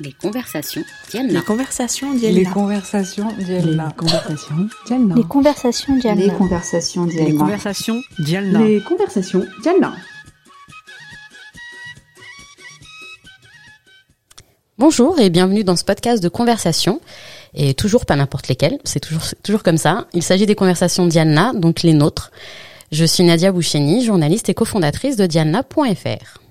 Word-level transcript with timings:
Les 0.00 0.12
conversations 0.12 0.82
Diana. 1.10 1.32
Les 1.32 1.40
conversations 1.42 2.14
Diana. 2.14 2.38
Les 2.38 2.44
conversations 2.44 3.28
Diana. 3.38 3.86
Les 3.86 3.94
conversations 3.94 4.68
Diana. 4.84 5.14
Les 5.14 5.24
conversations 5.24 5.94
Diana. 5.96 6.24
Les 6.24 6.32
conversations 6.32 7.06
Diana. 7.06 7.26
Les 7.26 7.32
conversations 7.36 8.02
Diana. 8.18 8.64
Les 8.66 8.80
conversations. 8.80 9.44
Bonjour 14.78 15.20
et 15.20 15.30
bienvenue 15.30 15.62
dans 15.62 15.76
ce 15.76 15.84
podcast 15.84 16.20
de 16.20 16.28
conversation. 16.28 17.00
Et 17.54 17.74
toujours 17.74 18.04
pas 18.04 18.16
n'importe 18.16 18.48
lesquelles, 18.48 18.80
c'est 18.82 18.98
toujours, 18.98 19.22
toujours 19.44 19.62
comme 19.62 19.78
ça. 19.78 20.08
Il 20.12 20.24
s'agit 20.24 20.46
des 20.46 20.56
conversations 20.56 21.06
Diana, 21.06 21.52
donc 21.54 21.84
les 21.84 21.92
nôtres. 21.92 22.32
Je 22.90 23.04
suis 23.04 23.22
Nadia 23.22 23.52
Boucheni, 23.52 24.04
journaliste 24.04 24.48
et 24.48 24.54
cofondatrice 24.54 25.14
de 25.16 25.26
Diana.fr. 25.26 26.43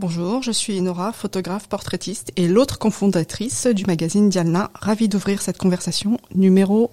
Bonjour, 0.00 0.42
je 0.42 0.50
suis 0.50 0.80
Nora, 0.80 1.12
photographe 1.12 1.68
portraitiste 1.68 2.32
et 2.34 2.48
l'autre 2.48 2.80
cofondatrice 2.80 3.68
du 3.68 3.84
magazine 3.84 4.28
Diana. 4.28 4.72
Ravie 4.74 5.08
d'ouvrir 5.08 5.40
cette 5.40 5.56
conversation 5.56 6.18
numéro 6.34 6.90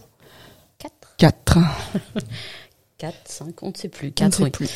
4. 0.78 0.94
4. 1.18 1.58
4, 3.02 3.16
5, 3.26 3.64
on 3.64 3.70
ne 3.70 3.74
sait 3.74 3.88
plus. 3.88 4.14
On 4.20 4.26
ne 4.26 4.30
4, 4.30 4.34
sait 4.36 4.44
oui. 4.44 4.50
plus. 4.52 4.70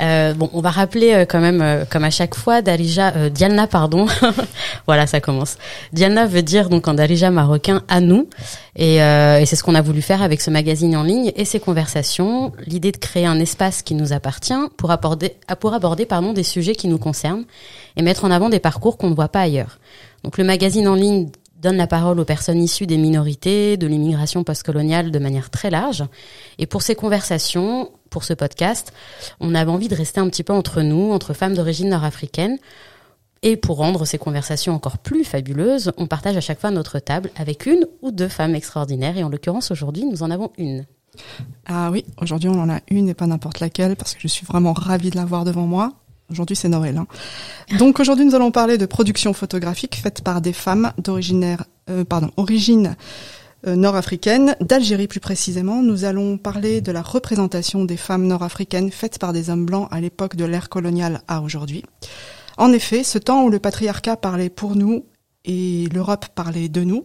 Euh, 0.00 0.34
bon, 0.34 0.48
on 0.52 0.60
va 0.60 0.70
rappeler 0.70 1.14
euh, 1.14 1.24
quand 1.28 1.40
même, 1.40 1.60
euh, 1.60 1.84
comme 1.84 2.04
à 2.04 2.10
chaque 2.10 2.36
fois, 2.36 2.62
Darija, 2.62 3.28
Diana, 3.28 3.66
pardon. 3.66 4.06
voilà, 4.86 5.08
ça 5.08 5.20
commence. 5.20 5.56
Diana 5.92 6.26
veut 6.26 6.42
dire 6.42 6.68
donc 6.68 6.86
en 6.86 6.94
Darija 6.94 7.32
marocain 7.32 7.82
à 7.88 8.00
nous, 8.00 8.28
et, 8.76 8.98
et 8.98 9.46
c'est 9.46 9.56
ce 9.56 9.64
qu'on 9.64 9.74
a 9.74 9.82
voulu 9.82 10.00
faire 10.00 10.22
avec 10.22 10.40
ce 10.40 10.50
magazine 10.50 10.96
en 10.96 11.02
ligne 11.02 11.32
et 11.34 11.44
ces 11.44 11.58
conversations. 11.58 12.52
L'idée 12.66 12.92
de 12.92 12.98
créer 12.98 13.26
un 13.26 13.40
espace 13.40 13.82
qui 13.82 13.96
nous 13.96 14.12
appartient 14.12 14.54
pour 14.76 14.92
aborder, 14.92 15.34
ah, 15.48 15.56
pour 15.56 15.74
aborder 15.74 16.06
pardon 16.06 16.32
des 16.32 16.44
sujets 16.44 16.76
qui 16.76 16.86
nous 16.86 16.98
concernent 16.98 17.44
et 17.96 18.02
mettre 18.02 18.24
en 18.24 18.30
avant 18.30 18.48
des 18.48 18.60
parcours 18.60 18.96
qu'on 18.96 19.10
ne 19.10 19.16
voit 19.16 19.28
pas 19.28 19.40
ailleurs. 19.40 19.80
Donc 20.22 20.38
le 20.38 20.44
magazine 20.44 20.86
en 20.86 20.94
ligne 20.94 21.30
donne 21.62 21.76
la 21.76 21.86
parole 21.86 22.18
aux 22.18 22.24
personnes 22.24 22.60
issues 22.60 22.86
des 22.86 22.98
minorités, 22.98 23.76
de 23.76 23.86
l'immigration 23.86 24.42
postcoloniale 24.42 25.12
de 25.12 25.18
manière 25.20 25.48
très 25.48 25.70
large. 25.70 26.04
Et 26.58 26.66
pour 26.66 26.82
ces 26.82 26.96
conversations, 26.96 27.92
pour 28.10 28.24
ce 28.24 28.34
podcast, 28.34 28.92
on 29.38 29.54
avait 29.54 29.70
envie 29.70 29.88
de 29.88 29.94
rester 29.94 30.20
un 30.20 30.28
petit 30.28 30.42
peu 30.42 30.52
entre 30.52 30.82
nous, 30.82 31.12
entre 31.12 31.34
femmes 31.34 31.54
d'origine 31.54 31.88
nord-africaine. 31.88 32.58
Et 33.42 33.56
pour 33.56 33.76
rendre 33.76 34.04
ces 34.04 34.18
conversations 34.18 34.74
encore 34.74 34.98
plus 34.98 35.24
fabuleuses, 35.24 35.92
on 35.96 36.08
partage 36.08 36.36
à 36.36 36.40
chaque 36.40 36.60
fois 36.60 36.72
notre 36.72 36.98
table 36.98 37.30
avec 37.36 37.66
une 37.66 37.86
ou 38.02 38.10
deux 38.10 38.28
femmes 38.28 38.56
extraordinaires. 38.56 39.16
Et 39.16 39.22
en 39.22 39.28
l'occurrence, 39.28 39.70
aujourd'hui, 39.70 40.04
nous 40.04 40.24
en 40.24 40.30
avons 40.32 40.50
une. 40.58 40.84
Ah 41.66 41.90
oui, 41.92 42.04
aujourd'hui 42.20 42.48
on 42.48 42.58
en 42.58 42.70
a 42.70 42.80
une 42.88 43.08
et 43.08 43.14
pas 43.14 43.26
n'importe 43.26 43.60
laquelle 43.60 43.96
parce 43.96 44.14
que 44.14 44.20
je 44.20 44.28
suis 44.28 44.46
vraiment 44.46 44.72
ravie 44.72 45.10
de 45.10 45.16
l'avoir 45.16 45.44
devant 45.44 45.66
moi. 45.66 45.92
Aujourd'hui 46.32 46.56
c'est 46.56 46.68
Noël. 46.68 46.96
Hein. 46.96 47.06
Donc 47.78 48.00
aujourd'hui 48.00 48.24
nous 48.24 48.34
allons 48.34 48.50
parler 48.50 48.78
de 48.78 48.86
production 48.86 49.32
photographique 49.32 49.96
faite 49.96 50.22
par 50.22 50.40
des 50.40 50.52
femmes 50.52 50.92
d'originaire, 50.98 51.64
euh, 51.90 52.04
euh, 53.64 53.76
nord-africaine, 53.76 54.56
d'Algérie 54.60 55.06
plus 55.06 55.20
précisément. 55.20 55.82
Nous 55.82 56.04
allons 56.04 56.38
parler 56.38 56.80
de 56.80 56.90
la 56.90 57.02
représentation 57.02 57.84
des 57.84 57.96
femmes 57.96 58.26
nord-africaines 58.26 58.90
faites 58.90 59.18
par 59.18 59.32
des 59.32 59.50
hommes 59.50 59.66
blancs 59.66 59.88
à 59.92 60.00
l'époque 60.00 60.34
de 60.34 60.44
l'ère 60.44 60.68
coloniale 60.68 61.20
à 61.28 61.42
aujourd'hui. 61.42 61.84
En 62.56 62.72
effet, 62.72 63.04
ce 63.04 63.18
temps 63.18 63.44
où 63.44 63.50
le 63.50 63.58
patriarcat 63.58 64.16
parlait 64.16 64.50
pour 64.50 64.74
nous 64.74 65.04
et 65.44 65.88
l'Europe 65.92 66.26
parlait 66.34 66.68
de 66.68 66.82
nous 66.82 67.04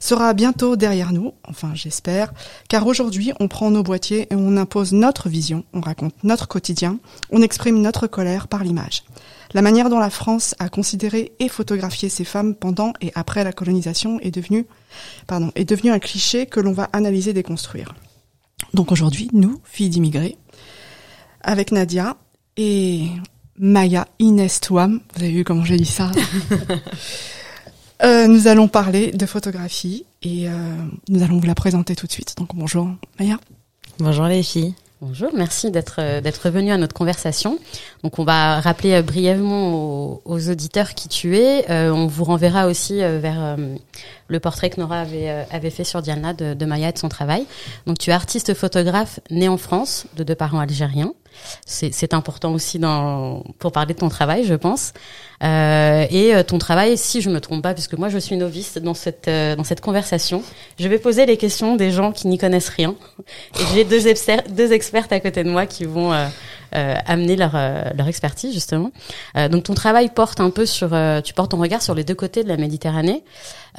sera 0.00 0.34
bientôt 0.34 0.76
derrière 0.76 1.12
nous, 1.12 1.32
enfin 1.48 1.72
j'espère, 1.74 2.32
car 2.68 2.86
aujourd'hui 2.86 3.32
on 3.40 3.48
prend 3.48 3.70
nos 3.70 3.82
boîtiers 3.82 4.26
et 4.30 4.34
on 4.34 4.56
impose 4.56 4.92
notre 4.92 5.28
vision, 5.28 5.64
on 5.72 5.80
raconte 5.80 6.14
notre 6.22 6.48
quotidien, 6.48 6.98
on 7.30 7.42
exprime 7.42 7.80
notre 7.80 8.06
colère 8.06 8.48
par 8.48 8.64
l'image. 8.64 9.04
La 9.52 9.62
manière 9.62 9.88
dont 9.88 9.98
la 9.98 10.10
France 10.10 10.54
a 10.58 10.68
considéré 10.68 11.32
et 11.38 11.48
photographié 11.48 12.08
ces 12.08 12.24
femmes 12.24 12.54
pendant 12.54 12.92
et 13.00 13.12
après 13.14 13.44
la 13.44 13.52
colonisation 13.52 14.18
est 14.20 14.32
devenue, 14.32 14.66
pardon, 15.26 15.52
est 15.54 15.64
devenue 15.64 15.90
un 15.90 16.00
cliché 16.00 16.46
que 16.46 16.60
l'on 16.60 16.72
va 16.72 16.90
analyser 16.92 17.32
déconstruire. 17.32 17.94
Donc 18.72 18.90
aujourd'hui, 18.90 19.30
nous, 19.32 19.60
filles 19.64 19.90
d'immigrés, 19.90 20.36
avec 21.40 21.70
Nadia 21.70 22.16
et 22.56 23.06
Maya 23.56 24.08
Inès 24.18 24.60
Touam, 24.60 25.00
vous 25.14 25.22
avez 25.22 25.32
vu 25.32 25.44
comment 25.44 25.64
j'ai 25.64 25.76
dit 25.76 25.84
ça? 25.84 26.10
Euh, 28.02 28.26
nous 28.26 28.48
allons 28.48 28.68
parler 28.68 29.12
de 29.12 29.26
photographie 29.26 30.04
et 30.22 30.48
euh, 30.48 30.52
nous 31.08 31.22
allons 31.22 31.38
vous 31.38 31.46
la 31.46 31.54
présenter 31.54 31.94
tout 31.94 32.06
de 32.06 32.12
suite. 32.12 32.34
Donc 32.36 32.50
bonjour 32.54 32.88
Maya. 33.18 33.38
Bonjour 33.98 34.26
les 34.26 34.42
filles. 34.42 34.74
Bonjour, 35.00 35.30
merci 35.34 35.70
d'être 35.70 35.96
euh, 35.98 36.20
d'être 36.20 36.48
venu 36.48 36.72
à 36.72 36.78
notre 36.78 36.94
conversation. 36.94 37.58
Donc 38.02 38.18
on 38.18 38.24
va 38.24 38.60
rappeler 38.60 39.02
brièvement 39.02 39.74
aux, 39.74 40.22
aux 40.24 40.48
auditeurs 40.48 40.94
qui 40.94 41.08
tu 41.08 41.36
es. 41.36 41.70
Euh, 41.70 41.90
on 41.92 42.06
vous 42.06 42.24
renverra 42.24 42.66
aussi 42.66 43.00
vers 43.00 43.36
euh, 43.38 43.56
le 44.28 44.40
portrait 44.40 44.70
que 44.70 44.80
Nora 44.80 45.00
avait 45.00 45.46
avait 45.50 45.70
fait 45.70 45.84
sur 45.84 46.00
Diana 46.00 46.32
de, 46.32 46.54
de 46.54 46.64
Maya 46.64 46.88
et 46.88 46.92
de 46.92 46.98
son 46.98 47.10
travail. 47.10 47.44
Donc 47.86 47.98
tu 47.98 48.10
es 48.10 48.12
artiste 48.14 48.54
photographe 48.54 49.20
né 49.30 49.46
en 49.46 49.58
France 49.58 50.06
de 50.16 50.24
deux 50.24 50.34
parents 50.34 50.60
algériens. 50.60 51.12
C'est 51.66 52.14
important 52.14 52.52
aussi 52.52 52.78
dans 52.78 53.42
pour 53.58 53.72
parler 53.72 53.94
de 53.94 53.98
ton 53.98 54.08
travail, 54.08 54.44
je 54.44 54.54
pense. 54.54 54.92
Euh, 55.42 56.06
et 56.10 56.34
euh, 56.34 56.42
ton 56.42 56.58
travail, 56.58 56.96
si 56.96 57.20
je 57.20 57.28
me 57.28 57.40
trompe 57.40 57.62
pas, 57.62 57.74
puisque 57.74 57.94
moi 57.94 58.08
je 58.08 58.18
suis 58.18 58.36
novice 58.36 58.78
dans 58.78 58.94
cette 58.94 59.28
euh, 59.28 59.56
dans 59.56 59.64
cette 59.64 59.80
conversation, 59.80 60.42
je 60.78 60.88
vais 60.88 60.98
poser 60.98 61.26
les 61.26 61.36
questions 61.36 61.76
des 61.76 61.90
gens 61.90 62.12
qui 62.12 62.28
n'y 62.28 62.38
connaissent 62.38 62.68
rien. 62.68 62.94
Et 63.60 63.62
j'ai 63.74 63.84
deux, 63.84 64.00
deux 64.48 64.72
expertes 64.72 65.12
à 65.12 65.20
côté 65.20 65.44
de 65.44 65.50
moi 65.50 65.66
qui 65.66 65.84
vont 65.84 66.12
euh, 66.12 66.26
amener 66.74 67.36
leur 67.36 67.52
euh, 67.54 67.82
leur 67.96 68.08
expertise 68.08 68.52
justement. 68.52 68.90
Euh, 69.36 69.48
donc 69.48 69.64
ton 69.64 69.74
travail 69.74 70.08
porte 70.08 70.40
un 70.40 70.50
peu 70.50 70.66
sur, 70.66 70.92
euh, 70.92 71.20
tu 71.20 71.34
portes 71.34 71.52
ton 71.52 71.58
regard 71.58 71.82
sur 71.82 71.94
les 71.94 72.04
deux 72.04 72.14
côtés 72.14 72.44
de 72.44 72.48
la 72.48 72.56
Méditerranée. 72.56 73.24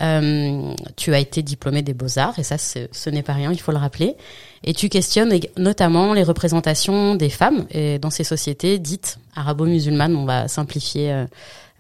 Euh, 0.02 0.74
tu 0.96 1.14
as 1.14 1.20
été 1.20 1.42
diplômé 1.42 1.82
des 1.82 1.94
beaux 1.94 2.20
arts 2.20 2.38
et 2.38 2.44
ça 2.44 2.58
ce 2.58 3.10
n'est 3.10 3.24
pas 3.24 3.34
rien, 3.34 3.52
il 3.52 3.60
faut 3.60 3.72
le 3.72 3.78
rappeler. 3.78 4.16
Et 4.64 4.74
tu 4.74 4.90
questionnes 4.90 5.40
notamment 5.58 6.14
les 6.14 6.24
représentations 6.24 7.16
des 7.16 7.30
femmes 7.30 7.66
et 7.70 8.00
dans 8.00 8.10
ces 8.10 8.24
sociétés 8.24 8.80
dites 8.80 9.20
arabo-musulmanes. 9.36 10.16
On 10.16 10.26
va 10.26 10.48
simplifier 10.48 11.12
euh, 11.12 11.26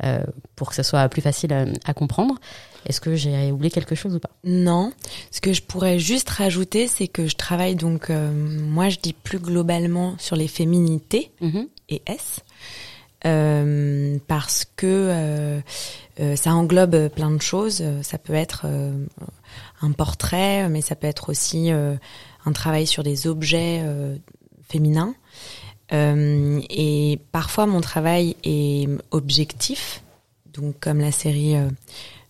euh, 0.03 0.19
pour 0.55 0.69
que 0.69 0.75
ce 0.75 0.83
soit 0.83 1.07
plus 1.09 1.21
facile 1.21 1.53
à 1.85 1.93
comprendre. 1.93 2.35
Est-ce 2.85 3.01
que 3.01 3.15
j'ai 3.15 3.51
oublié 3.51 3.71
quelque 3.71 3.95
chose 3.95 4.15
ou 4.15 4.19
pas? 4.19 4.29
Non, 4.43 4.91
ce 5.31 5.41
que 5.41 5.53
je 5.53 5.61
pourrais 5.61 5.97
juste 5.99 6.29
rajouter, 6.29 6.87
c'est 6.87 7.07
que 7.07 7.27
je 7.27 7.35
travaille 7.35 7.75
donc, 7.75 8.09
euh, 8.09 8.31
moi 8.31 8.89
je 8.89 8.97
dis 9.01 9.13
plus 9.13 9.39
globalement 9.39 10.15
sur 10.19 10.35
les 10.35 10.47
féminités 10.47 11.31
Mhm. 11.41 11.67
et 11.89 12.01
S, 12.05 12.41
euh, 13.25 14.17
parce 14.27 14.65
que 14.75 14.85
euh, 14.85 15.59
euh, 16.19 16.35
ça 16.35 16.53
englobe 16.53 17.09
plein 17.09 17.31
de 17.31 17.41
choses. 17.41 17.83
Ça 18.03 18.17
peut 18.17 18.33
être 18.33 18.67
un 19.81 19.91
portrait, 19.91 20.69
mais 20.69 20.81
ça 20.81 20.95
peut 20.95 21.07
être 21.07 21.29
aussi 21.29 21.71
un 21.71 22.51
travail 22.53 22.85
sur 22.87 23.03
des 23.03 23.27
objets 23.27 23.83
féminins. 24.69 25.15
Et 25.91 27.19
parfois 27.31 27.65
mon 27.65 27.81
travail 27.81 28.35
est 28.43 28.87
objectif, 29.11 30.01
donc 30.53 30.79
comme 30.79 30.99
la 30.99 31.11
série 31.11 31.55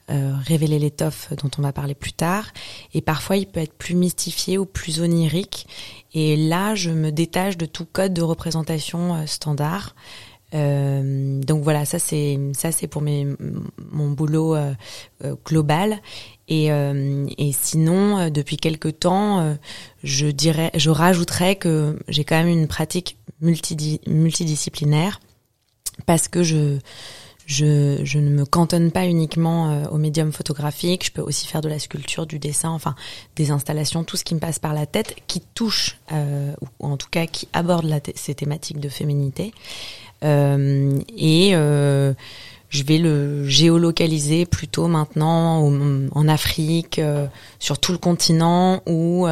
euh, 0.10 0.34
Révéler 0.46 0.80
l'étoffe 0.80 1.34
dont 1.42 1.50
on 1.58 1.62
va 1.62 1.74
parler 1.74 1.96
plus 1.96 2.14
tard. 2.14 2.52
Et 2.94 3.02
parfois 3.02 3.38
il 3.38 3.48
peut 3.48 3.60
être 3.60 3.74
plus 3.74 3.96
mystifié 3.96 4.58
ou 4.58 4.66
plus 4.66 5.02
onirique. 5.02 5.68
Et 6.14 6.36
là 6.36 6.76
je 6.76 6.92
me 6.92 7.12
détache 7.12 7.58
de 7.58 7.66
tout 7.66 7.86
code 7.86 8.14
de 8.14 8.22
représentation 8.22 9.16
euh, 9.16 9.26
standard. 9.26 9.96
Euh, 10.54 11.42
donc 11.42 11.64
voilà, 11.64 11.86
ça 11.86 12.00
c'est 12.00 12.40
ça 12.54 12.72
c'est 12.72 12.88
pour 12.88 13.02
mon 13.02 14.12
boulot 14.12 14.56
global. 15.46 16.00
Et, 16.48 16.68
et 16.68 17.52
sinon, 17.52 18.30
depuis 18.30 18.58
quelque 18.58 18.88
temps, 18.88 19.58
je 20.04 20.28
dirais, 20.28 20.70
je 20.76 20.92
rajouterais 20.92 21.56
que 21.56 22.00
j'ai 22.08 22.24
quand 22.24 22.36
même 22.36 22.48
une 22.48 22.68
pratique 22.68 23.18
multidi- 23.42 24.00
multidisciplinaire 24.08 25.20
parce 26.06 26.28
que 26.28 26.44
je 26.44 26.78
je, 27.46 28.00
je 28.04 28.20
ne 28.20 28.30
me 28.30 28.46
cantonne 28.46 28.92
pas 28.92 29.06
uniquement 29.06 29.70
euh, 29.72 29.86
au 29.90 29.98
médium 29.98 30.32
photographique. 30.32 31.06
Je 31.06 31.12
peux 31.12 31.22
aussi 31.22 31.48
faire 31.48 31.62
de 31.62 31.70
la 31.70 31.80
sculpture, 31.80 32.26
du 32.26 32.40
dessin, 32.40 32.70
enfin 32.70 32.96
des 33.36 33.52
installations, 33.52 34.04
tout 34.04 34.18
ce 34.18 34.24
qui 34.24 34.36
me 34.36 34.40
passe 34.40 34.60
par 34.60 34.74
la 34.74 34.86
tête, 34.86 35.16
qui 35.28 35.42
touche 35.54 35.98
euh, 36.12 36.54
ou 36.80 36.88
en 36.88 36.98
tout 36.98 37.10
cas 37.10 37.26
qui 37.28 37.48
aborde 37.54 37.86
la 37.86 38.00
ces 38.16 38.36
thématiques 38.36 38.80
de 38.80 38.90
féminité. 38.90 39.54
Euh, 40.24 41.00
et 41.18 41.52
euh, 41.54 42.14
je 42.70 42.84
vais 42.84 42.98
le 42.98 43.48
géolocaliser 43.48 44.46
plutôt 44.46 44.88
maintenant 44.88 45.62
en 46.12 46.28
Afrique, 46.28 47.00
euh, 47.00 47.28
sur 47.60 47.80
tout 47.80 47.92
le 47.92 47.98
continent 47.98 48.82
ou 48.86 49.28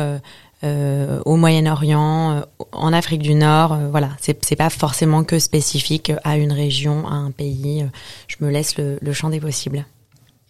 euh, 0.64 1.20
au 1.26 1.36
Moyen-Orient, 1.36 2.32
euh, 2.32 2.42
en 2.72 2.94
Afrique 2.94 3.22
du 3.22 3.36
Nord. 3.36 3.74
euh, 3.74 3.88
voilà, 3.90 4.10
c'est 4.20 4.56
pas 4.56 4.70
forcément 4.70 5.24
que 5.24 5.40
spécifique 5.40 6.12
à 6.24 6.38
une 6.38 6.52
région, 6.52 7.08
à 7.08 7.14
un 7.14 7.32
pays. 7.32 7.84
euh, 7.84 7.88
je 8.28 8.38
me 8.40 8.50
laisse 8.50 8.78
le, 8.78 8.98
le 9.02 9.14
champ 9.14 9.30
des 9.30 9.40
possibles. 9.40 9.86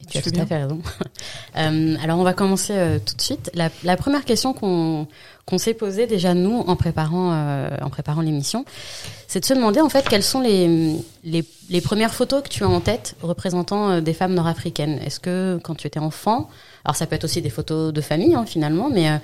Et 0.02 0.06
tu 0.06 0.18
as 0.18 0.22
tout 0.22 0.32
à 0.40 0.46
fait 0.46 0.58
raison. 0.64 0.82
euh, 1.58 1.96
alors 2.04 2.20
on 2.20 2.24
va 2.24 2.34
commencer 2.34 2.74
euh, 2.76 3.00
tout 3.04 3.16
de 3.16 3.22
suite. 3.22 3.50
La, 3.54 3.70
la 3.84 3.96
première 3.98 4.26
question 4.26 4.54
qu'on 4.54 5.08
qu'on 5.46 5.58
s'est 5.58 5.74
posée 5.74 6.08
déjà 6.08 6.34
nous 6.34 6.60
en 6.68 6.76
préparant 6.78 7.32
euh, 7.34 7.70
en 7.82 7.90
préparant 7.90 8.22
l'émission, 8.22 8.64
c'est 9.28 9.40
de 9.42 9.46
se 9.46 9.54
demander 9.54 9.82
en 9.82 9.90
fait 9.90 10.08
quelles 10.08 10.24
sont 10.24 10.40
les, 10.42 10.96
les, 11.26 11.44
les 11.70 11.82
premières 11.82 12.14
photos 12.14 12.44
que 12.44 12.50
tu 12.50 12.64
as 12.64 12.70
en 12.70 12.80
tête 12.80 13.16
représentant 13.22 14.00
des 14.02 14.14
femmes 14.14 14.34
nord-africaines. 14.36 15.00
Est-ce 15.06 15.20
que 15.20 15.60
quand 15.64 15.76
tu 15.76 15.88
étais 15.88 16.00
enfant, 16.00 16.50
alors 16.86 16.96
ça 16.96 17.08
peut 17.08 17.16
être 17.16 17.24
aussi 17.24 17.42
des 17.42 17.50
photos 17.50 17.94
de 17.94 18.02
famille 18.02 18.36
hein, 18.36 18.46
finalement, 18.46 18.90
mais 18.90 19.10
euh, 19.10 19.18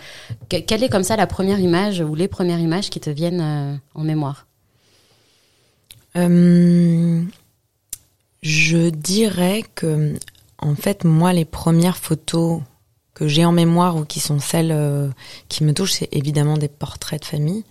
que- 0.50 0.58
quelle 0.62 0.84
est 0.84 0.90
comme 0.90 1.04
ça 1.04 1.16
la 1.16 1.28
première 1.28 1.60
image 1.60 2.00
ou 2.02 2.16
les 2.16 2.28
premières 2.28 2.60
images 2.60 2.90
qui 2.90 3.00
te 3.00 3.10
viennent 3.10 3.42
euh, 3.42 3.76
en 3.96 4.04
mémoire? 4.04 4.46
Euh, 6.16 7.22
je 8.42 8.90
dirais 8.90 9.64
que, 9.76 10.16
en 10.58 10.76
fait, 10.76 11.04
moi, 11.04 11.34
les 11.34 11.46
premières 11.46 11.98
photos 11.98 12.62
que 13.14 13.28
j'ai 13.28 13.44
en 13.44 13.52
mémoire 13.52 13.98
ou 13.98 14.06
qui 14.06 14.22
sont 14.22 14.40
celles 14.40 14.74
qui 15.50 15.66
me 15.66 15.74
touchent, 15.74 15.92
c'est 15.94 16.10
évidemment 16.14 16.58
des 16.58 16.70
portraits 16.70 17.22
de 17.22 17.26
famille. 17.26 17.66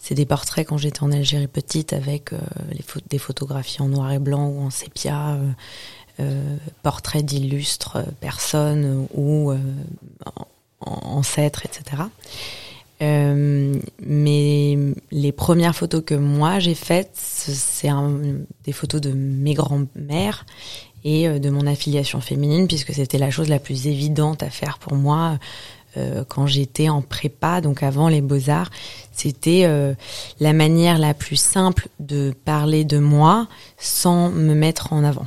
C'est 0.00 0.14
des 0.14 0.24
portraits 0.24 0.66
quand 0.66 0.78
j'étais 0.78 1.02
en 1.02 1.12
Algérie 1.12 1.46
petite 1.46 1.92
avec 1.92 2.30
des 3.10 3.18
photographies 3.18 3.82
en 3.82 3.88
noir 3.88 4.10
et 4.12 4.18
blanc 4.18 4.48
ou 4.48 4.62
en 4.62 4.70
sépia, 4.70 5.38
portraits 6.82 7.24
d'illustres 7.24 7.98
personnes 8.20 9.06
ou 9.14 9.50
euh, 9.50 9.58
an- 10.26 10.46
ancêtres, 11.16 11.62
etc. 11.66 12.02
Euh, 13.02 13.74
mais 14.00 14.78
les 15.10 15.32
premières 15.32 15.74
photos 15.74 16.02
que 16.06 16.14
moi 16.14 16.60
j'ai 16.60 16.74
faites, 16.76 17.10
ce- 17.16 17.50
c'est 17.52 17.88
des 18.64 18.72
photos 18.72 19.00
de 19.00 19.10
mes 19.10 19.54
grands-mères 19.54 20.46
et 21.04 21.26
euh, 21.28 21.38
de 21.40 21.50
mon 21.50 21.66
affiliation 21.66 22.20
féminine, 22.20 22.68
puisque 22.68 22.94
c'était 22.94 23.18
la 23.18 23.30
chose 23.30 23.48
la 23.48 23.58
plus 23.58 23.88
évidente 23.88 24.42
à 24.44 24.50
faire 24.50 24.78
pour 24.78 24.94
moi 24.94 25.38
euh, 25.96 26.24
quand 26.28 26.46
j'étais 26.46 26.88
en 26.88 27.02
prépa, 27.02 27.60
donc 27.60 27.82
avant 27.82 28.08
les 28.08 28.20
beaux-arts. 28.20 28.70
C'était 29.12 29.62
euh, 29.64 29.94
la 30.40 30.52
manière 30.52 30.98
la 30.98 31.14
plus 31.14 31.36
simple 31.36 31.88
de 31.98 32.32
parler 32.44 32.84
de 32.84 32.98
moi 32.98 33.48
sans 33.76 34.30
me 34.30 34.54
mettre 34.54 34.92
en 34.92 35.02
avant. 35.04 35.26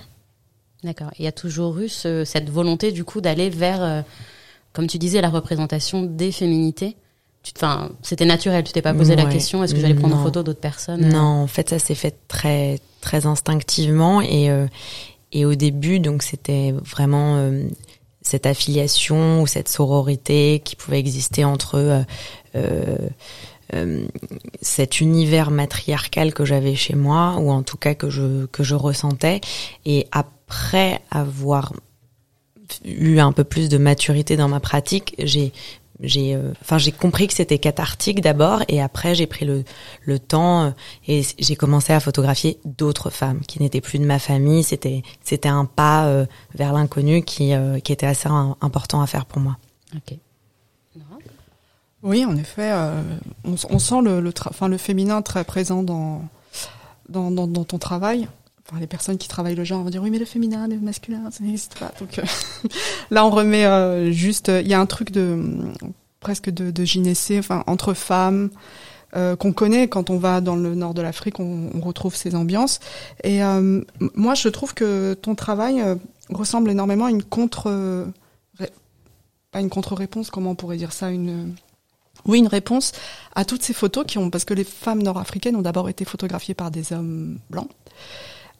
D'accord. 0.83 1.09
Il 1.19 1.25
y 1.25 1.27
a 1.27 1.31
toujours 1.31 1.77
eu 1.79 1.89
ce- 1.89 2.23
cette 2.23 2.49
volonté 2.49 2.91
du 2.91 3.03
coup 3.03 3.19
d'aller 3.21 3.49
vers, 3.49 3.81
euh, 3.81 4.01
comme 4.73 4.87
tu 4.87 4.97
disais, 4.97 5.21
la 5.21 5.29
représentation 5.29 6.03
des 6.03 6.31
féminités. 6.31 6.95
Enfin, 7.55 7.89
c'était 8.03 8.25
naturel. 8.25 8.63
Tu 8.63 8.73
t'es 8.73 8.81
pas 8.81 8.93
posé 8.93 9.15
la 9.15 9.23
question 9.31 9.63
est-ce 9.63 9.73
que 9.73 9.79
j'allais 9.79 9.93
prendre 9.95 10.15
en 10.15 10.23
photo 10.23 10.43
d'autres 10.43 10.59
personnes 10.59 11.07
Non, 11.07 11.19
en 11.43 11.47
fait, 11.47 11.69
ça 11.69 11.79
s'est 11.79 11.95
fait 11.95 12.15
très 12.27 12.79
très 13.01 13.25
instinctivement 13.25 14.21
et 14.21 14.49
euh, 14.49 14.67
et 15.31 15.45
au 15.45 15.55
début, 15.55 15.99
donc 15.99 16.23
c'était 16.23 16.73
vraiment 16.73 17.37
euh, 17.37 17.63
cette 18.21 18.45
affiliation 18.45 19.41
ou 19.41 19.47
cette 19.47 19.69
sororité 19.69 20.61
qui 20.63 20.75
pouvait 20.75 20.99
exister 20.99 21.43
entre 21.45 21.75
euh, 21.75 22.01
euh, 22.55 22.97
euh, 23.73 24.05
cet 24.61 24.99
univers 25.01 25.49
matriarcal 25.51 26.33
que 26.33 26.43
j'avais 26.45 26.75
chez 26.75 26.95
moi 26.95 27.37
ou 27.39 27.49
en 27.51 27.63
tout 27.63 27.77
cas 27.77 27.93
que 27.95 28.09
je 28.09 28.45
que 28.47 28.63
je 28.63 28.75
ressentais 28.75 29.39
et 29.85 30.05
après 30.11 30.31
avoir 31.11 31.73
eu 32.85 33.19
un 33.19 33.31
peu 33.31 33.43
plus 33.43 33.69
de 33.69 33.77
maturité 33.77 34.35
dans 34.37 34.47
ma 34.49 34.59
pratique, 34.59 35.15
j'ai 35.19 35.53
j'ai 35.99 36.35
euh, 36.35 36.51
enfin 36.61 36.77
j'ai 36.77 36.91
compris 36.91 37.25
que 37.27 37.33
c'était 37.33 37.57
cathartique 37.57 38.21
d'abord 38.21 38.61
et 38.67 38.81
après 38.83 39.15
j'ai 39.15 39.25
pris 39.25 39.45
le 39.45 39.63
le 40.03 40.19
temps 40.19 40.65
euh, 40.65 40.71
et 41.07 41.23
j'ai 41.39 41.55
commencé 41.55 41.91
à 41.91 41.99
photographier 41.99 42.59
d'autres 42.65 43.09
femmes 43.09 43.39
qui 43.47 43.59
n'étaient 43.59 43.81
plus 43.81 43.97
de 43.97 44.05
ma 44.05 44.19
famille 44.19 44.61
c'était 44.63 45.01
c'était 45.23 45.49
un 45.49 45.65
pas 45.65 46.05
euh, 46.05 46.27
vers 46.53 46.71
l'inconnu 46.71 47.23
qui 47.23 47.53
euh, 47.53 47.79
qui 47.79 47.93
était 47.93 48.05
assez 48.05 48.29
im- 48.29 48.55
important 48.61 49.01
à 49.01 49.07
faire 49.07 49.25
pour 49.25 49.39
moi 49.41 49.57
Ok. 49.95 50.17
Oui, 52.03 52.23
en 52.25 52.35
effet, 52.37 52.71
euh, 52.71 53.01
on, 53.43 53.55
on 53.71 53.79
sent 53.79 54.01
le, 54.03 54.21
le, 54.21 54.29
tra- 54.29 54.49
enfin, 54.49 54.67
le 54.67 54.77
féminin 54.77 55.23
très 55.23 55.43
présent 55.43 55.81
dans, 55.81 56.21
dans, 57.09 57.31
dans, 57.31 57.47
dans 57.47 57.63
ton 57.63 57.79
travail. 57.79 58.27
Enfin, 58.69 58.79
les 58.81 58.87
personnes 58.87 59.17
qui 59.17 59.27
travaillent 59.27 59.55
le 59.55 59.63
genre 59.63 59.83
vont 59.83 59.89
dire 59.89 60.01
oui, 60.03 60.09
mais 60.09 60.19
le 60.19 60.25
féminin, 60.25 60.67
le 60.67 60.79
masculin, 60.79 61.29
ça 61.31 61.43
n'existe 61.43 61.77
pas. 61.79 61.91
Donc 61.99 62.19
euh, 62.19 62.23
là, 63.11 63.25
on 63.25 63.29
remet 63.29 63.65
euh, 63.65 64.11
juste. 64.11 64.49
Il 64.49 64.67
y 64.67 64.73
a 64.73 64.79
un 64.79 64.85
truc 64.85 65.11
de 65.11 65.41
presque 66.19 66.49
de, 66.49 66.71
de 66.71 66.83
gynécée, 66.83 67.39
enfin 67.39 67.63
entre 67.67 67.93
femmes. 67.93 68.49
euh, 69.15 69.37
qu'on 69.37 69.53
connaît 69.53 69.87
quand 69.87 70.09
on 70.09 70.17
va 70.17 70.41
dans 70.41 70.55
le 70.57 70.75
nord 70.75 70.93
de 70.93 71.01
l'Afrique, 71.01 71.39
on, 71.39 71.69
on 71.73 71.79
retrouve 71.79 72.13
ces 72.15 72.35
ambiances. 72.35 72.79
Et 73.23 73.39
moi, 74.15 74.35
je 74.35 74.49
trouve 74.49 74.73
que 74.73 75.13
ton 75.13 75.33
travail 75.35 75.81
ressemble 76.29 76.69
énormément 76.69 77.05
à 77.05 77.09
une 77.09 77.23
contre, 77.23 78.05
pas 79.51 79.61
une 79.61 79.69
contre-réponse, 79.69 80.29
comment 80.29 80.51
on 80.51 80.55
pourrait 80.55 80.75
dire 80.77 80.91
ça, 80.91 81.09
une 81.09 81.55
oui, 82.25 82.39
une 82.39 82.47
réponse 82.47 82.91
à 83.35 83.45
toutes 83.45 83.63
ces 83.63 83.73
photos 83.73 84.05
qui 84.05 84.17
ont, 84.17 84.29
parce 84.29 84.43
que 84.43 84.53
les 84.53 84.65
femmes 84.65 85.01
nord-africaines 85.01 85.55
ont 85.55 85.61
d'abord 85.61 85.87
été 85.87 86.03
photographiées 86.03 86.53
par 86.55 86.71
des 86.71 86.91
hommes 86.91 87.39
blancs, 87.49 87.69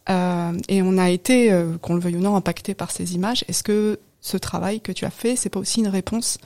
euh, 0.10 0.54
et 0.68 0.82
on 0.82 0.98
a 0.98 1.10
été, 1.10 1.52
euh, 1.52 1.78
qu'on 1.82 1.96
le 1.96 2.02
veuille 2.02 2.16
ou 2.16 2.22
non, 2.22 2.36
impacté 2.36 2.74
par 2.74 2.92
ces 2.92 3.16
images. 3.16 3.44
Est-ce 3.48 3.64
que 3.64 4.00
ce 4.22 4.38
travail 4.38 4.82
que 4.82 4.92
tu 4.92 5.06
as 5.06 5.10
fait, 5.10 5.36
c'est 5.36 5.50
pas 5.50 5.60
aussi 5.60 5.80
une 5.80 5.88
réponse 5.88 6.38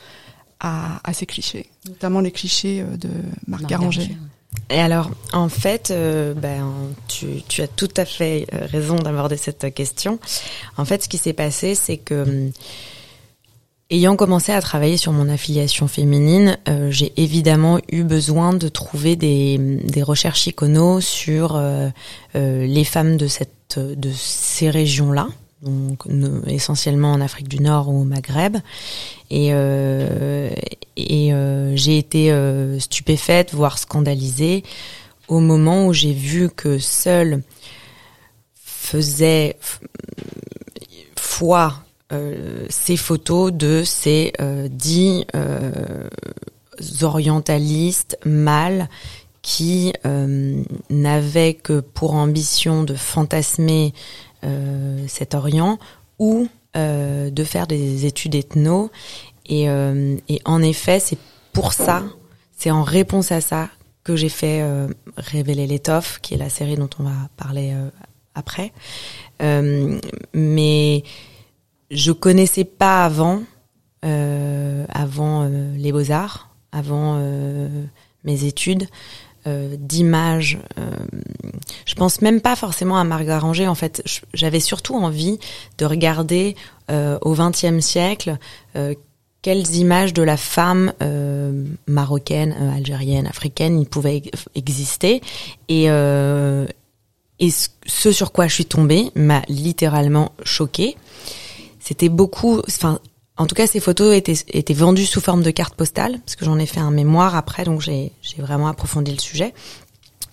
à, 0.59 0.99
à 1.03 1.13
ces 1.13 1.25
clichés, 1.25 1.69
notamment 1.87 2.21
les 2.21 2.31
clichés 2.31 2.81
euh, 2.81 2.97
de 2.97 3.09
Marc 3.47 3.65
Garanger 3.65 4.15
et 4.69 4.79
alors 4.79 5.11
en 5.31 5.47
fait 5.47 5.91
euh, 5.91 6.33
ben 6.33 6.73
tu 7.07 7.41
tu 7.47 7.61
as 7.61 7.69
tout 7.69 7.87
à 7.95 8.03
fait 8.03 8.47
raison 8.51 8.97
d'aborder 8.97 9.37
cette 9.37 9.73
question 9.73 10.19
en 10.75 10.83
fait 10.83 11.03
ce 11.03 11.07
qui 11.09 11.17
s'est 11.17 11.31
passé 11.31 11.73
c'est 11.73 11.95
que 11.95 12.23
hum, 12.23 12.51
Ayant 13.93 14.15
commencé 14.15 14.53
à 14.53 14.61
travailler 14.61 14.95
sur 14.95 15.11
mon 15.11 15.27
affiliation 15.27 15.89
féminine, 15.89 16.57
euh, 16.69 16.89
j'ai 16.91 17.11
évidemment 17.17 17.77
eu 17.91 18.03
besoin 18.03 18.53
de 18.53 18.69
trouver 18.69 19.17
des, 19.17 19.59
recherches 20.01 20.47
iconos 20.47 21.01
sur 21.01 21.57
euh, 21.57 21.89
euh, 22.37 22.65
les 22.65 22.85
femmes 22.85 23.17
de 23.17 23.27
cette 23.27 23.51
de 23.77 24.09
ces 24.13 24.69
régions-là, 24.69 25.27
donc 25.61 26.03
essentiellement 26.47 27.11
en 27.11 27.19
Afrique 27.19 27.49
du 27.49 27.59
Nord 27.59 27.89
ou 27.89 28.01
au 28.01 28.03
Maghreb. 28.05 28.57
Et, 29.29 29.51
j'ai 31.75 31.97
été 31.97 32.79
stupéfaite, 32.79 33.53
voire 33.53 33.77
scandalisée, 33.77 34.63
au 35.27 35.39
moment 35.39 35.87
où 35.87 35.93
j'ai 35.93 36.13
vu 36.13 36.49
que 36.49 36.79
seul 36.79 37.43
faisait 38.55 39.57
foi 41.17 41.75
ces 42.69 42.97
photos 42.97 43.53
de 43.53 43.83
ces 43.83 44.33
euh, 44.41 44.67
dix 44.69 45.25
euh, 45.35 46.09
orientalistes 47.01 48.17
mâles 48.25 48.89
qui 49.41 49.93
euh, 50.05 50.63
n'avaient 50.89 51.53
que 51.53 51.79
pour 51.79 52.13
ambition 52.13 52.83
de 52.83 52.93
fantasmer 52.93 53.93
euh, 54.43 55.03
cet 55.07 55.33
Orient 55.33 55.79
ou 56.19 56.47
euh, 56.75 57.29
de 57.29 57.43
faire 57.43 57.67
des 57.67 58.05
études 58.05 58.35
ethno. 58.35 58.91
Et, 59.47 59.69
euh, 59.69 60.17
en 60.45 60.61
effet, 60.61 60.99
c'est 60.99 61.17
pour 61.53 61.73
ça, 61.73 62.03
c'est 62.55 62.71
en 62.71 62.83
réponse 62.83 63.31
à 63.31 63.41
ça 63.41 63.69
que 64.03 64.15
j'ai 64.15 64.29
fait 64.29 64.61
euh, 64.61 64.87
Révéler 65.17 65.67
l'étoffe, 65.67 66.19
qui 66.21 66.35
est 66.35 66.37
la 66.37 66.49
série 66.49 66.75
dont 66.75 66.89
on 66.99 67.03
va 67.03 67.11
parler 67.35 67.71
euh, 67.73 67.89
après. 68.35 68.71
Euh, 69.41 69.99
mais 70.33 71.03
je 71.91 72.11
connaissais 72.11 72.63
pas 72.63 73.05
avant, 73.05 73.43
euh, 74.03 74.85
avant 74.89 75.43
euh, 75.43 75.75
les 75.77 75.91
beaux 75.91 76.11
arts, 76.11 76.49
avant 76.71 77.17
euh, 77.19 77.67
mes 78.23 78.45
études, 78.45 78.87
euh, 79.45 79.75
d'images. 79.77 80.57
euh, 80.79 80.89
je 81.85 81.93
pense 81.95 82.21
même 82.21 82.41
pas 82.41 82.55
forcément 82.55 82.97
à 82.97 83.03
Marc 83.03 83.25
Garanger. 83.25 83.67
En 83.67 83.75
fait, 83.75 84.01
j'avais 84.33 84.59
surtout 84.59 84.95
envie 84.95 85.37
de 85.77 85.85
regarder 85.85 86.55
au 87.21 87.33
XXe 87.33 87.79
siècle 87.79 88.37
quelles 89.41 89.75
images 89.75 90.13
de 90.13 90.21
la 90.23 90.37
femme 90.37 90.93
euh, 91.01 91.65
marocaine, 91.87 92.53
algérienne, 92.75 93.27
africaine, 93.27 93.79
il 93.79 93.87
pouvait 93.87 94.21
exister 94.55 95.21
et 95.67 95.89
euh, 95.89 96.67
et 97.39 97.49
ce 97.49 98.11
sur 98.11 98.31
quoi 98.31 98.47
je 98.47 98.53
suis 98.53 98.65
tombée 98.65 99.09
m'a 99.15 99.41
littéralement 99.47 100.31
choquée. 100.43 100.95
C'était 101.81 102.09
beaucoup, 102.09 102.61
enfin, 102.67 102.99
en 103.37 103.47
tout 103.47 103.55
cas, 103.55 103.65
ces 103.65 103.79
photos 103.79 104.15
étaient, 104.15 104.73
vendues 104.73 105.07
sous 105.07 105.19
forme 105.19 105.41
de 105.41 105.49
carte 105.49 105.73
postale, 105.73 106.19
parce 106.19 106.35
que 106.35 106.45
j'en 106.45 106.59
ai 106.59 106.67
fait 106.67 106.79
un 106.79 106.91
mémoire 106.91 107.35
après, 107.35 107.63
donc 107.63 107.81
j'ai, 107.81 108.13
vraiment 108.37 108.67
approfondi 108.67 109.11
le 109.11 109.19
sujet. 109.19 109.53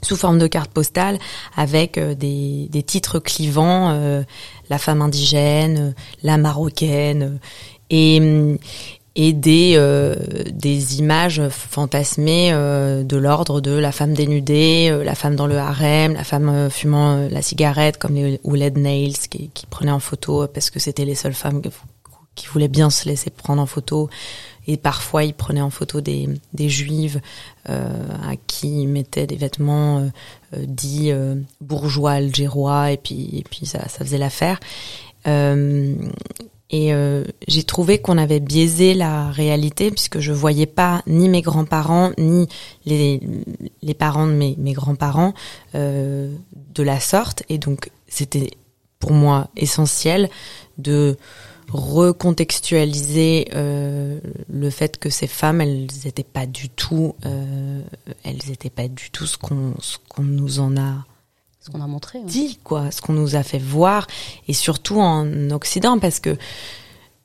Sous 0.03 0.15
forme 0.15 0.39
de 0.39 0.47
carte 0.47 0.71
postale 0.71 1.19
avec 1.57 1.99
euh, 1.99 2.15
des, 2.15 2.83
titres 2.87 3.19
clivants, 3.19 3.91
euh, 3.91 4.23
la 4.69 4.79
femme 4.79 5.03
indigène, 5.03 5.79
euh, 5.79 5.93
la 6.23 6.37
marocaine, 6.37 7.41
et, 7.91 8.21
hum, 8.21 8.59
et 9.21 9.33
des, 9.33 9.73
euh, 9.77 10.15
images 10.97 11.43
fantasmées 11.49 12.51
euh, 12.53 13.03
de 13.03 13.17
l'ordre 13.17 13.61
de 13.61 13.73
la 13.73 13.91
femme 13.91 14.15
dénudée, 14.15 14.91
euh, 14.93 15.03
la 15.03 15.17
femme 15.17 15.35
dans 15.35 15.49
le 15.49 15.59
harem, 15.59 16.15
la 16.15 16.23
femme 16.23 16.71
fumant 16.71 17.29
la 17.29 17.43
cigarette, 17.43 17.99
comme 17.99 18.15
les 18.15 18.39
Ouled 18.45 18.79
Nails 18.79 19.19
qui, 19.29 19.51
qui 19.53 19.67
prenaient 19.67 19.91
en 19.91 19.99
photo 19.99 20.47
parce 20.47 20.71
que 20.71 20.79
c'était 20.79 21.05
les 21.05 21.17
seules 21.17 21.35
femmes 21.35 21.61
que- 21.61 21.69
voulait 22.53 22.69
bien 22.69 22.91
se 22.91 23.09
laisser 23.09 23.31
prendre 23.31 23.61
en 23.61 23.67
photo. 23.67 24.09
Et 24.69 24.77
parfois, 24.77 25.25
il 25.25 25.35
prenait 25.35 25.61
en 25.61 25.71
photo 25.71 26.01
des, 26.01 26.29
des 26.53 26.69
juives 26.69 27.21
à 27.67 28.37
qui 28.47 28.83
il 28.83 28.87
mettait 28.87 29.27
des 29.27 29.35
vêtements 29.35 30.09
dits 30.57 31.11
bourgeois 31.61 32.13
algérois, 32.13 32.93
et 32.93 32.97
puis, 32.97 33.45
ça 33.65 33.81
faisait 33.89 34.19
l'affaire. 34.19 34.61
Euh, 36.75 37.25
et 37.25 37.51
j'ai 37.51 37.63
trouvé 37.63 37.99
qu'on 37.99 38.19
avait 38.19 38.41
biaisé 38.41 38.95
la 38.95 39.31
réalité 39.31 39.91
puisque 39.91 40.21
je 40.21 40.33
voyais 40.33 40.67
pas 40.67 41.03
ni 41.07 41.29
mes 41.29 41.41
grands-parents 41.41 42.13
ni 42.19 42.47
les, 42.85 43.21
les 43.83 43.95
parents 43.95 44.27
de 44.27 44.33
mes, 44.33 44.55
mes 44.59 44.73
grands-parents 44.73 45.33
de 45.75 46.83
la 46.83 47.01
sorte. 47.01 47.43
Et 47.49 47.59
donc 47.59 47.91
c'était 48.07 48.51
pour 48.99 49.13
moi 49.13 49.49
essentiel 49.57 50.29
de 50.77 51.17
recontextualiser 51.71 53.49
euh, 53.55 54.21
le 54.49 54.71
fait 54.71 54.99
que 54.99 55.11
ces 55.11 55.27
femmes 55.27 55.61
elles 55.61 55.87
n'étaient 56.05 56.25
pas 56.25 56.47
du 56.47 56.71
tout 56.71 57.15
euh, 57.27 57.83
elles 58.25 58.51
étaient 58.51 58.71
pas 58.71 58.89
du 58.89 59.11
tout 59.11 59.27
ce 59.27 59.37
qu'on 59.37 59.75
ce 59.81 59.99
qu'on 60.09 60.23
nous 60.23 60.61
en 60.61 60.77
a 60.79 61.05
ce 61.69 61.73
qu'on 61.73 61.83
a 61.83 61.87
montré 61.87 62.19
dit 62.25 62.59
quoi 62.65 62.91
ce 62.91 63.01
qu'on 63.01 63.13
nous 63.13 63.37
a 63.37 63.43
fait 63.43 63.59
voir 63.59 64.07
et 64.49 64.53
surtout 64.55 65.01
en 65.01 65.51
Occident 65.51 65.99
parce 65.99 66.19
que 66.21 66.37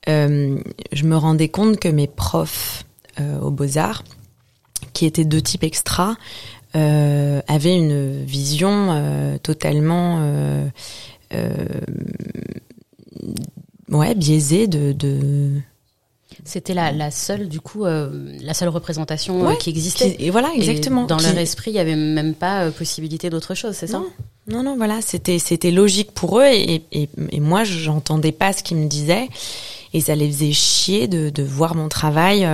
euh, 0.09 0.59
je 0.91 1.03
me 1.05 1.15
rendais 1.15 1.50
compte 1.50 1.79
que 1.79 1.88
mes 1.88 2.07
profs 2.07 2.83
euh, 3.19 3.39
aux 3.39 3.51
beaux 3.51 3.77
arts 3.77 4.03
qui 4.91 5.05
étaient 5.05 5.25
de 5.25 5.39
type 5.39 5.63
extra 5.63 6.15
euh, 6.75 7.41
avaient 7.47 7.75
une 7.77 8.23
vision 8.25 8.89
euh, 8.91 9.38
totalement 9.38 10.19
ouais, 13.89 14.15
biaisé 14.15 14.67
de. 14.67 14.91
de... 14.91 15.62
C'était 16.45 16.73
la, 16.73 16.91
la 16.91 17.12
seule, 17.12 17.47
du 17.47 17.59
coup, 17.62 17.85
euh, 17.85 18.35
la 18.41 18.53
seule 18.53 18.69
représentation 18.69 19.47
euh, 19.47 19.53
qui 19.53 19.69
existait. 19.69 20.15
et 20.19 20.31
voilà, 20.31 20.51
exactement. 20.55 21.05
dans 21.05 21.17
leur 21.19 21.38
esprit, 21.38 21.71
il 21.71 21.75
y 21.75 21.79
avait 21.79 21.95
même 21.95 22.33
pas 22.33 22.65
euh, 22.65 22.71
possibilité 22.71 23.29
d'autre 23.29 23.53
chose, 23.53 23.75
c'est 23.75 23.88
ça? 23.88 24.01
Non, 24.47 24.62
non, 24.63 24.75
voilà, 24.75 25.01
c'était 25.01 25.39
c'était 25.39 25.71
logique 25.71 26.12
pour 26.12 26.39
eux 26.39 26.45
et, 26.45 26.83
et, 26.91 27.09
et 27.31 27.39
moi, 27.39 27.63
j'entendais 27.63 28.33
pas 28.33 28.51
ce 28.51 28.62
qu'ils 28.62 28.77
me 28.77 28.88
disaient. 28.88 29.29
Et 29.93 30.01
ça 30.01 30.15
les 30.15 30.27
faisait 30.27 30.51
chier 30.51 31.07
de, 31.07 31.29
de 31.29 31.43
voir 31.43 31.75
mon 31.75 31.88
travail 31.88 32.47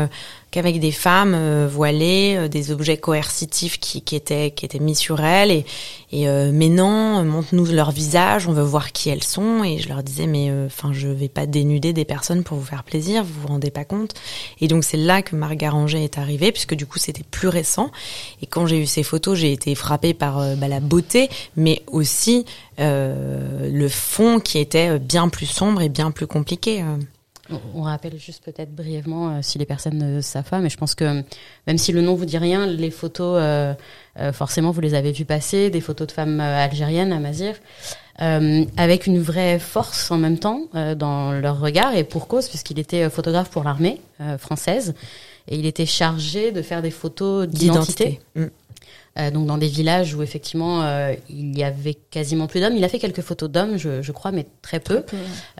qu'avec 0.52 0.80
des 0.80 0.92
femmes 0.92 1.34
euh, 1.36 1.68
voilées, 1.72 2.36
euh, 2.38 2.48
des 2.48 2.72
objets 2.72 2.98
coercitifs 2.98 3.80
qui, 3.80 4.02
qui, 4.02 4.16
étaient 4.16 4.52
qui 4.52 4.66
étaient 4.66 4.80
mis 4.80 4.96
sur 4.96 5.22
elles. 5.22 5.52
Et, 5.52 5.66
et 6.12 6.28
euh, 6.28 6.52
mais 6.54 6.70
non, 6.70 7.24
montre-nous 7.24 7.66
leur 7.66 7.92
visage, 7.92 8.48
on 8.48 8.54
veut 8.54 8.64
voir 8.64 8.92
qui 8.92 9.10
elles 9.10 9.24
sont. 9.24 9.64
Et 9.64 9.78
je 9.78 9.90
leur 9.90 10.04
disais 10.04 10.28
mais 10.28 10.52
enfin 10.66 10.92
je 10.94 11.08
vais 11.08 11.30
pas 11.30 11.46
dénuder 11.46 11.94
des 11.94 12.06
personnes 12.06 12.44
pour 12.44 12.58
vous 12.58 12.66
faire 12.66 12.84
plaisir, 12.84 13.24
vous 13.24 13.42
vous 13.42 13.48
rendez 13.48 13.72
pas 13.72 13.86
compte. 13.86 14.14
Et 14.60 14.68
donc 14.68 14.84
c'est 14.84 14.98
là 14.98 15.22
que 15.22 15.36
Marc 15.36 15.56
Garanger 15.56 16.04
est 16.04 16.18
arrivé 16.18 16.52
puisque 16.52 16.74
du 16.74 16.86
coup 16.86 17.00
c'était 17.00 17.24
plus 17.30 17.48
récent. 17.48 17.92
Et 18.42 18.48
quand 18.48 18.66
j'ai 18.66 18.80
eu 18.80 18.88
ces 18.88 19.04
photos 19.04 19.38
j'ai 19.38 19.52
été 19.52 19.76
frappée 19.76 20.14
par 20.14 20.56
bah, 20.58 20.68
la 20.68 20.80
beauté 20.80 21.30
mais 21.56 21.84
aussi 21.88 22.46
le 22.78 23.88
fond 23.90 24.40
qui 24.40 24.58
était 24.58 24.98
bien 25.00 25.30
plus 25.30 25.46
sombre 25.46 25.82
et 25.82 25.90
bien 25.90 26.12
plus 26.12 26.28
compliqué. 26.28 26.84
On 27.74 27.82
rappelle 27.82 28.18
juste 28.18 28.44
peut-être 28.44 28.74
brièvement 28.74 29.30
euh, 29.30 29.40
si 29.42 29.58
les 29.58 29.66
personnes 29.66 29.98
ne 29.98 30.22
savent 30.22 30.50
pas, 30.50 30.60
mais 30.60 30.70
je 30.70 30.78
pense 30.78 30.96
que 30.96 31.24
même 31.68 31.78
si 31.78 31.92
le 31.92 32.02
nom 32.02 32.16
vous 32.16 32.26
dit 32.26 32.38
rien, 32.38 32.66
les 32.66 32.92
photos, 32.92 33.40
euh, 33.42 33.74
euh, 34.20 34.32
forcément, 34.32 34.72
vous 34.72 34.82
les 34.82 34.94
avez 34.94 35.12
vues 35.12 35.26
passer, 35.26 35.70
des 35.70 35.82
photos 35.82 36.08
de 36.08 36.12
femmes 36.12 36.40
algériennes 36.40 37.14
à 37.14 37.20
Mazir, 37.20 37.56
avec 38.18 39.08
une 39.08 39.20
vraie 39.20 39.60
force 39.60 40.12
en 40.12 40.18
même 40.18 40.40
temps 40.40 40.64
dans 40.98 41.32
leur 41.32 41.60
regard, 41.60 41.96
et 41.96 42.04
pour 42.04 42.28
cause, 42.28 42.50
puisqu'il 42.50 42.78
était 42.78 43.10
photographe 43.10 43.50
pour 43.50 43.64
l'armée 43.64 44.02
française, 44.38 44.94
et 45.48 45.58
il 45.58 45.66
était 45.66 45.86
chargé 45.86 46.52
de 46.52 46.62
faire 46.62 46.82
des 46.82 46.92
photos 46.92 47.48
d'identité. 47.48 48.20
Mm. 48.36 48.48
Euh, 49.18 49.32
donc 49.32 49.48
dans 49.48 49.58
des 49.58 49.68
villages 49.68 50.14
où 50.14 50.22
effectivement 50.22 50.84
euh, 50.84 51.14
il 51.30 51.58
y 51.58 51.64
avait 51.64 51.96
quasiment 51.96 52.48
plus 52.48 52.62
d'hommes. 52.62 52.76
Il 52.76 52.84
a 52.84 52.90
fait 52.90 53.00
quelques 53.00 53.22
photos 53.22 53.50
d'hommes, 53.50 53.78
je, 53.78 54.02
je, 54.02 54.12
crois, 54.12 54.32
mais 54.32 54.46
très 54.62 54.80
peu, 54.80 55.04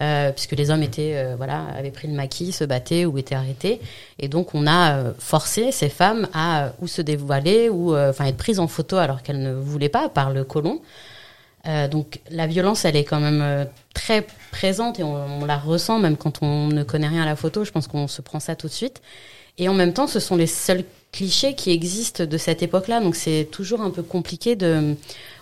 euh, 0.02 0.32
puisque 0.32 0.52
les 0.52 0.70
hommes 0.70 0.84
étaient 0.84 1.34
voilà 1.36 1.66
avaient 1.76 1.92
pris 1.92 2.08
le 2.08 2.14
maquis, 2.14 2.52
se 2.52 2.64
battaient 2.64 3.06
ou 3.06 3.18
étaient 3.18 3.36
arrêtés. 3.36 3.82
Et 4.20 4.28
donc 4.28 4.54
on 4.54 4.68
a 4.68 5.14
forcé 5.18 5.72
ces 5.72 5.90
femmes 5.90 6.28
à 6.34 6.74
ou 6.80 6.88
se 6.88 7.02
dévoiler 7.02 7.70
ou 7.70 7.96
enfin 7.96 8.26
être 8.26 8.38
prises 8.38 8.60
en 8.60 8.68
photo 8.68 8.98
alors 8.98 9.24
qu'elles 9.24 9.42
ne 9.42 9.54
voulaient 9.54 9.90
pas 9.90 10.10
par 10.10 10.32
le 10.32 10.44
colon. 10.44 10.82
donc 11.92 12.20
la 12.30 12.48
violence, 12.48 12.86
elle 12.86 12.96
est 12.96 13.04
quand 13.04 13.20
même 13.20 13.68
très 13.94 14.26
présente 14.52 15.00
et 15.00 15.04
on, 15.04 15.42
on, 15.42 15.46
la 15.46 15.58
ressent 15.58 16.00
même 16.00 16.18
quand 16.18 16.42
on 16.42 16.68
ne 16.68 16.84
connaît 16.84 17.08
rien 17.08 17.24
à 17.24 17.26
la 17.26 17.36
photo. 17.36 17.64
Je 17.64 17.72
pense 17.72 17.88
qu'on 17.88 18.08
se 18.08 18.22
prend 18.22 18.40
ça 18.40 18.56
tout 18.56 18.68
de 18.68 18.74
suite. 18.74 19.02
Et 19.60 19.70
en 19.70 19.74
même 19.74 19.94
temps, 19.94 20.08
ce 20.08 20.20
sont 20.20 20.38
les 20.38 20.48
seuls 20.48 20.84
clichés 21.12 21.54
qui 21.54 21.72
existent 21.72 22.26
de 22.26 22.38
cette 22.38 22.64
époque-là. 22.64 23.02
Donc 23.02 23.16
c'est 23.16 23.48
toujours 23.52 23.82
un 23.82 23.92
peu 23.92 24.02
compliqué 24.02 24.56
de. 24.56 24.96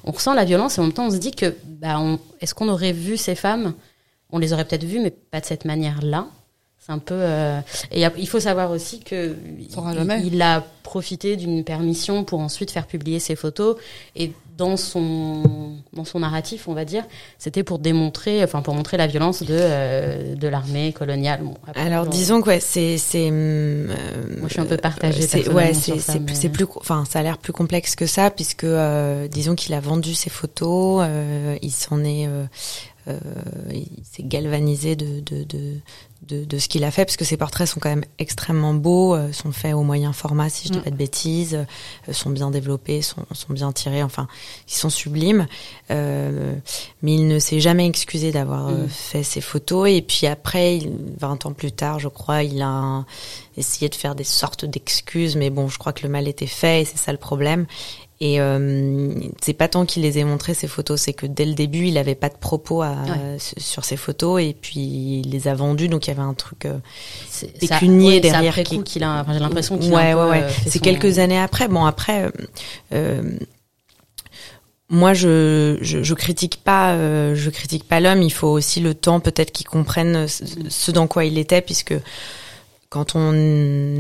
On 0.04 0.12
ressent 0.12 0.34
la 0.34 0.44
violence 0.44 0.78
et 0.78 0.82
en 0.82 0.86
même 0.86 0.94
temps 0.94 1.08
on 1.08 1.12
se 1.12 1.18
dit 1.18 1.32
que 1.32 1.56
bah, 1.66 2.00
est-ce 2.42 2.56
qu'on 2.56 2.70
aurait 2.70 2.94
vu 2.94 3.16
ces 3.16 3.36
femmes? 3.36 3.74
On 4.32 4.40
les 4.40 4.52
aurait 4.52 4.66
peut-être 4.66 4.84
vues, 4.84 5.00
mais 5.00 5.12
pas 5.12 5.40
de 5.40 5.46
cette 5.46 5.66
manière-là. 5.66 6.28
C'est 6.88 6.94
un 6.94 7.00
peu. 7.00 7.16
Euh... 7.18 7.60
Et 7.92 8.06
il 8.18 8.28
faut 8.30 8.40
savoir 8.40 8.72
aussi 8.72 9.02
que 9.02 9.36
il, 9.60 10.26
il, 10.26 10.42
a 10.42 10.64
profité 10.84 11.36
d'une 11.36 11.66
permission 11.66 12.24
pour 12.24 12.40
ensuite 12.40 12.72
faire 12.72 12.88
publier 12.88 13.20
ses 13.20 13.36
photos 13.36 13.76
et 14.16 14.32
dans 14.58 14.78
son 14.78 15.76
dans 15.92 16.06
son 16.06 16.22
narratif, 16.22 16.70
on 16.70 16.74
va 16.74 16.86
dire, 16.86 17.04
c'était 17.40 17.64
pour 17.64 17.80
démontrer, 17.80 18.42
enfin 18.42 18.62
pour 18.62 18.74
montrer 18.74 18.96
la 18.96 19.06
violence 19.06 19.44
de 19.44 19.48
euh, 19.52 20.36
de 20.36 20.48
l'armée 20.48 20.94
coloniale. 20.94 21.42
Bon, 21.44 21.56
Alors 21.76 22.08
disons 22.08 22.42
que 22.42 22.48
ouais, 22.48 22.60
c'est 22.62 22.98
c'est. 22.98 23.30
Euh, 23.32 23.86
Moi, 24.40 24.48
je 24.48 24.54
suis 24.54 24.62
un 24.62 24.66
peu 24.66 24.78
partagée. 24.78 25.24
C'est 25.28 25.50
ouais, 25.50 25.74
c'est 25.74 26.00
c'est 26.00 26.20
mais... 26.20 26.50
plus, 26.50 26.66
enfin, 26.78 27.04
ça 27.10 27.20
a 27.20 27.24
l'air 27.24 27.38
plus 27.38 27.54
complexe 27.54 27.98
que 27.98 28.06
ça 28.06 28.32
puisque 28.32 28.64
euh, 28.64 29.28
disons 29.28 29.56
qu'il 29.56 29.74
a 29.74 29.82
vendu 29.82 30.16
ses 30.16 30.30
photos, 30.30 31.04
euh, 31.06 31.58
il 31.62 31.72
s'en 31.72 32.02
est 32.06 32.30
euh, 33.08 33.20
il 33.72 34.04
s'est 34.04 34.24
galvanisé 34.24 34.96
de, 34.96 35.22
de, 35.22 35.44
de, 35.44 35.76
de, 36.28 36.44
de 36.44 36.58
ce 36.60 36.68
qu'il 36.68 36.84
a 36.84 36.92
fait, 36.92 37.06
parce 37.06 37.18
que 37.18 37.26
ses 37.26 37.38
portraits 37.38 37.68
sont 37.68 37.80
quand 37.80 37.90
même 37.90 38.06
extrêmement 38.20 38.74
beaux, 38.74 39.16
euh, 39.16 39.32
sont 39.32 39.52
faits 39.52 39.74
au 39.74 39.84
moyen 39.84 40.14
format, 40.14 40.50
si 40.50 40.68
je 40.68 40.74
dis 40.74 40.80
mm. 40.80 40.84
pas 40.84 40.90
de 40.90 40.96
bêtises, 40.96 41.56
euh, 41.56 42.14
sont 42.14 42.30
bien 42.30 42.52
développés, 42.52 43.02
sont, 43.02 43.26
sont 43.32 43.54
bien 43.54 43.72
tirés, 43.72 44.04
enfin, 44.04 44.28
ils 44.68 44.74
sont 44.74 44.90
sublimes. 44.90 45.48
Euh, 45.92 46.56
mais 47.02 47.16
il 47.16 47.28
ne 47.28 47.40
s'est 47.40 47.60
jamais 47.60 47.88
excusé 47.88 48.32
d'avoir 48.32 48.70
mm. 48.70 48.88
fait 48.90 49.24
ces 49.24 49.42
photos. 49.42 49.90
Et 49.90 50.02
puis 50.02 50.28
après, 50.28 50.80
20 51.20 51.46
ans 51.46 51.54
plus 51.54 51.72
tard, 51.72 52.00
je 52.00 52.10
crois, 52.10 52.44
il 52.44 52.62
a 52.62 53.06
essayé 53.58 53.90
de 53.90 53.96
faire 53.96 54.16
des 54.16 54.24
sortes 54.24 54.66
d'excuses, 54.66 55.36
mais 55.36 55.50
bon, 55.50 55.68
je 55.68 55.78
crois 55.80 55.94
que 55.94 56.04
le 56.04 56.10
mal 56.10 56.28
était 56.28 56.46
fait 56.46 56.82
et 56.82 56.86
c'est 56.86 56.98
ça 56.98 57.12
le 57.12 57.18
problème. 57.18 57.66
Et 58.20 58.42
euh, 58.42 59.14
c'est 59.44 59.54
pas 59.54 59.68
tant 59.68 59.86
qu'il 59.86 60.02
les 60.02 60.18
ait 60.18 60.24
montrés 60.24 60.56
ces 60.56 60.68
photos, 60.68 61.02
c'est 61.02 61.14
que 61.14 61.28
dès 61.28 61.46
le 61.46 61.54
début 61.54 61.86
il 61.86 62.00
avait 62.00 62.16
pas 62.16 62.30
de 62.30 62.38
propos 62.38 62.82
à, 62.82 62.94
ouais. 62.94 63.38
sur 63.38 63.86
ces 63.86 63.96
photos 63.96 64.42
et 64.42 64.56
puis 64.60 65.22
il 65.24 65.30
les 65.30 65.48
a 65.48 65.54
vendues, 65.54 65.88
donc 65.88 66.08
il 66.08 66.10
y 66.10 66.14
avait 66.14 66.24
un 66.24 66.34
truc 66.34 66.66
euh, 66.66 66.80
pécunier 67.60 68.16
ouais, 68.16 68.20
derrière. 68.20 68.54
Après 68.54 68.64
qui... 68.64 68.82
qu'il 68.84 69.04
a, 69.04 69.24
j'ai 69.32 69.40
l'impression 69.40 69.78
qu'il 69.78 69.94
ouais, 69.94 70.12
a 70.12 70.18
ouais, 70.18 70.30
ouais. 70.32 70.48
C'est 70.64 70.80
son... 70.80 70.80
quelques 70.80 71.20
années 71.20 71.40
après. 71.40 71.68
Bon 71.68 71.86
après. 71.86 72.24
Euh, 72.24 72.32
euh 72.94 73.38
moi, 74.90 75.14
je, 75.14 75.78
je, 75.82 76.02
je, 76.02 76.14
critique 76.14 76.62
pas, 76.64 76.94
euh, 76.94 77.36
je 77.36 77.50
critique 77.50 77.84
pas 77.86 78.00
l'homme. 78.00 78.22
Il 78.22 78.32
faut 78.32 78.48
aussi 78.48 78.80
le 78.80 78.94
temps, 78.94 79.20
peut-être 79.20 79.52
qu'il 79.52 79.68
comprenne 79.68 80.30
ce, 80.30 80.46
ce 80.70 80.92
dans 80.92 81.08
quoi 81.08 81.26
il 81.26 81.38
était, 81.38 81.62
puisque 81.62 81.94
quand 82.90 83.16
on 83.16 83.34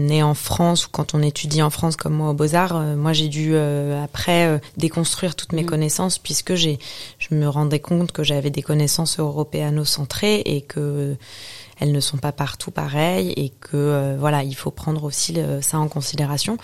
est 0.09 0.23
en 0.23 0.33
France 0.33 0.87
ou 0.87 0.89
quand 0.91 1.13
on 1.13 1.21
étudie 1.21 1.61
en 1.61 1.69
France 1.69 1.95
comme 1.95 2.13
moi 2.13 2.29
aux 2.29 2.33
Beaux-Arts, 2.33 2.75
euh, 2.75 2.95
moi 2.95 3.13
j'ai 3.13 3.27
dû 3.27 3.51
euh, 3.53 4.03
après 4.03 4.47
euh, 4.47 4.59
déconstruire 4.77 5.35
toutes 5.35 5.53
mes 5.53 5.63
mmh. 5.63 5.67
connaissances 5.67 6.19
puisque 6.19 6.55
j'ai 6.55 6.79
je 7.19 7.35
me 7.35 7.47
rendais 7.47 7.79
compte 7.79 8.11
que 8.11 8.23
j'avais 8.23 8.49
des 8.49 8.61
connaissances 8.61 9.19
européano-centrées 9.19 10.41
et 10.45 10.61
que 10.61 11.17
elles 11.79 11.91
ne 11.91 11.99
sont 11.99 12.17
pas 12.17 12.31
partout 12.31 12.71
pareilles 12.71 13.33
et 13.35 13.49
que 13.49 13.75
euh, 13.75 14.17
voilà, 14.19 14.43
il 14.43 14.55
faut 14.55 14.71
prendre 14.71 15.03
aussi 15.03 15.33
le, 15.33 15.61
ça 15.61 15.79
en 15.79 15.87
considération. 15.87 16.57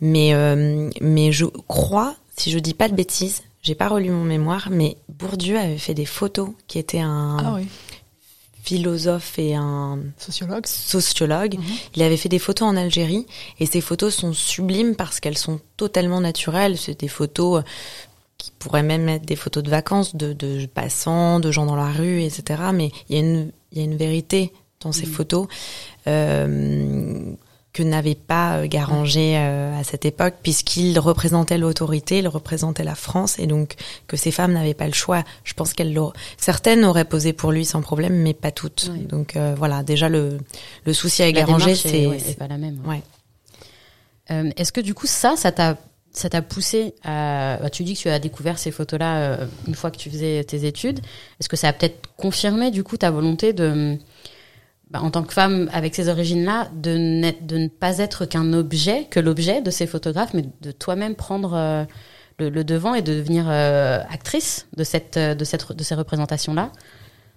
Mais 0.00 0.34
euh, 0.34 0.90
mais 1.00 1.32
je 1.32 1.44
crois, 1.66 2.16
si 2.36 2.50
je 2.50 2.58
dis 2.58 2.74
pas 2.74 2.88
de 2.88 2.94
bêtises, 2.94 3.42
j'ai 3.62 3.74
pas 3.74 3.88
relu 3.88 4.10
mon 4.10 4.24
mémoire, 4.24 4.68
mais 4.70 4.96
Bourdieu 5.08 5.58
avait 5.58 5.78
fait 5.78 5.94
des 5.94 6.06
photos 6.06 6.50
qui 6.66 6.78
étaient 6.78 7.00
un 7.00 7.36
ah 7.38 7.52
oui 7.56 7.66
philosophe 8.62 9.38
et 9.38 9.54
un 9.54 9.98
sociologue. 10.18 10.66
Sociologue. 10.66 11.54
-hmm. 11.54 11.96
Il 11.96 12.02
avait 12.02 12.16
fait 12.16 12.28
des 12.28 12.38
photos 12.38 12.68
en 12.68 12.76
Algérie 12.76 13.26
et 13.60 13.66
ces 13.66 13.80
photos 13.80 14.14
sont 14.14 14.32
sublimes 14.32 14.94
parce 14.94 15.20
qu'elles 15.20 15.38
sont 15.38 15.60
totalement 15.76 16.20
naturelles. 16.20 16.76
C'est 16.76 16.98
des 17.00 17.08
photos 17.08 17.62
qui 18.38 18.50
pourraient 18.58 18.82
même 18.82 19.08
être 19.08 19.26
des 19.26 19.36
photos 19.36 19.62
de 19.62 19.70
vacances, 19.70 20.14
de, 20.14 20.32
de 20.32 20.66
passants, 20.66 21.40
de 21.40 21.50
gens 21.50 21.66
dans 21.66 21.76
la 21.76 21.90
rue, 21.90 22.22
etc. 22.22 22.42
Mais 22.72 22.90
il 23.08 23.16
y 23.16 23.18
a 23.18 23.22
une, 23.22 23.50
il 23.72 23.78
y 23.78 23.80
a 23.80 23.84
une 23.84 23.96
vérité 23.96 24.52
dans 24.80 24.92
ces 24.92 25.06
-hmm. 25.06 25.12
photos. 25.12 25.46
Euh, 26.06 27.34
que 27.72 27.82
n'avait 27.82 28.14
pas 28.14 28.66
Garanger 28.66 29.36
à 29.36 29.84
cette 29.84 30.04
époque, 30.04 30.34
puisqu'il 30.42 30.98
représentait 30.98 31.58
l'autorité, 31.58 32.18
il 32.18 32.28
représentait 32.28 32.84
la 32.84 32.94
France, 32.94 33.38
et 33.38 33.46
donc 33.46 33.74
que 34.06 34.16
ces 34.16 34.30
femmes 34.30 34.52
n'avaient 34.52 34.74
pas 34.74 34.86
le 34.86 34.94
choix. 34.94 35.22
Je 35.44 35.54
pense 35.54 35.74
qu'elles 35.74 35.96
certaines 36.38 36.84
auraient 36.84 37.04
posé 37.04 37.32
pour 37.32 37.52
lui 37.52 37.64
sans 37.64 37.82
problème, 37.82 38.22
mais 38.22 38.34
pas 38.34 38.50
toutes. 38.50 38.90
Donc 39.08 39.36
voilà, 39.56 39.82
déjà 39.82 40.08
le 40.08 40.38
le 40.84 40.92
souci 40.92 41.22
avec 41.22 41.36
Garanger, 41.36 41.74
c'est 41.74 42.36
pas 42.38 42.48
la 42.48 42.58
même. 42.58 42.80
Ouais. 42.86 43.02
Est-ce 44.56 44.72
que 44.72 44.80
du 44.80 44.94
coup 44.94 45.06
ça, 45.06 45.36
ça 45.36 45.52
t'a 45.52 45.76
ça 46.18 46.28
t'a 46.28 46.42
poussé 46.42 46.94
à. 47.04 47.58
Bah, 47.60 47.70
tu 47.70 47.84
dis 47.84 47.94
que 47.94 48.00
tu 48.00 48.08
as 48.08 48.18
découvert 48.18 48.58
ces 48.58 48.70
photos-là 48.70 49.18
euh, 49.18 49.46
une 49.66 49.74
fois 49.74 49.90
que 49.90 49.96
tu 49.96 50.10
faisais 50.10 50.42
tes 50.44 50.66
études. 50.66 51.00
Est-ce 51.40 51.48
que 51.48 51.56
ça 51.56 51.68
a 51.68 51.72
peut-être 51.72 52.08
confirmé 52.16 52.70
du 52.70 52.82
coup 52.82 52.96
ta 52.96 53.10
volonté 53.10 53.52
de, 53.52 53.96
bah, 54.90 55.00
en 55.02 55.10
tant 55.10 55.22
que 55.22 55.32
femme 55.32 55.68
avec 55.72 55.94
ces 55.94 56.08
origines-là, 56.08 56.68
de, 56.74 57.30
de 57.42 57.58
ne 57.58 57.68
pas 57.68 57.98
être 57.98 58.24
qu'un 58.24 58.52
objet, 58.52 59.06
que 59.10 59.20
l'objet 59.20 59.60
de 59.60 59.70
ces 59.70 59.86
photographes, 59.86 60.34
mais 60.34 60.44
de 60.60 60.72
toi-même 60.72 61.14
prendre 61.14 61.54
euh, 61.54 61.84
le, 62.38 62.64
devant 62.64 62.94
et 62.94 63.02
de 63.02 63.14
devenir 63.14 63.46
euh, 63.48 64.00
actrice 64.10 64.66
de 64.76 64.84
cette 64.84 65.18
de 65.18 65.44
cette 65.44 65.72
de 65.72 65.84
ces 65.84 65.94
représentations-là. 65.94 66.72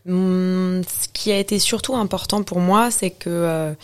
Hum, 0.08 0.82
ce 0.88 1.08
qui 1.14 1.32
a 1.32 1.38
été 1.38 1.60
surtout 1.60 1.96
important 1.96 2.44
pour 2.44 2.60
moi, 2.60 2.90
c'est 2.90 3.12
que 3.12 3.76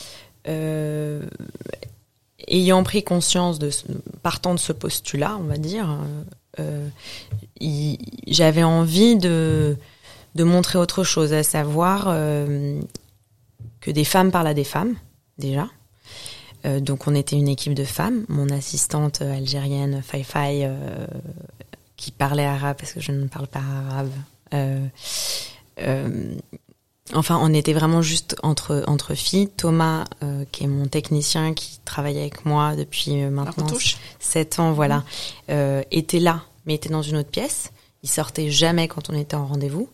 ayant 2.48 2.84
pris 2.84 3.04
conscience 3.04 3.60
de 3.60 3.70
partant 4.22 4.54
de 4.54 4.60
ce 4.60 4.74
postulat, 4.74 5.38
on 5.40 5.44
va 5.44 5.58
dire, 5.58 5.98
euh, 6.60 6.90
euh 7.62 7.96
j'avais 8.28 8.64
envie 8.64 9.16
de 9.16 9.76
de 10.36 10.44
montrer 10.44 10.78
autre 10.78 11.04
chose, 11.04 11.34
à 11.34 11.42
savoir 11.42 12.06
euh, 12.08 12.80
que 13.88 13.91
des 13.91 14.03
femmes 14.03 14.32
parlent 14.32 14.48
à 14.48 14.53
des 14.53 14.63
femmes 14.63 14.96
déjà. 15.38 15.70
Euh, 16.65 16.79
donc 16.79 17.08
on 17.08 17.15
était 17.15 17.36
une 17.36 17.48
équipe 17.48 17.74
de 17.74 17.84
femmes. 17.84 18.25
Mon 18.27 18.50
assistante 18.50 19.22
algérienne 19.22 20.01
Fai 20.01 20.24
Fai 20.24 20.70
qui 21.96 22.12
parlait 22.12 22.46
arabe 22.46 22.77
parce 22.77 22.94
que 22.94 23.00
je 23.00 23.12
ne 23.12 23.27
parle 23.27 23.48
pas 23.48 23.60
arabe. 23.60 24.12
Enfin, 27.13 27.39
on 27.41 27.53
était 27.53 27.74
vraiment 27.74 28.01
juste 28.01 28.36
entre 28.44 28.84
entre 28.88 29.15
filles. 29.15 29.48
Thomas, 29.48 30.06
euh, 30.24 30.44
qui 30.51 30.65
est 30.65 30.67
mon 30.67 30.88
technicien, 30.88 31.53
qui 31.53 31.79
travaille 31.86 32.20
avec 32.20 32.46
moi 32.46 32.75
depuis 32.75 33.24
euh, 33.24 33.29
maintenant 33.29 33.67
sept 34.20 34.60
ans, 34.60 34.74
voilà, 34.74 35.03
euh, 35.50 35.84
était 35.91 36.20
là, 36.20 36.44
mais 36.65 36.75
était 36.75 36.89
dans 36.89 37.01
une 37.01 37.17
autre 37.17 37.29
pièce. 37.29 37.72
Il 38.03 38.10
sortait 38.10 38.51
jamais 38.51 38.88
quand 38.88 39.10
on 39.10 39.13
était 39.13 39.36
en 39.36 39.48
rendez-vous. 39.48 39.89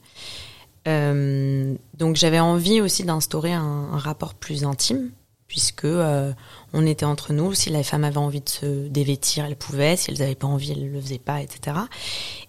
Donc 0.86 2.16
j'avais 2.16 2.40
envie 2.40 2.82
aussi 2.82 3.04
d'instaurer 3.04 3.54
un, 3.54 3.98
rapport 3.98 4.34
plus 4.34 4.66
intime, 4.66 5.12
puisque 5.48 5.86
on 5.86 6.86
était 6.86 7.06
entre 7.06 7.34
nous. 7.34 7.54
Si 7.54 7.70
les 7.70 7.84
femmes 7.84 8.04
avaient 8.04 8.18
envie 8.18 8.42
de 8.42 8.50
se 8.50 8.88
dévêtir, 8.88 9.46
elles 9.46 9.56
pouvaient. 9.56 9.96
Si 9.96 10.12
elles 10.12 10.20
n'avaient 10.20 10.36
pas 10.36 10.48
envie, 10.48 10.72
elles 10.72 10.92
le 10.92 11.02
faisaient 11.02 11.20
pas, 11.20 11.42
etc. 11.42 11.78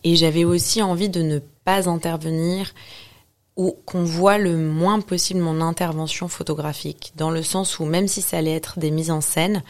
Et 0.02 0.16
j'avais 0.16 0.44
aussi 0.44 0.82
envie 0.82 1.08
de 1.08 1.22
ne 1.22 1.38
pas 1.64 1.88
intervenir 1.88 2.72
ou 3.56 3.76
qu'on 3.84 4.04
voit 4.04 4.38
le 4.38 4.56
moins 4.56 5.00
possible 5.00 5.40
mon 5.40 5.60
intervention 5.60 6.28
photographique, 6.28 7.12
dans 7.16 7.30
le 7.30 7.42
sens 7.42 7.78
où 7.78 7.84
même 7.84 8.08
si 8.08 8.20
ça 8.20 8.38
allait 8.38 8.54
être 8.54 8.78
des 8.78 8.90
mises 8.90 9.10
en 9.10 9.20
scène, 9.20 9.62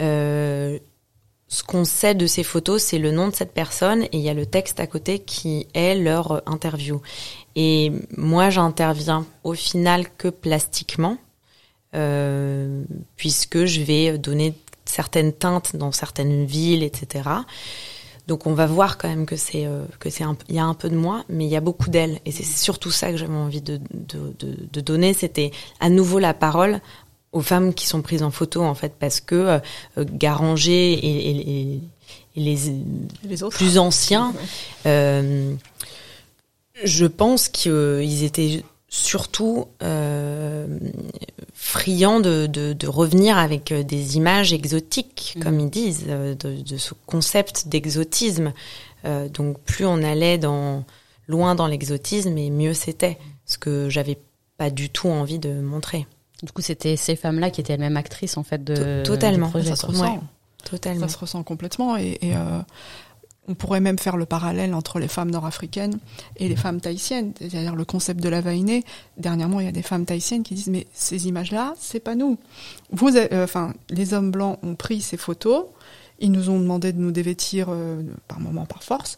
euh, 0.00 0.78
ce 1.48 1.62
qu'on 1.62 1.84
sait 1.84 2.14
de 2.14 2.26
ces 2.26 2.42
photos, 2.42 2.82
c'est 2.82 2.98
le 2.98 3.12
nom 3.12 3.28
de 3.28 3.34
cette 3.34 3.52
personne 3.52 4.04
et 4.04 4.10
il 4.12 4.20
y 4.20 4.28
a 4.28 4.34
le 4.34 4.46
texte 4.46 4.80
à 4.80 4.86
côté 4.86 5.20
qui 5.20 5.66
est 5.74 5.94
leur 5.94 6.42
interview. 6.46 7.00
Et 7.56 7.90
moi, 8.16 8.50
j'interviens 8.50 9.26
au 9.42 9.54
final 9.54 10.06
que 10.18 10.28
plastiquement, 10.28 11.16
euh, 11.94 12.84
puisque 13.16 13.64
je 13.64 13.80
vais 13.80 14.18
donner 14.18 14.54
certaines 14.84 15.32
teintes 15.32 15.74
dans 15.74 15.90
certaines 15.90 16.44
villes, 16.44 16.82
etc. 16.82 17.28
Donc 18.26 18.46
on 18.46 18.54
va 18.54 18.66
voir 18.66 18.98
quand 18.98 19.08
même 19.08 19.24
que 19.24 19.36
c'est 19.36 19.66
euh, 19.66 19.84
que 20.00 20.10
c'est 20.10 20.24
il 20.48 20.54
y 20.54 20.58
a 20.58 20.64
un 20.64 20.74
peu 20.74 20.90
de 20.90 20.96
moi, 20.96 21.24
mais 21.28 21.44
il 21.46 21.50
y 21.50 21.56
a 21.56 21.60
beaucoup 21.60 21.90
d'elle. 21.90 22.20
Et 22.24 22.32
c'est 22.32 22.44
surtout 22.44 22.90
ça 22.90 23.10
que 23.10 23.16
j'avais 23.16 23.32
envie 23.32 23.62
de, 23.62 23.80
de, 23.94 24.34
de, 24.38 24.56
de 24.70 24.80
donner. 24.80 25.14
C'était 25.14 25.52
à 25.80 25.88
nouveau 25.88 26.18
la 26.18 26.34
parole 26.34 26.80
aux 27.32 27.40
femmes 27.40 27.74
qui 27.74 27.86
sont 27.86 28.02
prises 28.02 28.22
en 28.22 28.30
photo 28.30 28.62
en 28.62 28.74
fait, 28.74 28.94
parce 28.98 29.20
que 29.20 29.60
euh, 29.96 30.04
Garanger 30.12 30.92
et, 30.92 31.30
et, 31.30 31.74
et, 32.36 32.40
les, 32.40 32.58
les 33.24 33.42
autres. 33.42 33.56
plus 33.56 33.78
anciens, 33.78 34.34
euh, 34.86 35.54
je 36.84 37.06
pense 37.06 37.48
qu'ils 37.48 38.24
étaient 38.24 38.62
surtout 38.88 39.66
euh, 39.82 40.66
friand 41.54 42.20
de, 42.20 42.46
de, 42.46 42.72
de, 42.72 42.86
revenir 42.86 43.36
avec 43.36 43.72
euh, 43.72 43.82
des 43.82 44.16
images 44.16 44.52
exotiques, 44.52 45.34
mm. 45.36 45.42
comme 45.42 45.60
ils 45.60 45.70
disent, 45.70 46.04
euh, 46.08 46.34
de, 46.34 46.62
de 46.62 46.76
ce 46.76 46.94
concept 47.06 47.68
d'exotisme. 47.68 48.52
Euh, 49.04 49.28
donc 49.28 49.60
plus 49.60 49.84
on 49.84 50.02
allait 50.02 50.38
dans 50.38 50.84
loin 51.28 51.54
dans 51.54 51.66
l'exotisme, 51.66 52.38
et 52.38 52.50
mieux 52.50 52.74
c'était, 52.74 53.18
ce 53.44 53.58
que 53.58 53.88
j'avais 53.88 54.18
pas 54.56 54.70
du 54.70 54.88
tout 54.88 55.08
envie 55.08 55.38
de 55.38 55.60
montrer. 55.60 56.06
Du 56.42 56.52
coup, 56.52 56.62
c'était 56.62 56.96
ces 56.96 57.16
femmes-là 57.16 57.50
qui 57.50 57.60
étaient 57.60 57.72
elles-mêmes 57.72 57.96
actrices 57.96 58.36
en 58.36 58.42
fait 58.42 58.62
de 58.62 59.02
totalement. 59.02 59.50
ça 59.50 59.76
se 59.76 59.86
ressent. 59.86 60.22
totalement. 60.64 61.08
Ça 61.08 61.14
se 61.14 61.18
ressent 61.18 61.42
complètement 61.42 61.96
et, 61.96 62.18
et 62.20 62.36
euh, 62.36 62.60
on 63.48 63.54
pourrait 63.54 63.80
même 63.80 63.98
faire 63.98 64.16
le 64.16 64.26
parallèle 64.26 64.74
entre 64.74 64.98
les 64.98 65.08
femmes 65.08 65.30
nord-africaines 65.30 65.98
et 66.36 66.48
les 66.48 66.56
femmes 66.56 66.80
tahitiennes, 66.80 67.32
c'est-à-dire 67.38 67.76
le 67.76 67.84
concept 67.84 68.20
de 68.20 68.28
la 68.28 68.40
vainée. 68.40 68.84
Dernièrement, 69.18 69.60
il 69.60 69.66
y 69.66 69.68
a 69.68 69.72
des 69.72 69.82
femmes 69.82 70.04
tahitiennes 70.04 70.42
qui 70.42 70.54
disent 70.54 70.68
mais 70.68 70.86
ces 70.92 71.28
images-là, 71.28 71.74
c'est 71.78 72.00
pas 72.00 72.14
nous. 72.14 72.38
Vous, 72.90 73.16
euh, 73.16 73.44
enfin, 73.44 73.74
les 73.90 74.14
hommes 74.14 74.30
blancs 74.30 74.58
ont 74.62 74.74
pris 74.74 75.00
ces 75.00 75.16
photos, 75.16 75.66
ils 76.18 76.32
nous 76.32 76.50
ont 76.50 76.58
demandé 76.58 76.92
de 76.92 76.98
nous 76.98 77.12
dévêtir 77.12 77.68
euh, 77.70 78.02
par 78.28 78.40
moment, 78.40 78.66
par 78.66 78.82
force. 78.82 79.16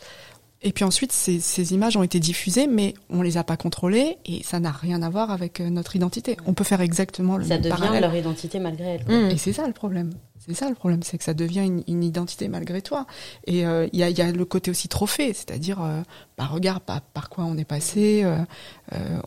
Et 0.61 0.73
puis 0.73 0.85
ensuite, 0.85 1.12
ces, 1.12 1.38
ces, 1.38 1.73
images 1.73 1.97
ont 1.97 2.03
été 2.03 2.19
diffusées, 2.19 2.67
mais 2.67 2.95
on 3.11 3.23
les 3.23 3.37
a 3.37 3.45
pas 3.45 3.57
contrôlées 3.57 4.17
et 4.27 4.43
ça 4.43 4.59
n'a 4.59 4.73
rien 4.73 5.03
à 5.03 5.09
voir 5.09 5.31
avec 5.31 5.61
euh, 5.61 5.71
notre 5.71 5.95
identité. 5.95 6.37
On 6.47 6.53
peut 6.53 6.64
faire 6.64 6.81
exactement 6.81 7.37
le 7.37 7.45
ça 7.45 7.59
même 7.59 7.69
parallèle. 7.69 7.88
Ça 7.88 7.95
devient 7.95 8.01
leur 8.01 8.17
identité 8.17 8.59
malgré 8.59 8.97
elles. 8.97 9.05
Mmh. 9.07 9.31
Et 9.31 9.37
c'est 9.37 9.53
ça 9.53 9.69
le 9.69 9.73
problème. 9.73 10.11
C'est 10.49 10.55
ça 10.55 10.69
le 10.71 10.75
problème, 10.75 11.03
c'est 11.03 11.19
que 11.19 11.25
ça 11.25 11.35
devient 11.35 11.61
une, 11.61 11.83
une, 11.87 12.03
identité 12.03 12.49
malgré 12.49 12.81
toi. 12.81 13.07
Et 13.47 13.59
il 13.59 13.65
euh, 13.67 13.87
y, 13.93 14.03
a, 14.03 14.09
y, 14.09 14.23
a, 14.23 14.33
le 14.33 14.45
côté 14.47 14.71
aussi 14.71 14.89
trophée, 14.89 15.35
c'est-à-dire, 15.35 15.83
euh, 15.83 16.01
bah 16.39 16.47
regarde 16.47 16.83
par, 16.83 17.03
par, 17.03 17.29
quoi 17.29 17.45
on 17.45 17.59
est 17.59 17.67
passé, 17.67 18.23
euh, 18.25 18.39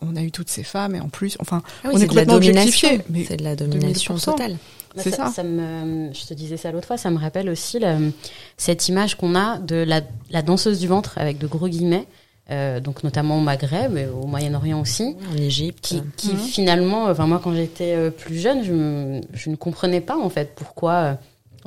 on 0.00 0.16
a 0.16 0.22
eu 0.22 0.32
toutes 0.32 0.50
ces 0.50 0.64
femmes 0.64 0.96
et 0.96 1.00
en 1.00 1.08
plus, 1.08 1.36
enfin, 1.38 1.62
ah 1.84 1.88
oui, 1.88 1.92
on 1.94 1.98
est, 1.98 2.02
est 2.02 2.06
complètement 2.08 2.34
objectifié. 2.34 3.00
C'est 3.28 3.36
de 3.36 3.44
la 3.44 3.54
domination 3.54 4.16
totale. 4.16 4.56
C'est 4.96 5.14
ça. 5.14 5.28
ça. 5.28 5.44
me, 5.44 6.12
je 6.12 6.26
te 6.26 6.34
disais 6.34 6.56
ça 6.56 6.72
l'autre 6.72 6.88
fois, 6.88 6.98
ça 6.98 7.10
me 7.10 7.18
rappelle 7.18 7.48
aussi 7.48 7.78
le, 7.78 8.12
cette 8.56 8.88
image 8.88 9.16
qu'on 9.16 9.36
a 9.36 9.58
de 9.58 9.76
la, 9.76 10.00
la, 10.30 10.42
danseuse 10.42 10.80
du 10.80 10.88
ventre 10.88 11.16
avec 11.18 11.38
de 11.38 11.46
gros 11.46 11.68
guillemets. 11.68 12.06
Euh, 12.50 12.80
donc 12.80 13.04
notamment 13.04 13.38
au 13.38 13.40
Maghreb, 13.40 13.96
et 13.96 14.06
au 14.06 14.26
Moyen-Orient 14.26 14.80
aussi, 14.80 15.16
en 15.32 15.36
Égypte, 15.36 15.78
qui, 15.80 16.02
qui 16.16 16.34
mmh. 16.34 16.38
finalement, 16.38 17.04
enfin 17.04 17.26
moi 17.26 17.40
quand 17.42 17.54
j'étais 17.54 17.94
euh, 17.94 18.10
plus 18.10 18.36
jeune, 18.36 18.64
je, 18.64 19.20
je, 19.32 19.48
ne 19.48 19.54
comprenais 19.54 20.00
pas 20.00 20.18
en 20.18 20.28
fait 20.28 20.52
pourquoi 20.56 20.92
euh, 20.92 21.14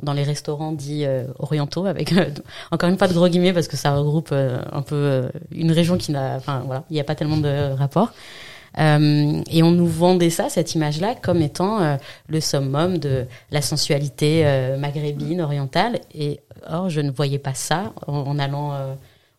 dans 0.02 0.12
les 0.12 0.22
restaurants 0.22 0.72
dits 0.72 1.06
euh, 1.06 1.24
orientaux, 1.38 1.86
avec 1.86 2.12
encore 2.70 2.90
une 2.90 2.98
fois 2.98 3.08
de 3.08 3.14
gros 3.14 3.26
guillemets 3.26 3.54
parce 3.54 3.68
que 3.68 3.76
ça 3.76 3.96
regroupe 3.96 4.32
un 4.32 4.82
peu 4.82 5.30
une 5.50 5.72
région 5.72 5.96
qui 5.96 6.12
n'a, 6.12 6.36
enfin 6.36 6.62
voilà, 6.66 6.84
il 6.90 6.94
n'y 6.94 7.00
a 7.00 7.04
pas 7.04 7.14
tellement 7.14 7.38
de 7.38 7.72
rapports. 7.72 8.12
Euh, 8.78 9.42
et 9.50 9.62
on 9.62 9.70
nous 9.70 9.86
vendait 9.86 10.30
ça, 10.30 10.48
cette 10.48 10.74
image-là, 10.74 11.14
comme 11.14 11.40
étant 11.40 11.80
euh, 11.80 11.96
le 12.28 12.40
summum 12.40 12.98
de 12.98 13.24
la 13.50 13.62
sensualité 13.62 14.42
euh, 14.44 14.76
maghrébine, 14.76 15.40
orientale. 15.40 16.00
Et 16.14 16.40
or, 16.68 16.90
je 16.90 17.00
ne 17.00 17.10
voyais 17.10 17.38
pas 17.38 17.54
ça 17.54 17.92
en, 18.06 18.18
en 18.18 18.38
allant 18.38 18.72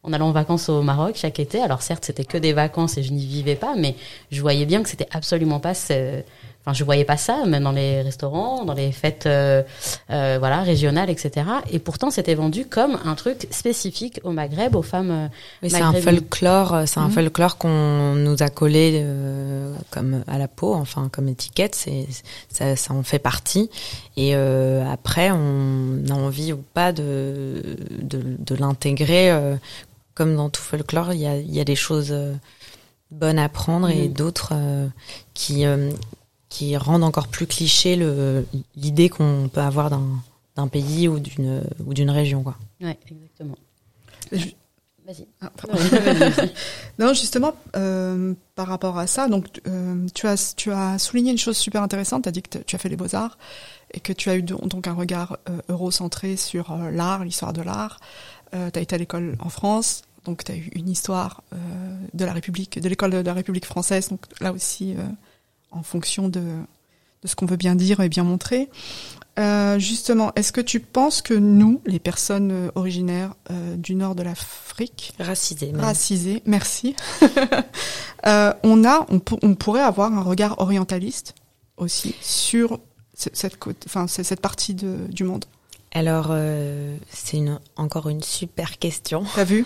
en 0.04 0.14
allant 0.14 0.30
en 0.30 0.32
vacances 0.32 0.70
au 0.70 0.82
Maroc 0.82 1.16
chaque 1.16 1.40
été. 1.40 1.62
Alors 1.62 1.82
certes, 1.82 2.06
c'était 2.06 2.26
que 2.26 2.38
des 2.38 2.54
vacances 2.54 2.98
et 2.98 3.04
je 3.04 3.12
n'y 3.12 3.26
vivais 3.26 3.56
pas, 3.56 3.76
mais 3.76 3.96
je 4.32 4.42
voyais 4.42 4.66
bien 4.66 4.84
que 4.84 4.90
c'était 4.90 5.08
absolument 5.12 5.60
pas 5.60 5.74
ce, 5.74 6.24
Enfin, 6.68 6.74
je 6.74 6.84
voyais 6.84 7.06
pas 7.06 7.16
ça, 7.16 7.46
même 7.46 7.64
dans 7.64 7.72
les 7.72 8.02
restaurants, 8.02 8.66
dans 8.66 8.74
les 8.74 8.92
fêtes, 8.92 9.26
euh, 9.26 9.64
euh, 10.10 10.36
voilà, 10.38 10.64
régionales, 10.64 11.10
etc. 11.10 11.46
Et 11.72 11.80
pourtant, 11.80 12.12
c'était 12.12 12.36
vendu 12.36 12.66
comme 12.66 13.00
un 13.06 13.16
truc 13.16 13.48
spécifique 13.52 14.20
au 14.26 14.32
Maghreb, 14.32 14.76
aux 14.76 14.82
femmes. 14.82 15.12
Euh, 15.12 15.28
oui, 15.64 15.70
c'est 15.70 15.80
un 15.80 15.94
folklore, 15.94 16.82
c'est 16.86 17.00
un 17.00 17.08
mmh. 17.08 17.12
folklore 17.12 17.58
qu'on 17.58 18.16
nous 18.16 18.44
a 18.44 18.50
collé 18.50 19.00
euh, 19.02 19.74
comme 19.92 20.26
à 20.28 20.38
la 20.38 20.50
peau, 20.50 20.74
enfin 20.74 21.08
comme 21.10 21.30
étiquette. 21.30 21.74
C'est 21.74 22.06
ça, 22.50 22.76
ça 22.76 22.94
en 22.94 23.04
fait 23.04 23.20
partie. 23.20 23.70
Et 24.18 24.36
après, 24.36 25.32
on 25.32 26.04
a 26.10 26.14
envie 26.14 26.52
ou 26.52 26.62
pas 26.74 26.92
de 26.92 27.78
de, 28.02 28.22
de 28.40 28.56
l'intégrer. 28.56 29.32
comme 30.16 30.36
dans 30.36 30.50
tout 30.50 30.62
folklore, 30.62 31.14
il 31.14 31.22
y 31.22 31.28
a, 31.28 31.38
y 31.38 31.62
a 31.62 31.64
des 31.64 31.78
choses 31.78 32.14
bonnes 33.10 33.40
à 33.40 33.48
prendre 33.48 33.88
et 33.88 34.10
mmh. 34.10 34.14
d'autres 34.14 34.54
qui 35.34 35.66
qui 36.58 36.76
rendent 36.76 37.04
encore 37.04 37.28
plus 37.28 37.46
cliché 37.46 37.96
le 37.96 38.48
l'idée 38.76 39.10
qu'on 39.10 39.48
peut 39.54 39.62
avoir 39.62 39.92
d'un 39.92 40.08
d'un 40.56 40.68
pays 40.68 41.08
ou 41.08 41.20
d'une 41.20 41.62
ou 41.86 41.94
d'une 41.94 42.10
région 42.10 42.42
quoi. 42.42 42.56
Ouais, 42.82 42.98
exactement. 43.12 43.58
Je... 44.32 44.48
Vas-y. 45.06 45.28
Ah, 45.40 45.52
non, 47.00 47.14
justement, 47.14 47.54
euh, 47.78 48.34
par 48.56 48.68
rapport 48.68 48.98
à 48.98 49.08
ça, 49.08 49.30
donc 49.30 49.62
euh, 49.68 50.06
tu 50.14 50.28
as 50.28 50.54
tu 50.56 50.72
as 50.72 50.98
souligné 51.00 51.32
une 51.32 51.38
chose 51.38 51.56
super 51.56 51.82
intéressante. 51.84 52.24
Tu 52.24 52.30
as 52.30 52.32
dit 52.32 52.42
que 52.42 52.58
tu 52.58 52.76
as 52.76 52.80
fait 52.80 52.90
les 52.90 52.98
beaux 52.98 53.16
arts 53.16 53.38
et 53.94 54.00
que 54.00 54.12
tu 54.12 54.30
as 54.30 54.36
eu 54.36 54.42
donc 54.42 54.88
un 54.88 54.94
regard 54.94 55.38
eurocentré 55.70 56.36
sur 56.36 56.76
l'art, 56.92 57.24
l'histoire 57.24 57.54
de 57.54 57.62
l'art. 57.62 58.00
tu 58.52 58.58
as 58.58 58.82
été 58.82 58.96
à 58.96 58.98
l'école 58.98 59.38
en 59.40 59.50
France, 59.50 60.02
donc 60.26 60.44
tu 60.44 60.52
as 60.52 60.56
eu 60.56 60.72
une 60.74 60.90
histoire 60.90 61.42
de 62.14 62.26
la 62.26 62.34
République, 62.34 62.82
de 62.82 62.90
l'école 62.90 63.12
de 63.12 63.18
la 63.18 63.34
République 63.34 63.66
française, 63.66 64.10
donc 64.10 64.26
là 64.42 64.52
aussi 64.52 64.98
en 65.72 65.84
fonction 65.84 66.30
de, 66.30 66.42
de 67.22 67.28
ce 67.28 67.36
qu'on 67.36 67.46
veut 67.46 67.58
bien 67.58 67.76
dire 67.76 68.00
et 68.00 68.10
bien 68.10 68.24
montrer. 68.24 68.70
Euh, 69.40 69.78
justement, 69.78 70.32
est-ce 70.36 70.52
que 70.52 70.62
tu 70.62 70.80
penses 70.80 71.22
que 71.22 71.36
nous, 71.36 71.80
les 71.86 72.00
personnes 72.00 72.72
originaires 72.74 73.36
euh, 73.52 73.76
du 73.76 73.94
nord 73.94 74.16
de 74.16 74.24
l'Afrique, 74.24 75.14
racisées, 75.20 75.72
racisées, 75.76 76.42
merci, 76.46 76.96
euh, 78.26 78.54
on 78.64 78.84
a, 78.84 79.06
on, 79.10 79.22
on, 79.44 79.54
pourrait 79.54 79.82
avoir 79.82 80.12
un 80.12 80.24
regard 80.24 80.60
orientaliste 80.60 81.36
aussi 81.78 82.16
sur 82.20 82.80
cette, 83.14 83.58
enfin 83.86 84.08
cette 84.08 84.42
partie 84.42 84.74
de, 84.74 85.06
du 85.10 85.24
monde? 85.24 85.46
Alors, 85.94 86.28
euh, 86.32 86.96
c'est 87.10 87.38
une, 87.38 87.60
encore 87.78 88.10
une 88.10 88.22
super 88.22 88.78
question. 88.78 89.24
T'as 89.34 89.46
vu? 89.46 89.66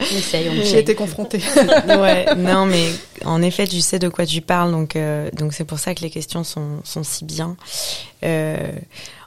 J'ai 0.00 0.78
été 0.78 0.94
confrontée. 0.94 1.40
ouais, 1.86 2.34
non, 2.36 2.66
mais 2.66 2.88
en 3.24 3.42
effet, 3.42 3.66
tu 3.66 3.80
sais 3.80 3.98
de 3.98 4.08
quoi 4.08 4.26
tu 4.26 4.40
parles, 4.40 4.72
donc 4.72 4.96
euh, 4.96 5.30
donc 5.30 5.54
c'est 5.54 5.64
pour 5.64 5.78
ça 5.78 5.94
que 5.94 6.00
les 6.00 6.10
questions 6.10 6.42
sont 6.42 6.80
sont 6.82 7.04
si 7.04 7.24
bien. 7.24 7.56
Euh, 8.24 8.72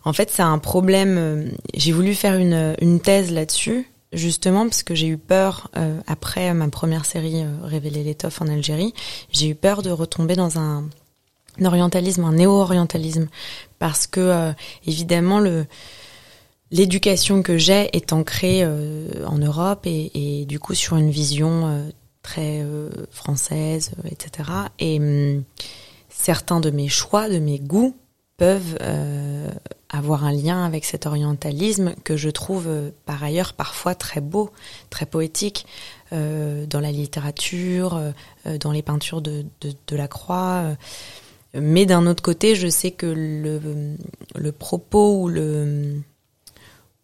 en 0.04 0.14
fait, 0.14 0.30
c'est 0.30 0.44
un 0.44 0.60
problème. 0.60 1.52
J'ai 1.74 1.94
voulu 1.94 2.14
faire 2.14 2.36
une 2.36 2.76
une 2.82 3.00
thèse 3.00 3.32
là-dessus, 3.32 3.90
justement 4.12 4.68
parce 4.68 4.84
que 4.84 4.94
j'ai 4.94 5.08
eu 5.08 5.18
peur 5.18 5.72
après 6.06 6.54
ma 6.54 6.68
première 6.68 7.06
série 7.06 7.44
Révéler 7.64 8.04
l'étoffe 8.04 8.42
en 8.42 8.48
Algérie. 8.48 8.94
J'ai 9.32 9.48
eu 9.48 9.56
peur 9.56 9.82
de 9.82 9.90
retomber 9.90 10.36
dans 10.36 10.60
un 10.60 10.84
orientalisme, 11.64 12.24
un 12.24 12.34
néo-orientalisme, 12.34 13.28
parce 13.80 14.08
que 14.08 14.20
euh, 14.20 14.52
évidemment 14.86 15.40
l'éducation 16.72 17.44
que 17.44 17.58
j'ai 17.58 17.96
est 17.96 18.14
ancrée 18.14 18.62
euh, 18.64 19.08
en 19.28 19.38
Europe 19.38 19.86
et, 19.86 20.46
du 20.48 20.60
coup 20.60 20.74
sur 20.74 20.98
une 20.98 21.12
vision 21.12 21.68
euh, 21.68 21.90
très 22.24 22.66
française, 23.12 23.92
etc. 24.10 24.50
Et 24.80 24.98
hum, 24.98 25.44
certains 26.10 26.60
de 26.60 26.72
mes 26.72 26.88
choix, 26.88 27.30
de 27.30 27.38
mes 27.38 27.60
goûts 27.60 27.96
peuvent 28.38 28.78
avoir 29.90 30.26
un 30.26 30.32
lien 30.32 30.66
avec 30.66 30.84
cet 30.84 31.06
orientalisme 31.06 31.94
que 32.04 32.18
je 32.18 32.30
trouve 32.30 32.68
par 33.06 33.24
ailleurs 33.24 33.54
parfois 33.54 33.94
très 33.94 34.20
beau, 34.20 34.50
très 34.90 35.06
poétique 35.06 35.68
dans 36.12 36.82
la 36.82 36.92
littérature, 36.92 38.02
dans 38.60 38.72
les 38.72 38.82
peintures 38.82 39.22
de, 39.22 39.46
de 39.62 39.96
la 39.96 40.08
croix. 40.08 40.76
Mais 41.60 41.86
d'un 41.86 42.06
autre 42.08 42.24
côté, 42.24 42.56
je 42.56 42.68
sais 42.68 42.92
que 42.92 43.06
le, 43.06 44.52
propos 44.52 45.22
ou 45.22 45.28
le, 45.30 46.02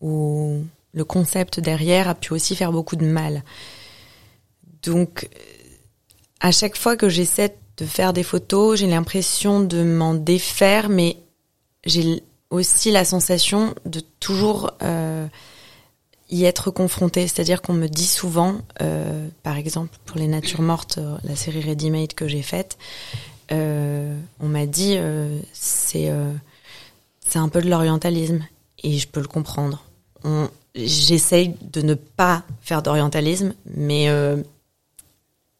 ou 0.01 0.63
le 0.93 1.05
concept 1.05 1.59
derrière 1.59 2.07
a 2.09 2.15
pu 2.15 2.33
aussi 2.33 2.55
faire 2.55 2.71
beaucoup 2.71 2.95
de 2.95 3.05
mal. 3.05 3.43
Donc, 4.83 5.29
à 6.39 6.51
chaque 6.51 6.75
fois 6.75 6.97
que 6.97 7.07
j'essaie 7.07 7.55
de 7.77 7.85
faire 7.85 8.13
des 8.13 8.23
photos, 8.23 8.79
j'ai 8.79 8.87
l'impression 8.87 9.61
de 9.61 9.83
m'en 9.83 10.13
défaire, 10.13 10.89
mais 10.89 11.17
j'ai 11.85 12.23
aussi 12.49 12.91
la 12.91 13.05
sensation 13.05 13.73
de 13.85 14.01
toujours 14.19 14.71
euh, 14.83 15.25
y 16.29 16.45
être 16.45 16.71
confrontée. 16.71 17.27
C'est-à-dire 17.27 17.61
qu'on 17.61 17.73
me 17.73 17.87
dit 17.87 18.05
souvent, 18.07 18.59
euh, 18.81 19.27
par 19.43 19.57
exemple 19.57 19.97
pour 20.05 20.17
les 20.17 20.27
natures 20.27 20.61
mortes, 20.61 20.97
euh, 20.97 21.17
la 21.23 21.35
série 21.35 21.61
Ready 21.61 21.89
Made 21.89 22.13
que 22.13 22.27
j'ai 22.27 22.41
faite, 22.41 22.77
euh, 23.51 24.17
on 24.39 24.47
m'a 24.47 24.65
dit 24.65 24.95
euh, 24.97 25.39
c'est 25.53 26.09
euh, 26.09 26.31
c'est 27.27 27.39
un 27.39 27.49
peu 27.49 27.61
de 27.61 27.69
l'orientalisme 27.69 28.45
et 28.83 28.97
je 28.97 29.07
peux 29.07 29.21
le 29.21 29.27
comprendre. 29.27 29.83
J'essaye 30.75 31.55
de 31.61 31.81
ne 31.81 31.95
pas 31.95 32.43
faire 32.61 32.81
d'orientalisme, 32.81 33.53
mais 33.75 34.07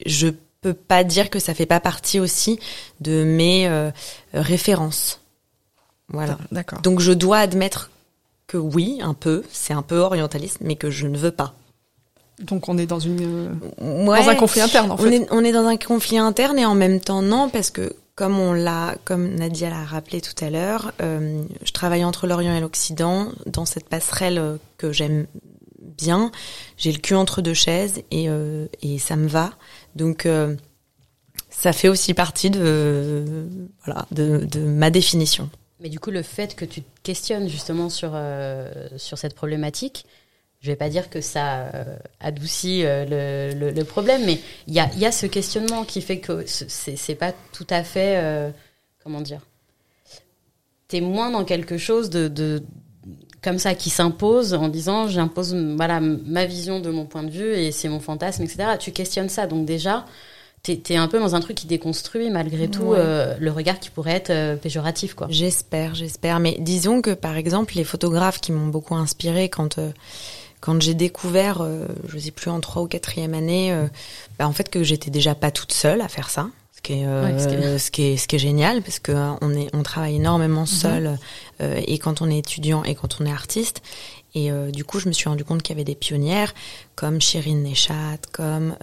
je 0.05 0.27
peux 0.61 0.73
pas 0.73 1.03
dire 1.03 1.29
que 1.29 1.39
ça 1.39 1.53
fait 1.53 1.65
pas 1.65 1.79
partie 1.79 2.19
aussi 2.19 2.59
de 2.99 3.23
mes 3.23 3.91
références. 4.33 5.21
Voilà. 6.09 6.37
D'accord. 6.51 6.81
Donc 6.81 6.99
je 6.99 7.11
dois 7.11 7.39
admettre 7.39 7.89
que 8.47 8.57
oui, 8.57 8.99
un 9.01 9.13
peu, 9.13 9.43
c'est 9.51 9.73
un 9.73 9.81
peu 9.81 9.97
orientaliste, 9.97 10.57
mais 10.61 10.75
que 10.75 10.91
je 10.91 11.07
ne 11.07 11.17
veux 11.17 11.31
pas. 11.31 11.55
Donc 12.41 12.69
on 12.69 12.77
est 12.77 12.85
dans 12.85 12.99
une 12.99 13.57
dans 13.79 14.11
un 14.29 14.35
conflit 14.35 14.61
interne 14.61 14.91
en 14.91 14.97
fait. 14.97 15.03
On 15.03 15.11
est, 15.11 15.27
on 15.31 15.43
est 15.43 15.51
dans 15.51 15.65
un 15.65 15.77
conflit 15.77 16.17
interne 16.17 16.57
et 16.59 16.65
en 16.65 16.75
même 16.75 16.99
temps 16.99 17.21
non 17.21 17.49
parce 17.49 17.69
que 17.69 17.95
comme 18.15 18.39
on 18.39 18.53
l'a 18.53 18.95
comme 19.05 19.35
Nadia 19.35 19.69
l'a 19.69 19.83
rappelé 19.83 20.21
tout 20.21 20.43
à 20.43 20.49
l'heure, 20.49 20.91
euh, 21.01 21.43
je 21.63 21.71
travaille 21.71 22.03
entre 22.03 22.27
l'Orient 22.27 22.55
et 22.55 22.59
l'Occident 22.59 23.31
dans 23.45 23.65
cette 23.65 23.87
passerelle 23.87 24.37
euh, 24.37 24.57
que 24.77 24.91
j'aime 24.91 25.27
bien. 25.79 26.31
J'ai 26.77 26.91
le 26.91 26.99
cul 26.99 27.15
entre 27.15 27.41
deux 27.41 27.53
chaises 27.53 28.03
et 28.11 28.29
euh, 28.29 28.67
et 28.81 28.99
ça 28.99 29.15
me 29.15 29.27
va. 29.27 29.51
Donc 29.95 30.25
euh, 30.25 30.55
ça 31.49 31.73
fait 31.73 31.87
aussi 31.87 32.13
partie 32.13 32.49
de 32.49 33.47
voilà 33.85 34.05
de, 34.11 34.45
de 34.45 34.59
ma 34.59 34.89
définition. 34.89 35.49
Mais 35.79 35.89
du 35.89 35.99
coup, 35.99 36.11
le 36.11 36.21
fait 36.21 36.55
que 36.55 36.65
tu 36.65 36.83
te 36.83 37.01
questionnes 37.01 37.49
justement 37.49 37.89
sur 37.89 38.11
sur 38.97 39.17
cette 39.17 39.33
problématique, 39.33 40.05
je 40.61 40.67
vais 40.67 40.75
pas 40.75 40.89
dire 40.89 41.09
que 41.09 41.21
ça 41.21 41.71
euh, 41.73 41.97
adoucit 42.19 42.83
euh, 42.85 43.53
le, 43.55 43.71
le, 43.71 43.83
problème, 43.83 44.23
mais 44.25 44.39
il 44.67 44.75
y 44.75 44.79
a, 44.79 44.89
y 44.95 45.05
a 45.05 45.11
ce 45.11 45.25
questionnement 45.25 45.83
qui 45.83 46.01
fait 46.01 46.19
que 46.19 46.43
c'est, 46.45 46.95
c'est 46.95 47.15
pas 47.15 47.33
tout 47.51 47.65
à 47.69 47.83
fait, 47.83 48.17
euh, 48.17 48.51
comment 49.03 49.21
dire, 49.21 49.41
t'es 50.87 51.01
moins 51.01 51.31
dans 51.31 51.45
quelque 51.45 51.79
chose 51.79 52.11
de, 52.11 52.27
de 52.27 52.61
comme 53.41 53.57
ça 53.57 53.73
qui 53.73 53.89
s'impose 53.89 54.53
en 54.53 54.67
disant 54.67 55.07
j'impose 55.07 55.55
voilà 55.55 55.99
ma 55.99 56.45
vision 56.45 56.79
de 56.79 56.91
mon 56.91 57.05
point 57.05 57.23
de 57.23 57.31
vue 57.31 57.55
et 57.55 57.71
c'est 57.71 57.89
mon 57.89 57.99
fantasme, 57.99 58.43
etc. 58.43 58.73
Tu 58.79 58.91
questionnes 58.91 59.29
ça, 59.29 59.47
donc 59.47 59.65
déjà 59.65 60.05
t'es 60.61 60.79
es 60.89 60.95
un 60.95 61.07
peu 61.07 61.17
dans 61.17 61.33
un 61.33 61.39
truc 61.39 61.57
qui 61.57 61.65
déconstruit 61.65 62.29
malgré 62.29 62.67
tout 62.67 62.93
le 62.93 63.49
regard 63.49 63.79
qui 63.79 63.89
pourrait 63.89 64.21
être 64.23 64.59
péjoratif 64.61 65.15
quoi. 65.15 65.25
J'espère, 65.31 65.95
j'espère. 65.95 66.39
Mais 66.39 66.55
disons 66.59 67.01
que 67.01 67.15
par 67.15 67.35
exemple 67.35 67.73
les 67.75 67.83
photographes 67.83 68.39
qui 68.39 68.51
m'ont 68.51 68.67
beaucoup 68.67 68.93
inspiré 68.93 69.49
quand 69.49 69.79
quand 70.61 70.79
j'ai 70.81 70.93
découvert, 70.93 71.61
euh, 71.61 71.87
je 72.07 72.17
sais 72.17 72.31
plus 72.31 72.49
en 72.49 72.61
trois 72.61 72.83
ou 72.83 72.87
quatrième 72.87 73.33
année, 73.33 73.73
euh, 73.73 73.87
bah, 74.39 74.47
en 74.47 74.53
fait 74.53 74.69
que 74.69 74.83
j'étais 74.83 75.11
déjà 75.11 75.35
pas 75.35 75.51
toute 75.51 75.73
seule 75.73 75.99
à 76.01 76.07
faire 76.07 76.29
ça. 76.29 76.49
Ce 76.73 76.81
qui, 76.81 76.93
est, 76.93 77.05
euh, 77.05 77.77
ce 77.77 77.91
qui 77.91 78.01
est 78.03 78.17
ce 78.17 78.27
qui 78.27 78.37
est 78.37 78.39
génial 78.39 78.81
parce 78.81 78.97
que 78.97 79.11
on 79.41 79.53
est 79.53 79.69
on 79.71 79.83
travaille 79.83 80.15
énormément 80.15 80.61
mhm. 80.61 80.65
seul 80.65 81.19
et 81.59 81.99
quand 81.99 82.23
on 82.23 82.29
est 82.31 82.39
étudiant 82.39 82.83
et 82.83 82.95
quand 82.95 83.21
on 83.21 83.25
est 83.27 83.31
artiste 83.31 83.83
et 84.33 84.49
du 84.71 84.83
coup, 84.83 84.99
je 84.99 85.07
me 85.07 85.13
suis 85.13 85.29
rendu 85.29 85.43
compte 85.43 85.61
qu'il 85.61 85.75
y 85.75 85.77
avait 85.77 85.83
des 85.83 85.93
pionnières 85.93 86.55
comme 86.95 87.21
Shirin 87.21 87.57
Neshat, 87.57 88.17
comme 88.31 88.75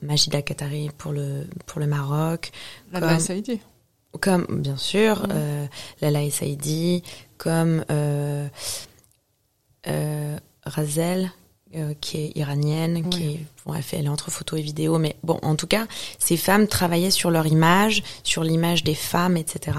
Majida 0.00 0.40
Katari 0.40 0.88
pour 0.96 1.12
le 1.12 1.46
pour 1.66 1.80
le 1.80 1.86
Maroc, 1.86 2.50
Lala 2.92 3.18
Saïdi. 3.18 3.60
Comme 4.20 4.46
bien 4.48 4.78
sûr, 4.78 5.26
mhm. 5.28 5.68
Lala 6.00 6.30
Saïdi, 6.30 7.02
comme 7.36 7.84
euh, 9.86 10.38
Razel, 10.66 11.30
euh, 11.76 11.94
qui 12.00 12.18
est 12.18 12.32
iranienne, 12.36 13.08
qui 13.10 13.24
est, 13.24 13.40
bon, 13.66 13.74
elle, 13.74 13.82
fait, 13.82 13.98
elle 13.98 14.06
est 14.06 14.08
entre 14.08 14.30
photo 14.30 14.56
et 14.56 14.62
vidéo, 14.62 14.98
mais 14.98 15.16
bon, 15.22 15.38
en 15.42 15.56
tout 15.56 15.66
cas, 15.66 15.86
ces 16.18 16.36
femmes 16.36 16.68
travaillaient 16.68 17.10
sur 17.10 17.30
leur 17.30 17.46
image, 17.46 18.02
sur 18.22 18.44
l'image 18.44 18.84
des 18.84 18.94
femmes, 18.94 19.36
etc. 19.36 19.78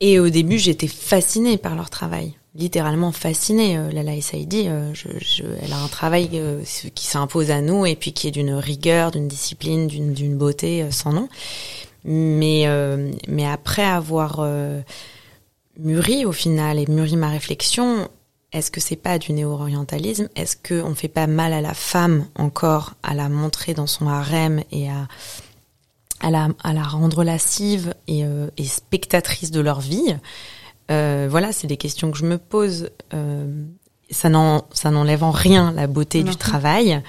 Et 0.00 0.18
au 0.20 0.28
début, 0.28 0.58
j'étais 0.58 0.88
fascinée 0.88 1.56
par 1.56 1.74
leur 1.74 1.88
travail, 1.88 2.34
littéralement 2.54 3.12
fascinée. 3.12 3.78
Euh, 3.78 3.90
Lala 3.90 4.20
Saïdi, 4.20 4.68
euh, 4.68 4.92
je, 4.92 5.08
je, 5.20 5.44
elle 5.62 5.72
a 5.72 5.78
un 5.78 5.88
travail 5.88 6.30
euh, 6.34 6.62
qui 6.94 7.06
s'impose 7.06 7.50
à 7.50 7.62
nous 7.62 7.86
et 7.86 7.96
puis 7.96 8.12
qui 8.12 8.28
est 8.28 8.32
d'une 8.32 8.52
rigueur, 8.52 9.10
d'une 9.10 9.28
discipline, 9.28 9.86
d'une 9.86 10.36
beauté 10.36 10.90
sans 10.90 11.12
nom. 11.12 11.28
Mais, 12.04 12.66
mais 13.26 13.44
après 13.44 13.82
avoir 13.82 14.46
mûri 15.76 16.24
au 16.24 16.30
final 16.30 16.78
et 16.78 16.86
mûri 16.86 17.16
ma 17.16 17.30
réflexion, 17.30 18.08
est-ce 18.56 18.70
que 18.70 18.80
c'est 18.80 18.96
pas 18.96 19.18
du 19.18 19.32
néo-orientalisme? 19.32 20.28
Est-ce 20.34 20.56
qu'on 20.56 20.94
fait 20.94 21.08
pas 21.08 21.26
mal 21.26 21.52
à 21.52 21.60
la 21.60 21.74
femme 21.74 22.26
encore 22.36 22.94
à 23.02 23.12
la 23.12 23.28
montrer 23.28 23.74
dans 23.74 23.86
son 23.86 24.08
harem 24.08 24.62
et 24.72 24.88
à, 24.88 25.08
à, 26.20 26.30
la, 26.30 26.48
à 26.64 26.72
la 26.72 26.82
rendre 26.82 27.22
lascive 27.22 27.94
et, 28.08 28.24
euh, 28.24 28.48
et 28.56 28.64
spectatrice 28.64 29.50
de 29.50 29.60
leur 29.60 29.80
vie? 29.80 30.16
Euh, 30.90 31.28
Voilà, 31.30 31.52
c'est 31.52 31.66
des 31.66 31.76
questions 31.76 32.10
que 32.10 32.16
je 32.16 32.24
me 32.24 32.38
pose. 32.38 32.88
Euh, 33.12 33.64
ça 34.10 34.30
n'enlève 34.30 35.22
en 35.22 35.32
rien 35.32 35.72
la 35.72 35.86
beauté 35.86 36.22
du 36.22 36.36
travail, 36.36 37.02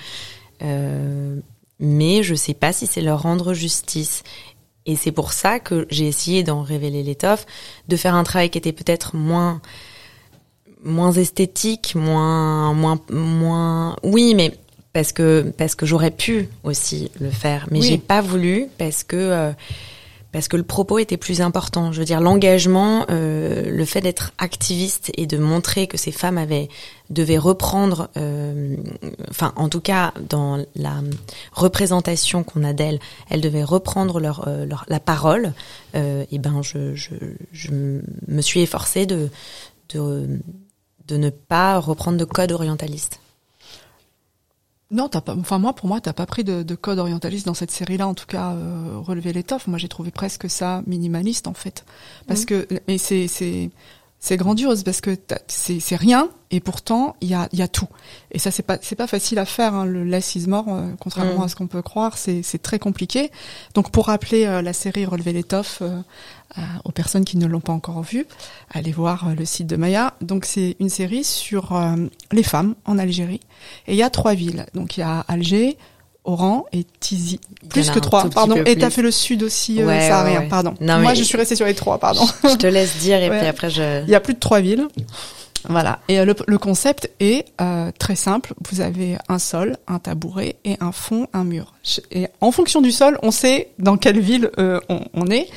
mais 1.80 2.24
je 2.24 2.36
sais 2.36 2.56
pas 2.56 2.74
si 2.74 2.88
c'est 2.88 3.02
leur 3.02 3.22
rendre 3.22 3.54
justice. 3.54 4.24
Et 4.88 4.96
c'est 4.96 5.12
pour 5.12 5.32
ça 5.32 5.60
que 5.60 5.86
j'ai 5.92 6.08
essayé 6.08 6.44
d'en 6.44 6.64
révéler 6.64 7.04
l'étoffe, 7.04 7.46
de 7.88 7.96
faire 7.96 8.16
un 8.16 8.24
travail 8.24 8.50
qui 8.50 8.58
était 8.58 8.74
peut-être 8.74 9.16
moins 9.16 9.62
moins 10.84 11.12
esthétique, 11.12 11.96
moins 11.96 12.74
moins 12.74 13.00
moins 13.10 13.96
oui, 14.04 14.34
mais 14.36 14.54
parce 14.94 15.12
que 15.12 15.54
parce 15.58 15.76
que 15.76 15.86
j'aurais 15.86 16.12
pu 16.12 16.50
aussi 16.64 17.12
le 17.20 17.30
faire, 17.30 17.68
mais 17.72 17.82
j'ai 17.82 17.98
pas 17.98 18.22
voulu 18.22 18.68
parce 18.78 19.04
que 19.04 19.16
euh, 19.16 19.52
parce 20.32 20.48
que 20.48 20.58
le 20.58 20.64
propos 20.64 21.00
était 21.00 21.18
plus 21.18 21.42
important. 21.42 21.92
Je 21.92 22.00
veux 22.00 22.06
dire, 22.06 22.20
l'engagement, 22.22 23.06
euh, 23.10 23.72
le 23.72 23.86
fait 23.86 24.02
d'être 24.02 24.34
activiste 24.38 25.12
et 25.16 25.26
de 25.26 25.38
montrer 25.38 25.88
que 25.88 25.98
ces 25.98 26.12
femmes 26.12 26.38
avaient 26.38 26.70
devaient 27.10 27.38
reprendre, 27.38 28.10
euh, 28.18 28.76
enfin, 29.30 29.54
en 29.56 29.70
tout 29.70 29.80
cas, 29.80 30.14
dans 30.30 30.64
la 30.76 30.96
représentation 31.54 32.44
qu'on 32.44 32.64
a 32.64 32.74
d'elles, 32.74 33.00
elles 33.30 33.42
devaient 33.42 33.64
reprendre 33.64 34.20
leur, 34.20 34.48
euh, 34.48 34.66
leur 34.66 34.86
la 34.90 35.00
parole. 35.00 35.54
Euh, 35.96 36.26
et 36.32 36.38
ben, 36.40 36.62
je, 36.62 36.94
je, 36.96 37.16
je 37.54 37.72
me 37.72 38.42
suis 38.42 38.60
efforcée 38.62 39.06
de, 39.06 39.30
de 39.90 40.40
de 41.08 41.18
ne 41.18 41.30
pas 41.30 41.80
reprendre 41.80 42.18
de 42.18 42.26
code 42.26 42.52
orientaliste. 42.52 43.20
Non, 44.90 45.10
t'as 45.10 45.22
pas. 45.22 45.36
Enfin 45.36 45.60
moi, 45.60 45.74
pour 45.74 45.88
moi, 45.88 46.00
t'as 46.00 46.14
pas 46.14 46.26
pris 46.26 46.44
de, 46.44 46.64
de, 46.64 46.76
code 46.76 47.00
orientaliste 47.00 47.46
dans 47.46 47.54
cette 47.54 47.72
série-là. 47.72 48.08
En 48.08 48.14
tout 48.14 48.26
cas, 48.26 48.54
euh, 48.54 49.00
relever 49.00 49.34
l'étoffe. 49.34 49.68
Moi, 49.68 49.78
j'ai 49.78 49.90
trouvé 49.90 50.12
presque 50.12 50.50
ça 50.50 50.82
minimaliste 50.88 51.48
en 51.48 51.54
fait, 51.54 51.84
parce 52.28 52.44
mmh. 52.44 52.46
que 52.46 52.68
mais 52.88 52.98
c'est 52.98 53.28
c'est 53.28 53.70
c'est 54.20 54.38
grandiose 54.38 54.84
parce 54.84 55.00
que 55.00 55.16
c'est 55.48 55.80
c'est 55.80 55.96
rien 55.96 56.30
et 56.50 56.60
pourtant 56.60 57.16
il 57.22 57.28
y 57.30 57.34
a 57.36 57.48
il 57.52 57.60
y 57.60 57.62
a 57.62 57.68
tout. 57.68 57.88
Et 58.32 58.40
ça 58.40 58.50
c'est 58.50 58.64
pas 58.64 58.80
c'est 58.82 58.96
pas 58.96 59.06
facile 59.06 59.38
à 59.38 59.46
faire. 59.46 59.76
Hein, 59.76 59.86
le 59.86 60.04
less 60.04 60.36
is 60.36 60.48
more, 60.48 60.66
euh, 60.70 60.90
contrairement 61.00 61.42
mmh. 61.42 61.44
à 61.44 61.48
ce 61.48 61.56
qu'on 61.56 61.68
peut 61.68 61.84
croire, 61.84 62.18
c'est 62.18 62.42
c'est 62.42 62.62
très 62.62 62.80
compliqué. 62.80 63.32
Donc 63.76 63.92
pour 63.92 64.08
rappeler 64.08 64.46
euh, 64.46 64.62
la 64.64 64.74
série 64.74 65.06
relever 65.06 65.34
l'étoffe 65.34 65.82
euh, 65.82 66.62
aux 66.84 66.92
personnes 66.92 67.26
qui 67.26 67.38
ne 67.38 67.46
l'ont 67.46 67.60
pas 67.60 67.74
encore 67.74 68.02
vue, 68.02 68.26
allez 68.72 68.92
voir 68.92 69.36
le 69.36 69.46
site 69.46 69.68
de 69.68 69.76
Maya. 69.76 70.16
Donc 70.22 70.46
c'est 70.46 70.76
une 70.80 70.90
série 70.90 71.24
sur 71.24 71.80
les 72.32 72.44
femmes 72.44 72.74
en 72.86 72.98
Algérie 72.98 73.42
et 73.86 73.94
il 73.94 73.98
y 73.98 74.04
a 74.04 74.10
trois 74.10 74.34
villes. 74.34 74.66
Donc 74.74 74.98
il 74.98 75.02
y 75.02 75.04
a 75.04 75.20
Alger, 75.28 75.78
Oran 76.28 76.66
et 76.74 76.86
Tizi. 77.00 77.40
Plus 77.70 77.90
que 77.90 78.00
trois, 78.00 78.30
pardon. 78.30 78.56
Et 78.66 78.76
t'as 78.76 78.90
fait 78.90 79.02
le 79.02 79.12
sud 79.12 79.44
aussi, 79.44 79.82
euh, 79.82 80.08
ça 80.08 80.20
a 80.20 80.24
rien, 80.24 80.44
pardon. 80.48 80.76
Moi, 80.80 81.14
je 81.14 81.24
suis 81.24 81.38
restée 81.38 81.56
sur 81.56 81.66
les 81.66 81.74
trois, 81.74 81.98
pardon. 81.98 82.26
Je 82.44 82.56
te 82.56 82.68
laisse 82.68 82.98
dire 82.98 83.22
et 83.24 83.30
puis 83.30 83.48
après 83.48 83.70
je. 83.70 84.04
Il 84.04 84.10
y 84.10 84.16
a 84.16 84.20
plus 84.20 84.34
de 84.36 84.40
trois 84.40 84.60
villes. 84.60 84.88
Voilà. 85.70 86.00
Et 86.08 86.20
euh, 86.20 86.26
le, 86.26 86.36
le, 86.46 86.58
concept 86.58 87.10
est 87.20 87.46
euh, 87.60 87.92
très 87.98 88.16
simple. 88.16 88.54
Vous 88.70 88.80
avez 88.80 89.18
un 89.28 89.40
sol, 89.40 89.78
un 89.88 90.00
tabouret 90.00 90.58
et 90.64 90.78
un 90.80 90.92
fond, 90.92 91.28
un 91.34 91.44
mur. 91.44 91.74
Et 92.12 92.28
en 92.42 92.52
fonction 92.52 92.82
du 92.82 92.92
sol, 92.92 93.18
on 93.24 93.32
sait 93.32 93.70
dans 93.80 93.98
quelle 93.98 94.20
ville 94.20 94.52
euh, 94.58 94.80
on, 94.90 95.02
on, 95.14 95.28
est. 95.28 95.48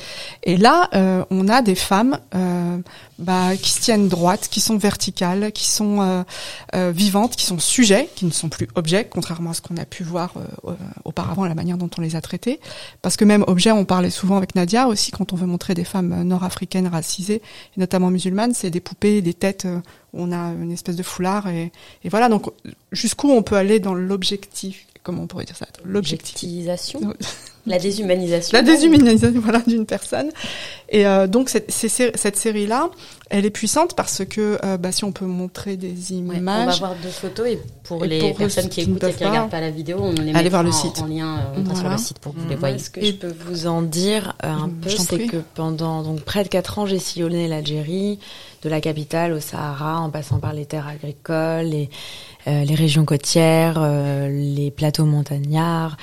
Et 0.43 0.57
là, 0.57 0.89
euh, 0.93 1.23
on 1.29 1.47
a 1.47 1.61
des 1.61 1.75
femmes 1.75 2.19
euh, 2.35 2.77
bah, 3.19 3.55
qui 3.57 3.71
se 3.71 3.81
tiennent 3.81 4.07
droites, 4.07 4.47
qui 4.49 4.61
sont 4.61 4.77
verticales, 4.77 5.51
qui 5.51 5.67
sont 5.67 6.25
vivantes, 6.73 7.35
qui 7.35 7.45
sont 7.45 7.59
sujets, 7.59 8.09
qui 8.15 8.25
ne 8.25 8.31
sont 8.31 8.49
plus 8.49 8.67
objets, 8.75 9.07
contrairement 9.09 9.51
à 9.51 9.53
ce 9.53 9.61
qu'on 9.61 9.77
a 9.77 9.85
pu 9.85 10.03
voir 10.03 10.33
auparavant, 11.03 11.45
la 11.45 11.55
manière 11.55 11.77
dont 11.77 11.89
on 11.97 12.01
les 12.01 12.15
a 12.15 12.21
traités. 12.21 12.59
Parce 13.01 13.17
que 13.17 13.25
même 13.25 13.43
objets, 13.47 13.71
on 13.71 13.85
parlait 13.85 14.09
souvent 14.09 14.37
avec 14.37 14.55
Nadia 14.55 14.87
aussi 14.87 15.11
quand 15.11 15.33
on 15.33 15.35
veut 15.35 15.45
montrer 15.47 15.73
des 15.73 15.83
femmes 15.83 16.23
nord-africaines 16.23 16.87
racisées, 16.87 17.41
et 17.75 17.79
notamment 17.79 18.09
musulmanes, 18.09 18.53
c'est 18.53 18.69
des 18.69 18.79
poupées, 18.79 19.21
des 19.21 19.33
têtes 19.33 19.67
on 20.13 20.33
a 20.33 20.51
une 20.51 20.73
espèce 20.73 20.97
de 20.97 21.03
foulard 21.03 21.47
et, 21.47 21.71
et 22.03 22.09
voilà 22.09 22.27
donc 22.27 22.51
jusqu'où 22.91 23.31
on 23.31 23.43
peut 23.43 23.55
aller 23.55 23.79
dans 23.79 23.93
l'objectif 23.93 24.85
comment 25.03 25.23
on 25.23 25.27
pourrait 25.27 25.45
dire 25.45 25.55
ça 25.55 25.67
L'objectivisation 25.83 27.13
La 27.65 27.79
déshumanisation 27.79 28.57
La 28.57 28.63
déshumanisation, 28.63 29.39
voilà, 29.41 29.59
d'une 29.59 29.85
personne. 29.85 30.31
Et 30.89 31.05
euh, 31.05 31.27
donc, 31.27 31.49
cette, 31.49 31.71
cette 31.71 32.35
série-là, 32.35 32.89
elle 33.29 33.45
est 33.45 33.51
puissante 33.51 33.95
parce 33.95 34.25
que, 34.25 34.59
euh, 34.63 34.77
bah, 34.77 34.91
si 34.91 35.05
on 35.05 35.11
peut 35.11 35.25
montrer 35.25 35.77
des 35.77 36.11
images... 36.11 36.39
on 36.41 36.71
va 36.71 36.77
voir 36.77 36.95
deux 37.01 37.09
photos 37.09 37.47
et 37.47 37.59
pour 37.83 38.03
les 38.03 38.33
personnes 38.33 38.67
qui, 38.67 38.81
écoutent 38.81 39.03
et 39.03 39.13
qui 39.13 39.23
ne 39.23 39.29
regardent 39.29 39.49
pas 39.49 39.61
la 39.61 39.69
vidéo, 39.69 39.99
on 40.01 40.11
les 40.11 40.33
met 40.33 40.49
voir 40.49 40.63
le 40.63 40.69
en, 40.69 40.73
site. 40.73 40.99
en 40.99 41.05
lien 41.05 41.39
euh, 41.39 41.61
voilà. 41.63 41.79
sur 41.79 41.89
le 41.89 41.97
site 41.97 42.19
pour 42.19 42.33
que 42.33 42.39
vous 42.39 42.49
les 42.49 42.55
voyez. 42.55 42.77
Ce 42.77 42.89
que 42.89 42.99
et 42.99 43.07
je 43.07 43.11
peux 43.13 43.33
vous 43.47 43.67
en 43.67 43.81
dire 43.81 44.35
euh, 44.43 44.49
un 44.49 44.69
peu, 44.69 44.89
c'est 44.89 45.27
que 45.27 45.37
pendant 45.55 46.03
donc 46.03 46.21
près 46.21 46.43
de 46.43 46.49
quatre 46.49 46.79
ans, 46.79 46.85
j'ai 46.85 46.99
sillonné 46.99 47.47
l'Algérie, 47.47 48.19
de 48.63 48.69
la 48.69 48.81
capitale 48.81 49.31
au 49.33 49.39
Sahara, 49.39 49.99
en 49.99 50.09
passant 50.09 50.39
par 50.39 50.53
les 50.53 50.65
terres 50.65 50.87
agricoles, 50.87 51.73
et 51.73 51.89
les 52.45 52.75
régions 52.75 53.05
côtières, 53.05 53.77
euh, 53.77 54.29
les 54.29 54.71
plateaux 54.71 55.05
montagnards. 55.05 55.97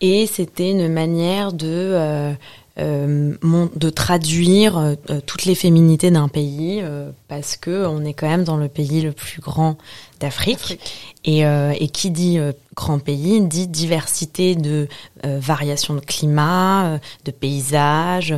Et 0.00 0.26
c'était 0.26 0.70
une 0.70 0.88
manière 0.88 1.52
de 1.52 1.66
euh, 1.66 2.32
euh 2.78 3.34
de 3.74 3.90
traduire 3.90 4.76
euh, 4.76 4.94
toutes 5.24 5.46
les 5.46 5.54
féminités 5.54 6.10
d'un 6.10 6.28
pays 6.28 6.82
parce 7.28 7.56
que 7.56 7.86
on 7.86 8.04
est 8.04 8.12
quand 8.12 8.28
même 8.28 8.44
dans 8.44 8.58
le 8.58 8.68
pays 8.68 9.00
le 9.00 9.12
plus 9.12 9.40
grand 9.40 9.78
d'Afrique 10.20 10.78
et, 11.24 11.40
et, 11.40 11.88
qui 11.88 12.10
dit 12.10 12.38
grand 12.74 12.98
pays 12.98 13.40
dit 13.40 13.66
diversité 13.66 14.54
de 14.54 14.88
variations 15.24 15.94
de 15.94 16.00
climat, 16.00 16.98
de 17.24 17.30
paysages 17.30 18.34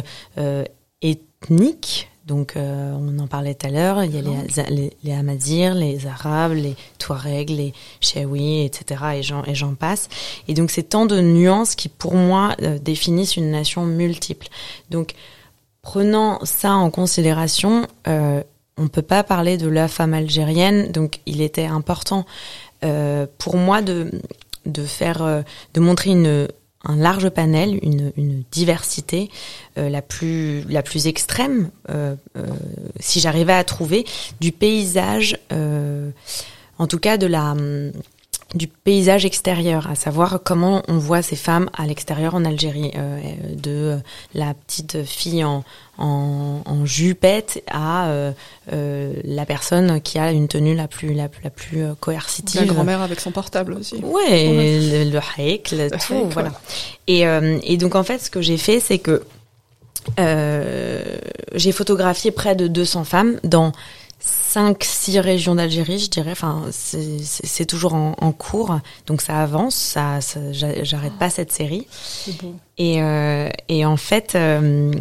ethniques 1.03 2.09
donc, 2.29 2.57
euh, 2.57 2.93
on 2.93 3.19
en 3.19 3.27
parlait 3.27 3.55
tout 3.55 3.67
à 3.67 3.71
l'heure. 3.71 4.05
Il 4.05 4.15
y 4.15 4.19
a 4.19 4.21
les, 4.21 4.75
les, 4.75 4.93
les 5.03 5.13
Amazirs, 5.15 5.75
les 5.75 6.07
Arabes, 6.07 6.53
les 6.53 6.77
Touaregs, 6.99 7.49
les 7.49 7.73
Chaouis, 8.03 8.67
etc. 8.67 9.03
Et 9.17 9.23
j'en 9.23 9.43
et 9.45 9.55
j'en 9.55 9.75
passe. 9.75 10.11
Et 10.47 10.53
donc, 10.53 10.71
c'est 10.71 10.83
tant 10.83 11.07
de 11.07 11.19
nuances 11.21 11.75
qui, 11.75 11.89
pour 11.89 12.15
moi, 12.15 12.55
euh, 12.61 12.79
définissent 12.79 13.39
une 13.39 13.51
nation 13.51 13.87
multiple. 13.87 14.49
Donc, 14.91 15.15
prenant 15.81 16.39
ça 16.45 16.73
en 16.73 16.91
considération, 16.91 17.87
euh, 18.07 18.43
on 18.77 18.89
peut 18.89 19.01
pas 19.01 19.25
parler 19.25 19.57
de 19.57 19.67
la 19.67 19.89
femme 19.89 20.13
algérienne. 20.13 20.93
Donc, 20.93 21.21
il 21.25 21.41
était 21.41 21.65
important 21.65 22.27
pour 23.39 23.57
moi 23.57 23.83
de 23.83 24.13
de 24.67 24.85
faire, 24.85 25.43
de 25.75 25.81
montrer 25.81 26.11
une 26.11 26.47
un 26.85 26.97
large 26.97 27.29
panel, 27.31 27.79
une, 27.83 28.45
diversité 28.51 29.31
euh, 29.77 29.89
la 29.89 30.03
plus 30.03 30.63
la 30.69 30.83
plus 30.83 31.07
extrême, 31.07 31.71
euh, 31.91 32.15
euh, 32.37 32.47
si 33.01 33.21
j'arrivais 33.21 33.53
à 33.53 33.65
trouver 33.65 34.05
du 34.41 34.53
paysage, 34.53 35.39
en 36.79 36.87
tout 36.87 36.99
cas 36.99 37.17
de 37.17 37.27
la 37.27 37.55
du 38.55 38.67
paysage 38.67 39.27
extérieur, 39.27 39.91
à 39.91 39.95
savoir 39.95 40.41
comment 40.43 40.83
on 40.89 40.97
voit 40.97 41.21
ces 41.21 41.37
femmes 41.37 41.69
à 41.77 41.87
l'extérieur 41.87 42.35
en 42.35 42.47
Algérie, 42.47 42.93
euh, 42.97 43.21
de 43.55 43.99
la 44.35 44.55
petite 44.55 45.05
fille 45.05 45.45
en, 45.45 45.65
en, 45.99 46.63
en 46.65 46.87
jupette 46.87 47.63
à 47.71 48.09
euh, 48.09 48.33
euh, 48.73 49.13
la 49.25 49.45
personne 49.45 50.01
qui 50.01 50.19
a 50.19 50.33
une 50.33 50.49
tenue 50.49 50.75
la 50.75 50.89
plus 50.89 51.13
la, 51.13 51.29
la 51.45 51.51
plus 51.51 51.85
coercitive. 52.01 52.63
La 52.63 52.67
grand-mère 52.67 53.03
avec 53.03 53.21
son 53.21 53.33
portable 53.33 53.75
aussi. 53.75 53.97
Ouais, 53.97 55.05
le, 55.05 55.11
le 55.11 55.21
haïk, 55.37 55.73
le 55.73 55.91
tout, 55.91 56.15
haïk, 56.15 56.33
voilà. 56.33 56.53
Et, 57.07 57.25
et 57.65 57.77
donc 57.77 57.97
en 57.97 58.03
fait, 58.03 58.19
ce 58.19 58.31
que 58.31 58.41
j'ai 58.41 58.57
fait, 58.57 58.81
c'est 58.81 58.99
que 58.99 59.25
j'ai 60.17 61.73
photographié 61.73 62.31
près 62.31 62.57
de 62.57 62.67
200 62.67 63.05
femmes 63.05 63.41
dans 63.45 63.73
cinq, 64.21 64.85
six 64.85 65.19
régions 65.21 65.55
d'Algérie, 65.55 65.99
je 65.99 66.11
dirais. 66.11 66.33
Enfin, 66.33 66.65
c'est 66.71 67.67
toujours 67.67 67.95
en, 67.95 68.15
en, 68.21 68.33
cours, 68.33 68.79
donc 69.07 69.21
ça 69.23 69.41
avance. 69.41 69.75
Ça, 69.75 70.21
ça 70.21 70.41
j'arrête 70.53 71.15
pas 71.19 71.31
cette 71.31 71.53
série. 71.53 71.87
Et, 72.79 73.03
euh, 73.03 73.49
et 73.69 73.85
en 73.85 73.97
fait, 73.97 74.35
euh, 74.35 74.93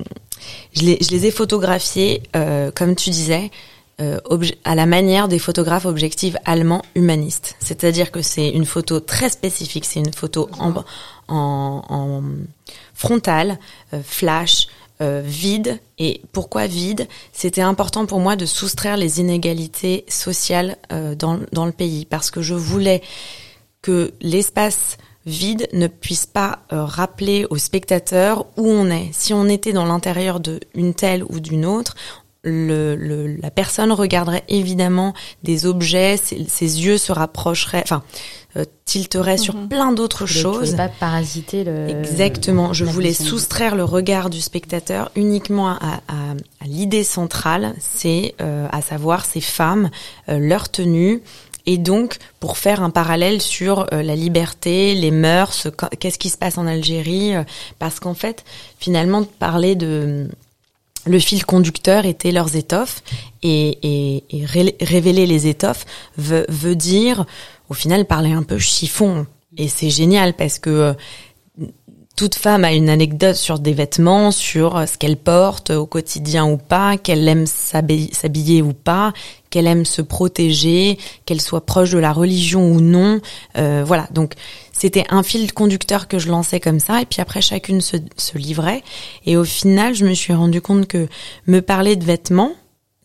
je, 0.74 0.82
les, 0.82 0.98
je 1.02 1.10
les 1.12 1.26
ai 1.26 1.32
photographiés, 1.32 2.24
euh, 2.36 2.72
comme 2.72 2.96
tu 2.96 3.10
disais, 3.10 3.52
à 4.64 4.76
la 4.76 4.86
manière 4.86 5.28
des 5.28 5.40
photographes 5.40 5.86
objectifs 5.86 6.36
allemands 6.46 6.84
humanistes. 6.94 7.56
C'est-à-dire 7.60 8.12
que 8.12 8.22
c'est 8.22 8.50
une 8.50 8.66
photo 8.66 9.00
très 9.00 9.28
spécifique. 9.28 9.86
C'est 9.86 10.00
une 10.00 10.14
photo 10.14 10.52
en, 10.60 10.84
en, 11.28 11.84
en 11.90 12.24
frontale, 12.94 13.58
flash 14.04 14.68
euh, 15.02 15.22
vide. 15.24 15.80
Et 16.00 16.22
pourquoi 16.32 16.68
vide? 16.68 17.08
C'était 17.34 17.62
important 17.62 18.06
pour 18.06 18.20
moi 18.20 18.36
de 18.36 18.46
soustraire 18.46 18.98
les 18.98 19.20
inégalités 19.20 20.06
sociales 20.08 20.78
euh, 20.92 21.16
dans, 21.16 21.40
dans 21.52 21.66
le 21.66 21.72
pays, 21.72 22.06
parce 22.06 22.32
que 22.32 22.42
je 22.42 22.54
voulais 22.54 23.02
que 23.82 24.12
l'espace 24.22 24.98
vide 25.28 25.68
ne 25.74 25.88
puisse 25.88 26.26
pas 26.26 26.60
euh, 26.72 26.86
rappeler 26.86 27.46
aux 27.50 27.58
spectateurs 27.58 28.46
où 28.58 28.68
on 28.68 28.90
est. 28.90 29.10
Si 29.12 29.34
on 29.34 29.48
était 29.48 29.74
dans 29.74 29.86
l'intérieur 29.86 30.40
d'une 30.40 30.94
telle 30.94 31.24
ou 31.24 31.40
d'une 31.40 31.66
autre, 31.66 31.96
le, 32.44 32.96
le, 32.96 33.36
la 33.42 33.52
personne 33.52 33.92
regarderait 33.92 34.44
évidemment 34.48 35.14
des 35.44 35.66
objets, 35.66 36.18
ses, 36.18 36.46
ses 36.48 36.86
yeux 36.86 36.98
se 36.98 37.12
rapprocheraient, 37.12 37.84
enfin, 37.84 38.04
euh, 38.56 38.64
tilterait 38.86 39.36
mm 39.36 39.40
-hmm. 39.40 39.44
sur 39.44 39.56
mhm. 39.56 39.68
plein 39.68 39.92
d'autres 39.92 40.26
choses. 40.26 40.76
pas 40.76 40.90
parasiter 40.90 41.64
le. 41.64 41.90
Exactement. 41.90 42.74
Je 42.74 42.86
voulais 42.86 43.14
soustraire 43.14 43.76
le 43.76 43.84
regard 43.84 44.30
du 44.30 44.42
spectateur 44.42 45.12
uniquement 45.16 45.68
à, 45.70 46.02
à, 46.08 46.32
à 46.64 46.66
l'idée 46.66 47.04
centrale, 47.04 47.74
c'est 47.80 48.36
euh, 48.42 48.68
à 48.72 48.82
savoir 48.82 49.26
ces 49.26 49.42
femmes, 49.42 49.90
euh, 50.30 50.40
leur 50.40 50.70
tenue, 50.70 51.22
et 51.68 51.78
donc 51.78 52.18
pour 52.40 52.58
faire 52.58 52.82
un 52.82 52.90
parallèle 52.90 53.42
sur 53.42 53.88
euh, 53.94 54.02
la 54.02 54.16
liberté, 54.16 54.96
les 54.96 55.12
mœurs, 55.12 55.68
qu'est-ce 56.00 56.18
qui 56.18 56.30
se 56.30 56.38
passe 56.38 56.58
en 56.58 56.66
Algérie, 56.66 57.36
euh, 57.36 57.44
parce 57.78 58.00
qu'en 58.00 58.14
fait, 58.16 58.44
finalement, 58.80 59.24
parler 59.40 59.76
de 59.76 60.30
le 61.08 61.20
fil 61.20 61.46
conducteur 61.46 62.06
était 62.06 62.32
leurs 62.32 62.56
étoffes 62.56 63.02
et, 63.44 63.78
et, 63.82 64.24
et 64.30 64.46
ré 64.46 64.76
révéler 64.82 65.26
les 65.26 65.48
étoffes 65.48 65.86
veut, 66.18 66.46
veut 66.50 66.76
dire 66.76 67.26
au 67.70 67.74
final 67.74 68.06
parler 68.06 68.32
un 68.32 68.44
peu 68.44 68.58
chiffon. 68.58 69.26
Et 69.58 69.68
c'est 69.68 69.90
génial 69.90 70.36
parce 70.36 70.60
que 70.60 70.96
toute 72.18 72.34
femme 72.34 72.66
a 72.66 72.74
une 72.74 72.90
anecdote 72.90 73.36
sur 73.36 73.60
des 73.60 73.74
vêtements, 73.74 74.32
sur 74.32 74.88
ce 74.88 74.98
qu'elle 74.98 75.18
porte 75.18 75.70
au 75.70 75.86
quotidien 75.86 76.48
ou 76.48 76.58
pas, 76.58 76.98
qu'elle 76.98 77.26
aime 77.28 77.46
s'habiller 77.46 78.64
ou 78.64 78.74
pas, 78.74 79.14
qu'elle 79.52 79.68
aime 79.68 79.86
se 79.86 80.02
protéger, 80.02 80.98
qu'elle 81.26 81.40
soit 81.40 81.64
proche 81.64 81.92
de 81.92 82.00
la 82.00 82.12
religion 82.12 82.72
ou 82.72 82.82
non. 82.82 83.22
Euh, 83.60 83.84
voilà, 83.86 84.08
donc 84.12 84.34
c'était 84.74 85.06
un 85.10 85.22
fil 85.22 85.54
conducteur 85.54 86.08
que 86.08 86.18
je 86.18 86.30
lançais 86.30 86.60
comme 86.60 86.80
ça, 86.80 87.04
et 87.04 87.06
puis 87.06 87.22
après 87.22 87.42
chacune 87.42 87.82
se, 87.82 87.98
se 88.18 88.36
livrait. 88.40 88.82
Et 89.28 89.38
au 89.38 89.44
final, 89.44 89.94
je 89.94 90.04
me 90.04 90.16
suis 90.16 90.34
rendu 90.34 90.60
compte 90.60 90.88
que 90.88 91.08
me 91.46 91.62
parler 91.62 91.96
de 91.96 92.04
vêtements, 92.04 92.54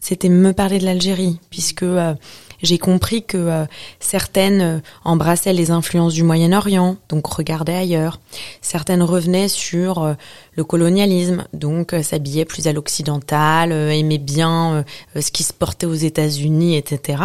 c'était 0.00 0.30
me 0.30 0.54
parler 0.54 0.78
de 0.78 0.86
l'Algérie, 0.86 1.38
puisque 1.50 1.82
euh, 1.82 2.14
j'ai 2.62 2.78
compris 2.78 3.24
que 3.24 3.36
euh, 3.36 3.64
certaines 4.00 4.60
euh, 4.60 4.78
embrassaient 5.04 5.52
les 5.52 5.70
influences 5.70 6.14
du 6.14 6.22
Moyen-Orient, 6.22 6.96
donc 7.08 7.26
regardaient 7.26 7.74
ailleurs. 7.74 8.20
Certaines 8.60 9.02
revenaient 9.02 9.48
sur 9.48 10.02
euh, 10.02 10.14
le 10.54 10.64
colonialisme, 10.64 11.44
donc 11.52 11.94
s'habillaient 12.02 12.44
plus 12.44 12.68
à 12.68 12.72
l'occidental, 12.72 13.72
aimaient 13.72 14.18
bien 14.18 14.84
ce 15.18 15.30
qui 15.30 15.42
se 15.42 15.52
portait 15.52 15.86
aux 15.86 15.94
États-Unis, 15.94 16.76
etc. 16.76 17.22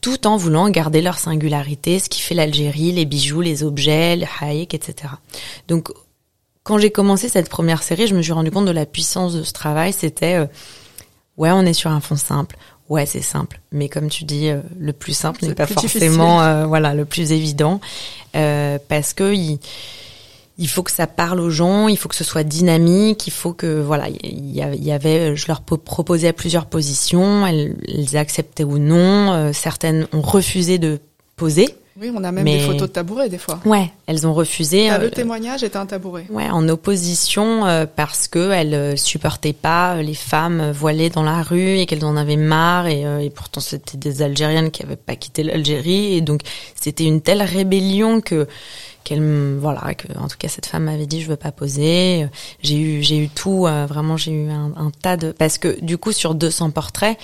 Tout 0.00 0.28
en 0.28 0.36
voulant 0.36 0.70
garder 0.70 1.02
leur 1.02 1.18
singularité, 1.18 1.98
ce 1.98 2.08
qui 2.08 2.20
fait 2.20 2.36
l'Algérie, 2.36 2.92
les 2.92 3.04
bijoux, 3.04 3.40
les 3.40 3.64
objets, 3.64 4.14
le 4.14 4.26
haïk, 4.40 4.74
etc. 4.74 5.14
Donc 5.66 5.90
quand 6.62 6.78
j'ai 6.78 6.92
commencé 6.92 7.28
cette 7.28 7.48
première 7.48 7.82
série, 7.82 8.06
je 8.06 8.14
me 8.14 8.22
suis 8.22 8.32
rendu 8.32 8.52
compte 8.52 8.66
de 8.66 8.70
la 8.70 8.86
puissance 8.86 9.34
de 9.34 9.42
ce 9.42 9.52
travail. 9.52 9.92
C'était 9.92 10.46
ouais, 11.36 11.50
on 11.50 11.62
est 11.62 11.72
sur 11.72 11.90
un 11.90 12.00
fond 12.00 12.16
simple. 12.16 12.56
Ouais, 12.88 13.04
c'est 13.04 13.22
simple. 13.22 13.60
Mais 13.70 13.88
comme 13.88 14.08
tu 14.08 14.24
dis, 14.24 14.48
euh, 14.48 14.60
le 14.78 14.92
plus 14.92 15.12
simple 15.12 15.44
n'est 15.44 15.54
pas 15.54 15.66
forcément 15.66 16.42
euh, 16.42 16.64
voilà 16.66 16.94
le 16.94 17.04
plus 17.04 17.32
évident 17.32 17.80
euh, 18.34 18.78
parce 18.88 19.12
que 19.12 19.34
il, 19.34 19.58
il, 20.56 20.68
faut 20.68 20.82
que 20.82 20.90
ça 20.90 21.06
parle 21.06 21.40
aux 21.40 21.50
gens, 21.50 21.88
il 21.88 21.98
faut 21.98 22.08
que 22.08 22.14
ce 22.14 22.24
soit 22.24 22.44
dynamique, 22.44 23.26
il 23.26 23.30
faut 23.30 23.52
que 23.52 23.80
voilà, 23.80 24.08
il 24.08 24.50
y, 24.54 24.90
avait, 24.90 25.36
je 25.36 25.46
leur 25.48 25.60
proposais 25.60 26.32
plusieurs 26.32 26.64
positions, 26.64 27.46
elles, 27.46 27.76
elles 27.86 28.16
acceptaient 28.16 28.64
ou 28.64 28.78
non. 28.78 29.52
certaines 29.52 30.08
ont 30.12 30.22
refusé 30.22 30.78
de 30.78 30.98
poser. 31.36 31.74
Oui, 32.00 32.12
on 32.14 32.22
a 32.22 32.30
même 32.30 32.44
des 32.44 32.60
photos 32.60 32.88
de 32.88 32.92
tabourets 32.92 33.28
des 33.28 33.38
fois. 33.38 33.58
Ouais, 33.64 33.90
elles 34.06 34.24
ont 34.26 34.32
refusé. 34.32 34.88
Ah, 34.88 34.98
le 34.98 35.10
témoignage 35.10 35.64
était 35.64 35.78
un 35.78 35.86
tabouret. 35.86 36.26
Ouais, 36.30 36.48
en 36.48 36.68
opposition 36.68 37.66
euh, 37.66 37.86
parce 37.86 38.28
que 38.28 38.52
elles 38.52 38.74
euh, 38.74 38.96
supportaient 38.96 39.52
pas 39.52 40.00
les 40.00 40.14
femmes 40.14 40.70
voilées 40.70 41.10
dans 41.10 41.24
la 41.24 41.42
rue 41.42 41.78
et 41.78 41.86
qu'elles 41.86 42.04
en 42.04 42.16
avaient 42.16 42.36
marre 42.36 42.86
et, 42.86 43.02
et 43.24 43.30
pourtant 43.30 43.60
c'était 43.60 43.98
des 43.98 44.22
Algériennes 44.22 44.70
qui 44.70 44.84
avaient 44.84 44.96
pas 44.96 45.16
quitté 45.16 45.42
l'Algérie 45.42 46.14
et 46.14 46.20
donc 46.20 46.42
c'était 46.80 47.04
une 47.04 47.20
telle 47.20 47.42
rébellion 47.42 48.20
que 48.20 48.46
qu'elle 49.02 49.56
voilà 49.58 49.94
que 49.94 50.06
en 50.18 50.28
tout 50.28 50.36
cas 50.38 50.48
cette 50.48 50.66
femme 50.66 50.84
m'avait 50.84 51.06
dit 51.06 51.20
je 51.20 51.28
veux 51.28 51.36
pas 51.36 51.52
poser 51.52 52.26
j'ai 52.62 52.78
eu 52.78 53.02
j'ai 53.02 53.18
eu 53.18 53.28
tout 53.28 53.62
vraiment 53.88 54.16
j'ai 54.16 54.32
eu 54.32 54.50
un, 54.50 54.72
un, 54.76 54.90
tas 54.90 55.16
de 55.16 55.32
parce 55.32 55.58
que 55.58 55.80
du 55.82 55.98
coup 55.98 56.12
sur 56.12 56.34
200 56.34 56.70
portraits 56.70 57.18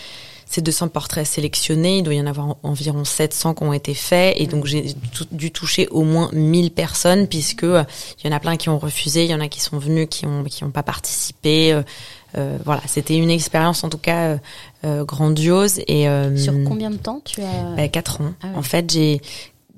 ces 0.54 0.62
200 0.62 0.88
portraits 0.88 1.26
sélectionnés, 1.26 1.98
il 1.98 2.02
doit 2.04 2.14
y 2.14 2.20
en 2.20 2.26
avoir 2.26 2.56
environ 2.62 3.04
700 3.04 3.54
qui 3.54 3.62
ont 3.64 3.72
été 3.72 3.92
faits 3.92 4.36
et 4.38 4.46
donc 4.46 4.66
j'ai 4.66 4.94
dû 5.32 5.50
toucher 5.50 5.88
au 5.88 6.04
moins 6.04 6.30
1000 6.32 6.70
personnes 6.70 7.26
puisque 7.26 7.64
euh, 7.64 7.82
il 8.22 8.30
y 8.30 8.32
en 8.32 8.36
a 8.36 8.38
plein 8.38 8.56
qui 8.56 8.68
ont 8.68 8.78
refusé, 8.78 9.24
il 9.24 9.30
y 9.30 9.34
en 9.34 9.40
a 9.40 9.48
qui 9.48 9.60
sont 9.60 9.78
venus 9.78 10.06
qui 10.08 10.26
ont 10.26 10.44
qui 10.44 10.62
ont 10.62 10.70
pas 10.70 10.84
participé. 10.84 11.72
Euh, 11.72 11.82
euh 12.36 12.56
voilà, 12.64 12.82
c'était 12.86 13.16
une 13.16 13.30
expérience 13.30 13.82
en 13.82 13.88
tout 13.88 13.98
cas 13.98 14.38
grandiose 14.84 15.80
et 15.88 16.06
sur 16.36 16.52
combien 16.66 16.90
de 16.90 16.96
temps 16.96 17.20
tu 17.24 17.42
as 17.42 17.74
bah, 17.76 17.88
Quatre 17.88 18.20
ans. 18.20 18.34
Ah 18.42 18.48
en 18.54 18.62
fait, 18.62 18.92
j'ai 18.92 19.20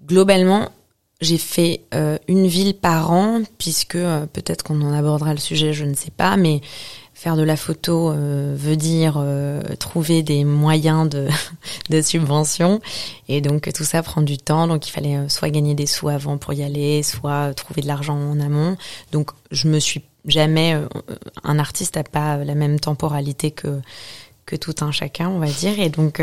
globalement 0.06 0.68
j'ai 1.22 1.38
fait 1.38 1.80
une 2.28 2.46
ville 2.46 2.74
par 2.74 3.12
an 3.12 3.40
puisque 3.56 3.96
peut-être 4.32 4.62
qu'on 4.62 4.82
en 4.82 4.92
abordera 4.92 5.32
le 5.32 5.40
sujet, 5.40 5.72
je 5.72 5.84
ne 5.84 5.94
sais 5.94 6.10
pas, 6.10 6.36
mais 6.36 6.60
faire 7.16 7.36
de 7.36 7.42
la 7.42 7.56
photo 7.56 8.10
euh, 8.10 8.54
veut 8.58 8.76
dire 8.76 9.14
euh, 9.16 9.62
trouver 9.78 10.22
des 10.22 10.44
moyens 10.44 11.08
de, 11.08 11.28
de 11.90 12.02
subvention. 12.02 12.82
Et 13.26 13.40
donc 13.40 13.72
tout 13.72 13.84
ça 13.84 14.02
prend 14.02 14.20
du 14.20 14.36
temps. 14.36 14.66
Donc 14.66 14.86
il 14.86 14.90
fallait 14.90 15.16
euh, 15.16 15.28
soit 15.30 15.48
gagner 15.48 15.74
des 15.74 15.86
sous 15.86 16.10
avant 16.10 16.36
pour 16.36 16.52
y 16.52 16.62
aller 16.62 17.02
soit 17.02 17.54
trouver 17.54 17.80
de 17.80 17.86
l'argent 17.86 18.16
en 18.18 18.38
amont. 18.38 18.76
Donc 19.12 19.30
je 19.50 19.66
me 19.66 19.78
suis 19.78 20.02
jamais 20.26 20.78
un 21.42 21.58
artiste 21.58 21.96
n'a 21.96 22.04
pas 22.04 22.36
la 22.36 22.54
même 22.54 22.78
temporalité 22.80 23.50
que 23.50 23.80
que 24.44 24.56
tout 24.56 24.74
un 24.82 24.92
chacun 24.92 25.30
on 25.30 25.38
va 25.38 25.46
dire. 25.46 25.80
Et 25.80 25.88
donc 25.88 26.20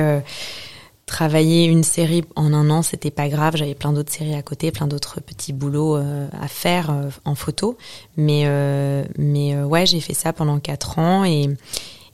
travailler 1.06 1.66
une 1.66 1.84
série 1.84 2.24
en 2.36 2.54
un 2.54 2.70
an, 2.70 2.82
c'était 2.82 3.12
pas 3.12 3.28
grave. 3.28 3.56
J'avais 3.56 3.76
plein 3.76 3.94
d'autres 3.94 4.12
séries 4.12 4.36
à 4.36 4.42
côté, 4.42 4.72
plein 4.72 4.88
d'autres 4.88 5.20
petits 5.20 5.54
boulots 5.54 5.98
euh, 5.98 6.28
à 6.40 6.48
faire 6.48 6.90
euh, 6.90 7.10
en 7.26 7.36
photo. 7.36 7.78
Mais 8.18 8.44
euh, 8.46 9.04
mais 9.18 9.62
ouais, 9.62 9.86
j'ai 9.86 10.00
fait 10.00 10.14
ça 10.14 10.34
pendant 10.34 10.60
quatre 10.60 11.00
ans 11.00 11.26
et 11.26 11.50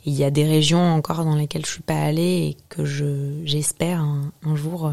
il 0.05 0.13
y 0.13 0.23
a 0.23 0.31
des 0.31 0.45
régions 0.45 0.81
encore 0.93 1.23
dans 1.23 1.35
lesquelles 1.35 1.65
je 1.65 1.71
suis 1.71 1.81
pas 1.81 2.01
allée 2.01 2.49
et 2.49 2.57
que 2.69 2.85
je 2.85 3.41
j'espère 3.43 3.99
un, 3.99 4.31
un, 4.45 4.55
jour 4.55 4.91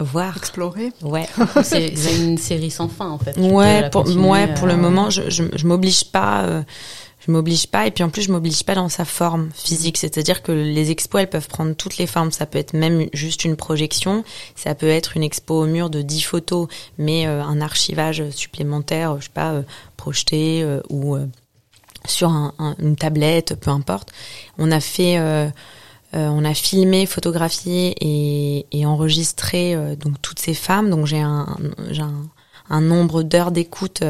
voir 0.00 0.36
explorer. 0.36 0.90
Ouais, 1.02 1.28
c'est 1.62 1.94
une 2.16 2.38
série 2.38 2.70
sans 2.70 2.88
fin 2.88 3.08
en 3.08 3.18
fait. 3.18 3.38
ouais, 3.38 3.88
pour 3.90 4.06
ouais, 4.06 4.52
pour 4.54 4.66
le 4.66 4.76
moment, 4.76 5.10
je 5.10 5.30
je, 5.30 5.44
je 5.54 5.66
m'oblige 5.66 6.10
pas 6.10 6.64
je 7.26 7.32
m'oblige 7.32 7.66
pas 7.68 7.86
et 7.86 7.90
puis 7.90 8.04
en 8.04 8.10
plus 8.10 8.22
je 8.22 8.32
m'oblige 8.32 8.64
pas 8.64 8.74
dans 8.74 8.88
sa 8.88 9.04
forme 9.04 9.50
physique. 9.54 9.96
C'est-à-dire 9.96 10.42
que 10.42 10.52
les 10.52 10.90
expos 10.90 11.22
elles 11.22 11.30
peuvent 11.30 11.48
prendre 11.48 11.74
toutes 11.74 11.96
les 11.96 12.06
formes. 12.06 12.30
Ça 12.30 12.46
peut 12.46 12.58
être 12.58 12.74
même 12.74 13.06
juste 13.12 13.44
une 13.44 13.56
projection. 13.56 14.24
Ça 14.56 14.74
peut 14.74 14.88
être 14.88 15.16
une 15.16 15.22
expo 15.22 15.62
au 15.62 15.66
mur 15.66 15.90
de 15.90 16.02
10 16.02 16.22
photos 16.22 16.68
mais 16.98 17.26
euh, 17.26 17.42
un 17.42 17.60
archivage 17.60 18.28
supplémentaire 18.30 19.16
je 19.18 19.24
sais 19.24 19.30
pas 19.32 19.52
euh, 19.52 19.62
projeté 19.96 20.62
euh, 20.62 20.80
ou 20.90 21.16
sur 22.06 22.28
un, 22.28 22.52
une 22.78 22.96
tablette 22.96 23.58
peu 23.58 23.70
importe. 23.70 24.12
On 24.58 24.70
a 24.70 24.80
fait 24.80 25.18
on 26.16 26.44
a 26.44 26.54
filmé, 26.54 27.06
photographié 27.06 27.96
et, 28.70 28.86
enregistré 28.86 29.74
donc 29.96 30.20
toutes 30.22 30.38
ces 30.38 30.54
femmes. 30.54 30.90
Donc 30.90 31.06
j'ai 31.06 31.20
un, 31.20 32.80
nombre 32.80 33.22
d'heures 33.22 33.50
d'écoute 33.50 34.02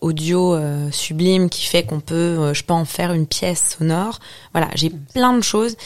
audio 0.00 0.54
euh, 0.54 0.90
sublime 0.90 1.48
qui 1.48 1.66
fait 1.66 1.84
qu'on 1.84 2.00
peut, 2.00 2.14
euh, 2.14 2.54
je 2.54 2.64
peux 2.64 2.74
en 2.74 2.84
faire 2.84 3.12
une 3.12 3.26
pièce 3.26 3.76
sonore. 3.78 4.18
Voilà, 4.52 4.68
j'ai 4.74 4.90
plein 4.90 5.36
de 5.36 5.42
choses 5.42 5.76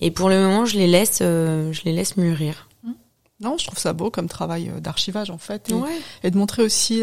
et 0.00 0.10
pour 0.10 0.28
le 0.28 0.38
moment, 0.38 0.66
je 0.66 0.76
les 0.76 0.86
laisse, 0.86 1.18
euh, 1.22 1.72
je 1.72 1.82
les 1.84 1.92
laisse 1.92 2.16
mûrir. 2.16 2.68
Non, 3.38 3.58
je 3.58 3.66
trouve 3.66 3.78
ça 3.78 3.92
beau 3.92 4.10
comme 4.10 4.28
travail 4.28 4.72
d'archivage 4.80 5.28
en 5.28 5.36
fait, 5.36 5.70
et, 5.70 6.26
et 6.26 6.30
de 6.30 6.38
montrer 6.38 6.62
aussi 6.62 7.02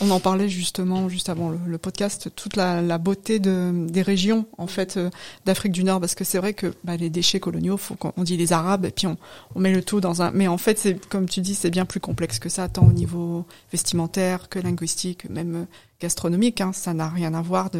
on 0.00 0.10
en 0.10 0.20
parlait 0.20 0.48
justement 0.48 1.08
juste 1.08 1.28
avant 1.28 1.50
le, 1.50 1.78
podcast, 1.78 2.30
toute 2.34 2.56
la, 2.56 2.98
beauté 2.98 3.38
de, 3.38 3.86
des 3.88 4.02
régions 4.02 4.46
en 4.58 4.66
fait 4.66 4.96
euh, 4.96 5.10
d'Afrique 5.46 5.72
du 5.72 5.84
Nord, 5.84 6.00
parce 6.00 6.14
que 6.14 6.24
c'est 6.24 6.38
vrai 6.38 6.54
que 6.54 6.74
bah, 6.82 6.96
les 6.96 7.08
déchets 7.08 7.40
coloniaux, 7.40 7.78
qu'on 7.98 8.22
dit 8.22 8.36
les 8.36 8.52
Arabes 8.52 8.84
et 8.84 8.90
puis 8.90 9.06
on, 9.06 9.16
on, 9.54 9.60
met 9.60 9.72
le 9.72 9.82
tout 9.82 10.00
dans 10.00 10.22
un. 10.22 10.32
Mais 10.32 10.48
en 10.48 10.58
fait, 10.58 10.78
c'est 10.78 11.06
comme 11.08 11.28
tu 11.28 11.40
dis, 11.40 11.54
c'est 11.54 11.70
bien 11.70 11.84
plus 11.84 12.00
complexe 12.00 12.38
que 12.38 12.48
ça, 12.48 12.68
tant 12.68 12.86
au 12.86 12.92
niveau 12.92 13.46
vestimentaire 13.72 14.48
que 14.48 14.58
linguistique, 14.58 15.28
même 15.30 15.54
euh, 15.54 15.64
gastronomique. 16.00 16.60
Hein, 16.60 16.72
ça 16.72 16.92
n'a 16.92 17.08
rien 17.08 17.32
à 17.32 17.40
voir 17.40 17.70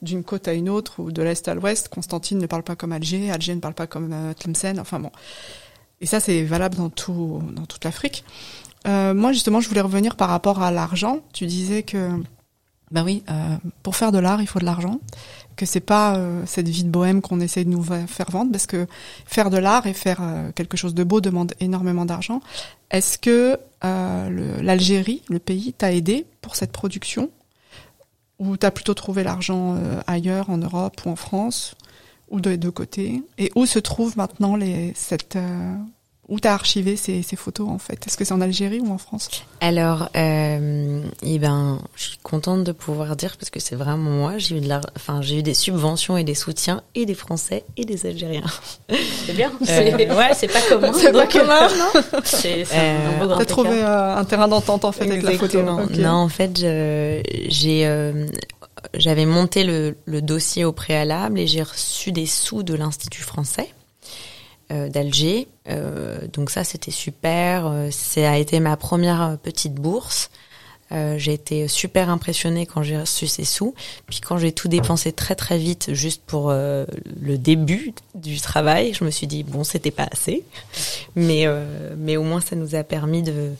d'une 0.00 0.24
côte 0.24 0.48
à 0.48 0.54
une 0.54 0.68
autre 0.68 1.00
ou 1.00 1.10
de 1.10 1.22
l'est 1.22 1.46
à 1.48 1.54
l'ouest. 1.54 1.88
Constantine 1.88 2.38
ne 2.38 2.46
parle 2.46 2.62
pas 2.62 2.76
comme 2.76 2.92
Alger, 2.92 3.30
Alger 3.30 3.54
ne 3.54 3.60
parle 3.60 3.74
pas 3.74 3.86
comme 3.86 4.12
euh, 4.12 4.34
Tlemcen. 4.34 4.78
Enfin 4.78 5.00
bon. 5.00 5.10
Et 6.00 6.06
ça, 6.06 6.20
c'est 6.20 6.44
valable 6.44 6.76
dans 6.76 6.90
tout 6.90 7.42
dans 7.54 7.66
toute 7.66 7.84
l'Afrique. 7.84 8.24
Euh, 8.88 9.14
moi, 9.14 9.32
justement, 9.32 9.60
je 9.60 9.68
voulais 9.68 9.80
revenir 9.80 10.16
par 10.16 10.28
rapport 10.28 10.62
à 10.62 10.70
l'argent. 10.70 11.20
Tu 11.32 11.46
disais 11.46 11.82
que, 11.82 12.10
ben 12.90 13.04
oui, 13.04 13.22
euh, 13.28 13.56
pour 13.82 13.96
faire 13.96 14.12
de 14.12 14.18
l'art, 14.18 14.40
il 14.40 14.46
faut 14.46 14.58
de 14.58 14.64
l'argent. 14.64 15.00
Que 15.56 15.66
c'est 15.66 15.80
pas 15.80 16.16
euh, 16.16 16.42
cette 16.46 16.68
vie 16.68 16.84
de 16.84 16.88
bohème 16.88 17.20
qu'on 17.20 17.40
essaie 17.40 17.64
de 17.64 17.70
nous 17.70 17.82
faire 17.82 18.30
vendre, 18.30 18.50
parce 18.50 18.66
que 18.66 18.86
faire 19.26 19.50
de 19.50 19.58
l'art 19.58 19.86
et 19.86 19.92
faire 19.92 20.22
quelque 20.54 20.76
chose 20.76 20.94
de 20.94 21.04
beau 21.04 21.20
demande 21.20 21.52
énormément 21.60 22.06
d'argent. 22.06 22.40
Est-ce 22.90 23.18
que 23.18 23.58
l'Algérie, 23.82 25.22
le, 25.28 25.38
pays, 25.38 25.72
t'a 25.72 25.92
aidé 25.92 26.26
pour 26.40 26.56
cette 26.56 26.72
production, 26.72 27.30
ou 28.38 28.56
t'as 28.56 28.70
plutôt 28.70 28.94
trouvé 28.94 29.24
l'argent 29.24 29.76
ailleurs, 30.06 30.48
en 30.48 30.58
Europe 30.58 31.00
ou 31.04 31.10
en 31.10 31.16
France, 31.16 31.74
ou 32.30 32.40
de 32.40 32.54
deux 32.56 32.70
côtés 32.70 33.22
Et 33.36 33.50
où 33.56 33.66
se 33.66 33.80
trouve 33.80 34.16
maintenant 34.16 34.56
cette 34.94 35.36
où 36.28 36.38
tu 36.40 36.48
as 36.48 36.52
archivé 36.52 36.96
ces, 36.96 37.22
ces, 37.22 37.36
photos 37.36 37.68
en 37.68 37.78
fait? 37.78 38.06
Est-ce 38.06 38.16
que 38.16 38.24
c'est 38.24 38.34
en 38.34 38.40
Algérie 38.40 38.80
ou 38.80 38.92
en 38.92 38.98
France? 38.98 39.30
Alors, 39.60 40.08
euh, 40.16 41.02
eh 41.22 41.38
ben, 41.38 41.80
je 41.96 42.02
suis 42.04 42.18
contente 42.22 42.64
de 42.64 42.72
pouvoir 42.72 43.16
dire 43.16 43.36
parce 43.38 43.50
que 43.50 43.60
c'est 43.60 43.76
vraiment 43.76 44.10
moi. 44.10 44.38
J'ai 44.38 44.56
eu 44.56 44.60
de 44.60 44.68
la, 44.68 44.80
enfin, 44.96 45.22
j'ai 45.22 45.38
eu 45.38 45.42
des 45.42 45.54
subventions 45.54 46.16
et 46.16 46.24
des 46.24 46.34
soutiens 46.34 46.82
et 46.94 47.06
des 47.06 47.14
Français 47.14 47.64
et 47.76 47.84
des 47.84 48.06
Algériens. 48.06 48.44
C'est 49.26 49.34
bien. 49.34 49.52
Euh, 49.68 50.16
ouais, 50.16 50.34
c'est 50.34 50.48
pas 50.48 50.62
commun. 50.68 50.92
C'est 50.92 51.12
pas 51.12 51.26
commun, 51.26 51.68
non? 51.78 52.20
C'est 52.24 52.64
euh, 52.74 53.36
T'as 53.36 53.44
trouvé 53.44 53.82
euh, 53.82 54.16
un 54.16 54.24
terrain 54.24 54.48
d'entente 54.48 54.84
en 54.84 54.92
fait 54.92 55.04
avec 55.04 55.22
la 55.22 55.32
photo. 55.32 55.62
Non, 55.62 56.10
en 56.10 56.28
fait, 56.28 56.56
j'ai 56.56 57.86
euh, 58.78 58.90
j'avais 58.94 59.26
monté 59.26 59.64
le, 59.64 59.96
le 60.04 60.22
dossier 60.22 60.64
au 60.64 60.72
préalable 60.72 61.38
et 61.38 61.46
j'ai 61.46 61.62
reçu 61.62 62.12
des 62.12 62.26
sous 62.26 62.62
de 62.62 62.74
l'Institut 62.74 63.22
français 63.22 63.68
euh, 63.70 63.77
d'Alger. 64.70 65.48
Euh, 65.68 66.18
donc 66.32 66.50
ça, 66.50 66.64
c'était 66.64 66.90
super. 66.90 67.66
Euh, 67.66 67.90
ça 67.90 68.30
a 68.32 68.36
été 68.36 68.60
ma 68.60 68.76
première 68.76 69.38
petite 69.42 69.74
bourse. 69.74 70.30
Euh, 70.90 71.18
j'ai 71.18 71.34
été 71.34 71.68
super 71.68 72.08
impressionnée 72.08 72.64
quand 72.64 72.82
j'ai 72.82 72.98
reçu 72.98 73.26
ces 73.26 73.44
sous. 73.44 73.74
Puis 74.08 74.20
quand 74.20 74.38
j'ai 74.38 74.52
tout 74.52 74.68
dépensé 74.68 75.12
très 75.12 75.34
très 75.34 75.58
vite, 75.58 75.92
juste 75.92 76.22
pour 76.26 76.48
euh, 76.50 76.86
le 77.20 77.36
début 77.36 77.92
du 78.14 78.40
travail, 78.40 78.94
je 78.94 79.04
me 79.04 79.10
suis 79.10 79.26
dit 79.26 79.42
bon, 79.42 79.64
c'était 79.64 79.90
pas 79.90 80.08
assez, 80.10 80.44
mais 81.14 81.46
euh, 81.46 81.94
mais 81.98 82.16
au 82.16 82.22
moins 82.22 82.40
ça 82.40 82.56
nous 82.56 82.74
a 82.74 82.84
permis 82.84 83.22
de 83.22 83.50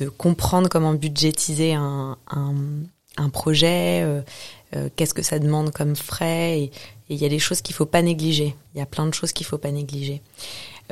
de 0.00 0.08
comprendre 0.08 0.68
comment 0.68 0.92
budgétiser 0.92 1.74
un 1.74 2.16
un, 2.30 2.54
un 3.16 3.28
projet. 3.28 4.04
Qu'est-ce 4.96 5.14
que 5.14 5.22
ça 5.22 5.38
demande 5.38 5.70
comme 5.70 5.96
frais 5.96 6.60
et 6.60 6.70
il 7.08 7.16
y 7.16 7.24
a 7.24 7.28
des 7.28 7.38
choses 7.38 7.60
qu'il 7.62 7.74
faut 7.74 7.86
pas 7.86 8.02
négliger. 8.02 8.56
Il 8.74 8.78
y 8.78 8.82
a 8.82 8.86
plein 8.86 9.06
de 9.06 9.14
choses 9.14 9.32
qu'il 9.32 9.46
faut 9.46 9.58
pas 9.58 9.70
négliger. 9.70 10.22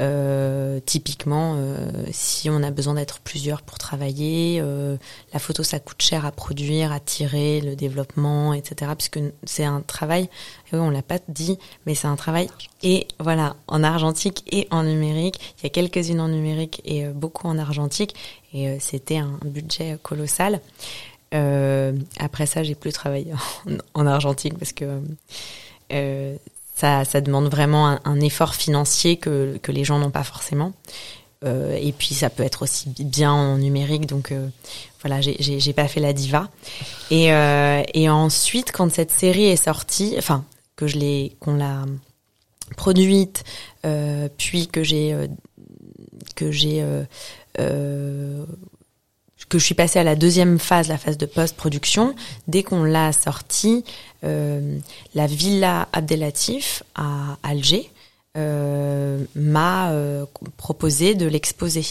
Euh, 0.00 0.80
typiquement, 0.84 1.54
euh, 1.56 1.88
si 2.10 2.50
on 2.50 2.64
a 2.64 2.72
besoin 2.72 2.94
d'être 2.94 3.20
plusieurs 3.20 3.62
pour 3.62 3.78
travailler, 3.78 4.58
euh, 4.60 4.96
la 5.32 5.38
photo 5.38 5.62
ça 5.62 5.78
coûte 5.78 6.02
cher 6.02 6.26
à 6.26 6.32
produire, 6.32 6.90
à 6.90 6.98
tirer, 6.98 7.60
le 7.60 7.76
développement, 7.76 8.54
etc. 8.54 8.90
Puisque 8.96 9.20
c'est 9.44 9.64
un 9.64 9.80
travail, 9.80 10.28
on 10.72 10.90
l'a 10.90 11.02
pas 11.02 11.18
dit, 11.28 11.58
mais 11.86 11.94
c'est 11.94 12.08
un 12.08 12.16
travail 12.16 12.48
et 12.82 13.06
voilà 13.20 13.54
en 13.68 13.84
argentique 13.84 14.42
et 14.50 14.66
en 14.72 14.82
numérique. 14.82 15.54
Il 15.58 15.64
y 15.64 15.66
a 15.66 15.70
quelques-unes 15.70 16.20
en 16.20 16.28
numérique 16.28 16.82
et 16.84 17.06
beaucoup 17.06 17.46
en 17.46 17.58
argentique 17.58 18.16
et 18.52 18.80
c'était 18.80 19.18
un 19.18 19.38
budget 19.44 19.96
colossal. 20.02 20.60
après 21.30 22.46
ça, 22.46 22.64
j'ai 22.64 22.74
plus 22.74 22.92
travaillé 22.92 23.32
en, 23.94 24.02
en 24.02 24.06
argentique 24.06 24.58
parce 24.58 24.72
que 24.72 25.00
ça, 25.90 27.04
ça 27.04 27.20
demande 27.20 27.48
vraiment 27.48 27.98
un, 28.04 28.20
effort 28.20 28.54
financier 28.54 29.16
que, 29.16 29.58
les 29.68 29.84
gens 29.84 29.98
n'ont 29.98 30.10
pas 30.10 30.24
forcément. 30.24 30.72
Euh, 31.44 31.76
et 31.80 31.92
puis 31.92 32.14
ça 32.14 32.30
peut 32.30 32.42
être 32.42 32.62
aussi 32.62 32.88
bien 32.88 33.32
en 33.32 33.58
numérique, 33.58 34.06
donc 34.06 34.32
euh, 34.32 34.48
voilà, 35.02 35.20
j'ai 35.20 35.72
pas 35.74 35.86
fait 35.88 36.00
la 36.00 36.14
diva. 36.14 36.48
Et, 37.10 37.32
euh, 37.32 37.82
et 37.92 38.08
ensuite, 38.08 38.72
quand 38.72 38.90
cette 38.90 39.10
série 39.10 39.44
est 39.44 39.62
sortie, 39.62 40.14
enfin 40.16 40.44
que 40.76 40.86
je 40.86 40.98
l'ai, 40.98 41.36
qu'on 41.40 41.56
l'a 41.56 41.84
produite, 42.76 43.44
euh, 43.84 44.28
puis 44.38 44.66
que 44.66 44.82
j'ai 44.82 45.12
euh, 45.12 45.26
que 46.34 46.50
j'ai 46.50 46.82
que 49.48 49.58
je 49.58 49.64
suis 49.64 49.74
passée 49.74 49.98
à 49.98 50.04
la 50.04 50.16
deuxième 50.16 50.58
phase, 50.58 50.88
la 50.88 50.98
phase 50.98 51.18
de 51.18 51.26
post-production, 51.26 52.14
dès 52.48 52.62
qu'on 52.62 52.84
l'a 52.84 53.12
sortie, 53.12 53.84
euh, 54.24 54.78
la 55.14 55.26
Villa 55.26 55.88
Abdelatif 55.92 56.82
à 56.94 57.36
Alger 57.42 57.90
euh, 58.36 59.22
m'a 59.36 59.92
euh, 59.92 60.24
proposé 60.56 61.14
de 61.14 61.26
l'exposer. 61.26 61.84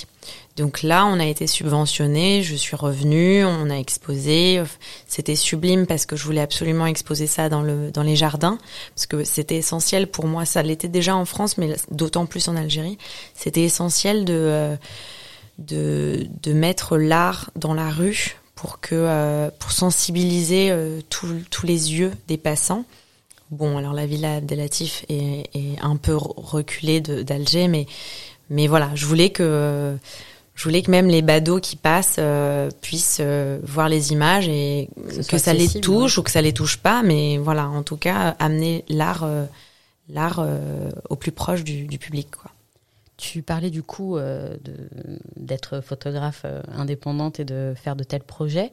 Donc 0.58 0.84
là, 0.84 1.06
on 1.06 1.18
a 1.22 1.26
été 1.26 1.48
subventionné, 1.48 2.44
je 2.44 2.56
suis 2.56 2.76
revenue, 2.76 3.46
on 3.46 3.70
a 3.70 3.76
exposé. 3.76 4.62
C'était 5.08 5.38
sublime 5.38 5.88
parce 5.88 6.06
que 6.06 6.18
je 6.18 6.26
voulais 6.26 6.42
absolument 6.42 6.86
exposer 6.86 7.28
ça 7.28 7.48
dans 7.48 7.62
le 7.62 7.92
dans 7.92 8.04
les 8.04 8.18
jardins 8.18 8.58
parce 8.94 9.06
que 9.06 9.24
c'était 9.24 9.56
essentiel 9.56 10.08
pour 10.08 10.28
moi. 10.28 10.44
Ça 10.44 10.64
l'était 10.64 10.90
déjà 10.90 11.16
en 11.16 11.24
France, 11.24 11.58
mais 11.58 11.78
d'autant 11.92 12.26
plus 12.26 12.50
en 12.50 12.58
Algérie. 12.58 12.98
C'était 13.36 13.64
essentiel 13.64 14.26
de 14.26 14.34
euh, 14.34 14.76
de, 15.58 16.28
de 16.42 16.54
mettre 16.54 16.98
l'art 16.98 17.50
dans 17.56 17.74
la 17.74 17.90
rue 17.90 18.38
pour 18.56 18.80
que 18.80 18.96
euh, 18.96 19.50
pour 19.60 19.72
sensibiliser 19.72 20.72
euh, 20.72 21.02
tous 21.10 21.66
les 21.66 21.94
yeux 21.94 22.12
des 22.28 22.38
passants. 22.38 22.86
Bon, 23.52 23.78
alors 23.78 23.94
la 23.94 24.06
villa 24.06 24.36
Abdelatif 24.36 25.06
est, 25.10 25.50
est 25.54 25.80
un 25.82 25.98
peu 25.98 26.16
reculée 26.16 27.02
d'Alger, 27.02 27.68
mais 27.68 27.86
mais 28.50 28.68
voilà, 28.68 28.92
je 28.96 29.06
voulais 29.06 29.32
que 29.32 29.96
je 30.56 30.64
voulais 30.64 30.82
que 30.82 30.90
même 30.90 31.08
les 31.08 31.22
badauds 31.22 31.60
qui 31.60 31.76
passent 31.76 32.16
euh, 32.20 32.70
puissent 32.82 33.22
voir 33.64 33.90
les 33.90 34.12
images 34.12 34.48
et 34.48 34.90
que, 35.28 35.38
ça 35.38 35.54
les 35.54 35.68
touche 35.68 36.18
ou 36.18 36.24
que 36.24 36.32
ça 36.32 36.42
les 36.42 36.54
touche 36.54 36.78
pas, 36.78 37.04
mais 37.04 37.38
voilà, 37.38 37.68
en 37.68 37.84
tout 37.84 37.98
cas, 37.98 38.36
amener 38.40 38.86
l'art 38.88 39.28
l'art 40.10 40.46
au 41.10 41.16
plus 41.16 41.32
proche 41.32 41.64
du, 41.64 41.86
du 41.86 41.98
public, 41.98 42.30
quoi. 42.32 42.53
Tu 43.18 43.44
parlais 43.44 43.70
du 43.70 43.84
coup 43.84 44.18
euh, 44.18 44.58
d'être 45.36 45.82
photographe 45.82 46.44
euh, 46.46 46.62
indépendante 46.76 47.40
et 47.40 47.46
de 47.46 47.74
faire 47.76 47.96
de 47.96 48.04
tels 48.04 48.24
projets. 48.24 48.72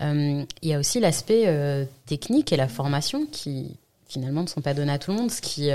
Euh, 0.00 0.44
il 0.62 0.68
y 0.68 0.74
a 0.74 0.78
aussi 0.78 1.00
l'aspect 1.00 1.44
euh, 1.46 1.84
technique 2.06 2.52
et 2.52 2.56
la 2.56 2.68
formation 2.68 3.26
qui 3.26 3.76
finalement 4.06 4.42
ne 4.42 4.48
sont 4.48 4.60
pas 4.60 4.74
donnés 4.74 4.92
à 4.92 4.98
tout 4.98 5.12
le 5.12 5.18
monde, 5.18 5.30
ce 5.30 5.40
qui, 5.40 5.70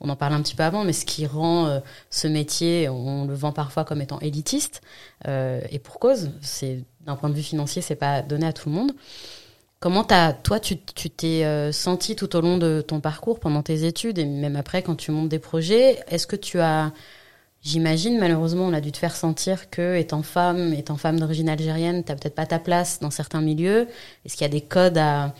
on 0.00 0.08
en 0.08 0.16
parlait 0.16 0.34
un 0.34 0.40
petit 0.40 0.54
peu 0.54 0.62
avant, 0.62 0.82
mais 0.82 0.94
ce 0.94 1.04
qui 1.04 1.26
rend 1.26 1.82
ce 2.08 2.26
métier, 2.26 2.88
on 2.88 3.26
le 3.26 3.34
vend 3.34 3.52
parfois 3.52 3.84
comme 3.84 4.00
étant 4.00 4.18
élitiste, 4.20 4.80
et 5.26 5.78
pour 5.84 5.98
cause, 5.98 6.30
c'est 6.40 6.84
d'un 7.04 7.16
point 7.16 7.28
de 7.28 7.34
vue 7.34 7.42
financier, 7.42 7.82
c'est 7.82 7.94
pas 7.94 8.22
donné 8.22 8.46
à 8.46 8.54
tout 8.54 8.70
le 8.70 8.76
monde. 8.76 8.92
Comment 9.78 10.06
as, 10.06 10.32
toi, 10.32 10.58
tu 10.58 10.78
t'es 10.78 11.70
senti 11.70 12.16
tout 12.16 12.34
au 12.34 12.40
long 12.40 12.56
de 12.56 12.80
ton 12.80 13.00
parcours, 13.00 13.40
pendant 13.40 13.62
tes 13.62 13.84
études 13.84 14.18
et 14.18 14.24
même 14.24 14.56
après 14.56 14.82
quand 14.82 14.94
tu 14.94 15.10
montes 15.10 15.28
des 15.28 15.38
projets 15.38 16.02
Est-ce 16.08 16.26
que 16.26 16.36
tu 16.36 16.60
as 16.60 16.94
J'imagine, 17.66 18.16
malheureusement, 18.20 18.64
on 18.64 18.72
a 18.72 18.80
dû 18.80 18.92
te 18.92 18.96
faire 18.96 19.16
sentir 19.16 19.70
que, 19.70 19.96
étant 19.96 20.22
femme, 20.22 20.72
étant 20.72 20.96
femme 20.96 21.18
d'origine 21.18 21.48
algérienne, 21.48 22.04
t'as 22.04 22.14
peut-être 22.14 22.36
pas 22.36 22.46
ta 22.46 22.60
place 22.60 23.00
dans 23.00 23.10
certains 23.10 23.40
milieux. 23.40 23.88
Est-ce 24.24 24.36
qu'il 24.36 24.42
y 24.42 24.44
a 24.44 24.52
des 24.52 24.60
codes 24.60 24.98
à, 24.98 25.34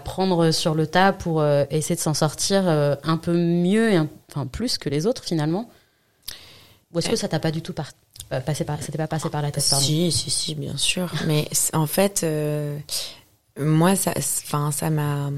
prendre 0.00 0.50
sur 0.50 0.74
le 0.74 0.88
tas 0.88 1.12
pour 1.12 1.40
euh, 1.40 1.64
essayer 1.70 1.94
de 1.94 2.00
s'en 2.00 2.14
sortir 2.14 2.68
euh, 2.68 2.96
un 3.04 3.16
peu 3.16 3.36
mieux 3.36 4.08
enfin 4.28 4.48
plus 4.48 4.76
que 4.76 4.88
les 4.88 5.06
autres 5.06 5.22
finalement? 5.22 5.70
Ou 6.92 6.98
est-ce 6.98 7.08
que 7.08 7.14
ça 7.14 7.28
t'a 7.28 7.38
pas 7.38 7.52
du 7.52 7.62
tout 7.62 7.74
euh, 8.32 8.40
passé 8.40 8.64
par, 8.64 8.78
pas 8.80 9.06
passé 9.06 9.30
par 9.30 9.40
la 9.40 9.52
tête 9.52 9.66
pardon? 9.70 9.84
Si, 9.84 10.10
si, 10.10 10.30
si, 10.30 10.56
bien 10.56 10.76
sûr. 10.76 11.12
Mais 11.28 11.46
en 11.74 11.86
fait, 11.86 12.26
moi, 13.56 13.94
ça, 13.94 14.12
enfin, 14.16 14.72
ça 14.72 14.90
m'a 14.90 15.30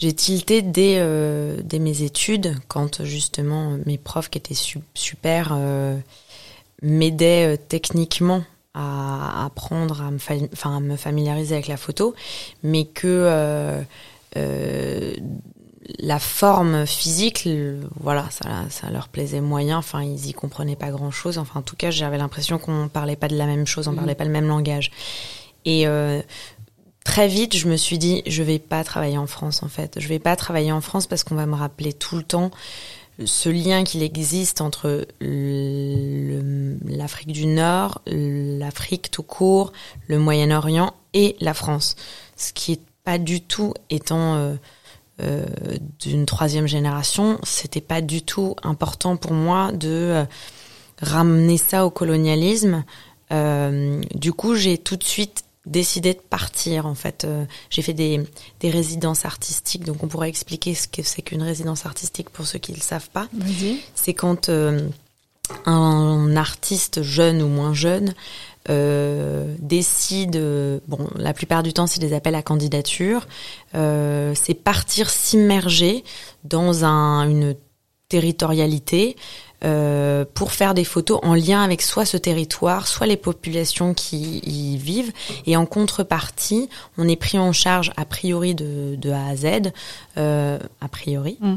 j'ai 0.00 0.14
tilté 0.14 0.62
dès, 0.62 0.96
euh, 0.98 1.60
dès 1.62 1.78
mes 1.78 2.02
études, 2.02 2.56
quand 2.68 3.04
justement 3.04 3.76
mes 3.84 3.98
profs 3.98 4.30
qui 4.30 4.38
étaient 4.38 4.54
super 4.94 5.52
euh, 5.52 5.98
m'aidaient 6.80 7.54
euh, 7.54 7.58
techniquement 7.68 8.42
à 8.72 9.44
apprendre 9.44 10.00
à 10.00 10.10
me, 10.10 10.18
enfin, 10.52 10.76
à 10.76 10.80
me 10.80 10.96
familiariser 10.96 11.54
avec 11.54 11.68
la 11.68 11.76
photo, 11.76 12.14
mais 12.62 12.86
que 12.86 13.84
la 15.98 16.20
forme 16.20 16.86
physique, 16.86 17.48
voilà, 17.98 18.28
ça, 18.30 18.44
ça 18.70 18.90
leur 18.90 19.08
plaisait 19.08 19.40
moyen. 19.40 19.78
Enfin, 19.78 20.04
ils 20.04 20.28
y 20.28 20.32
comprenaient 20.32 20.76
pas 20.76 20.90
grand 20.90 21.10
chose. 21.10 21.36
Enfin, 21.36 21.58
en 21.58 21.62
tout 21.62 21.74
cas, 21.74 21.90
j'avais 21.90 22.16
l'impression 22.16 22.58
qu'on 22.58 22.88
parlait 22.88 23.16
pas 23.16 23.26
de 23.26 23.36
la 23.36 23.46
même 23.46 23.66
chose, 23.66 23.88
on 23.88 23.92
mmh. 23.92 23.96
parlait 23.96 24.14
pas 24.14 24.24
le 24.24 24.30
même 24.30 24.46
langage. 24.46 24.92
Et 25.64 25.84
très 27.04 27.28
vite, 27.28 27.56
je 27.56 27.68
me 27.68 27.76
suis 27.76 27.98
dit, 27.98 28.22
je 28.26 28.42
vais 28.42 28.58
pas 28.58 28.84
travailler 28.84 29.18
en 29.18 29.26
France 29.26 29.62
en 29.62 29.68
fait. 29.68 29.98
Je 29.98 30.08
vais 30.08 30.18
pas 30.18 30.36
travailler 30.36 30.72
en 30.72 30.80
France 30.80 31.06
parce 31.06 31.24
qu'on 31.24 31.34
va 31.34 31.46
me 31.46 31.54
rappeler 31.54 31.92
tout 31.92 32.16
le 32.16 32.22
temps 32.22 32.50
ce 33.24 33.48
lien 33.48 33.84
qu'il 33.84 34.02
existe 34.02 34.60
entre 34.60 35.06
l'Afrique 35.20 37.32
du 37.32 37.46
Nord, 37.46 38.00
l'Afrique 38.06 39.10
tout 39.10 39.22
court, 39.22 39.72
le 40.06 40.18
Moyen-Orient 40.18 40.94
et 41.14 41.36
la 41.40 41.54
France. 41.54 41.96
Ce 42.36 42.52
qui 42.52 42.72
est 42.72 42.80
pas 43.04 43.18
du 43.18 43.40
tout 43.40 43.74
étant 43.90 44.36
euh, 44.36 44.54
euh, 45.22 45.46
d'une 45.98 46.26
troisième 46.26 46.66
génération, 46.66 47.38
c'était 47.42 47.80
pas 47.80 48.00
du 48.00 48.22
tout 48.22 48.56
important 48.62 49.16
pour 49.16 49.32
moi 49.32 49.72
de 49.72 49.88
euh, 49.88 50.24
ramener 51.02 51.56
ça 51.56 51.86
au 51.86 51.90
colonialisme. 51.90 52.84
du 53.30 54.32
coup, 54.32 54.54
j'ai 54.54 54.76
tout 54.76 54.96
de 54.96 55.04
suite 55.04 55.44
décidé 55.66 56.14
de 56.14 56.20
partir 56.20 56.86
en 56.86 56.94
fait. 56.94 57.24
Euh, 57.24 57.44
j'ai 57.68 57.82
fait 57.82 57.92
des, 57.92 58.20
des 58.60 58.70
résidences 58.70 59.24
artistiques, 59.24 59.84
donc 59.84 60.02
on 60.02 60.08
pourrait 60.08 60.28
expliquer 60.28 60.74
ce 60.74 60.88
que 60.88 61.02
c'est 61.02 61.22
qu'une 61.22 61.42
résidence 61.42 61.86
artistique 61.86 62.30
pour 62.30 62.46
ceux 62.46 62.58
qui 62.58 62.72
ne 62.72 62.76
le 62.76 62.82
savent 62.82 63.10
pas. 63.10 63.28
C'est 63.94 64.14
quand 64.14 64.48
euh, 64.48 64.88
un 65.66 66.36
artiste 66.36 67.02
jeune 67.02 67.42
ou 67.42 67.48
moins 67.48 67.74
jeune 67.74 68.14
euh, 68.68 69.54
décide, 69.58 70.40
bon, 70.86 71.08
la 71.16 71.34
plupart 71.34 71.62
du 71.62 71.72
temps 71.72 71.86
c'est 71.86 72.00
des 72.00 72.12
appels 72.12 72.34
à 72.34 72.42
candidature, 72.42 73.26
c'est 73.72 74.54
partir 74.54 75.10
s'immerger 75.10 76.04
dans 76.44 76.84
un, 76.84 77.28
une 77.28 77.54
territorialité 78.08 79.16
euh, 79.64 80.24
pour 80.34 80.52
faire 80.52 80.74
des 80.74 80.84
photos 80.84 81.20
en 81.22 81.34
lien 81.34 81.62
avec 81.62 81.82
soit 81.82 82.04
ce 82.04 82.16
territoire, 82.16 82.86
soit 82.86 83.06
les 83.06 83.16
populations 83.16 83.94
qui 83.94 84.38
y 84.38 84.76
vivent. 84.76 85.12
Et 85.46 85.56
en 85.56 85.66
contrepartie, 85.66 86.68
on 86.96 87.08
est 87.08 87.16
pris 87.16 87.38
en 87.38 87.52
charge 87.52 87.92
a 87.96 88.04
priori 88.04 88.54
de, 88.54 88.96
de 88.96 89.10
A 89.10 89.26
à 89.26 89.36
Z, 89.36 89.72
euh, 90.16 90.58
a 90.80 90.88
priori. 90.88 91.36
Mm. 91.40 91.56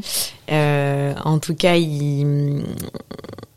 Euh, 0.52 1.14
en 1.24 1.40
tout 1.40 1.56
cas, 1.56 1.76
il, 1.76 2.64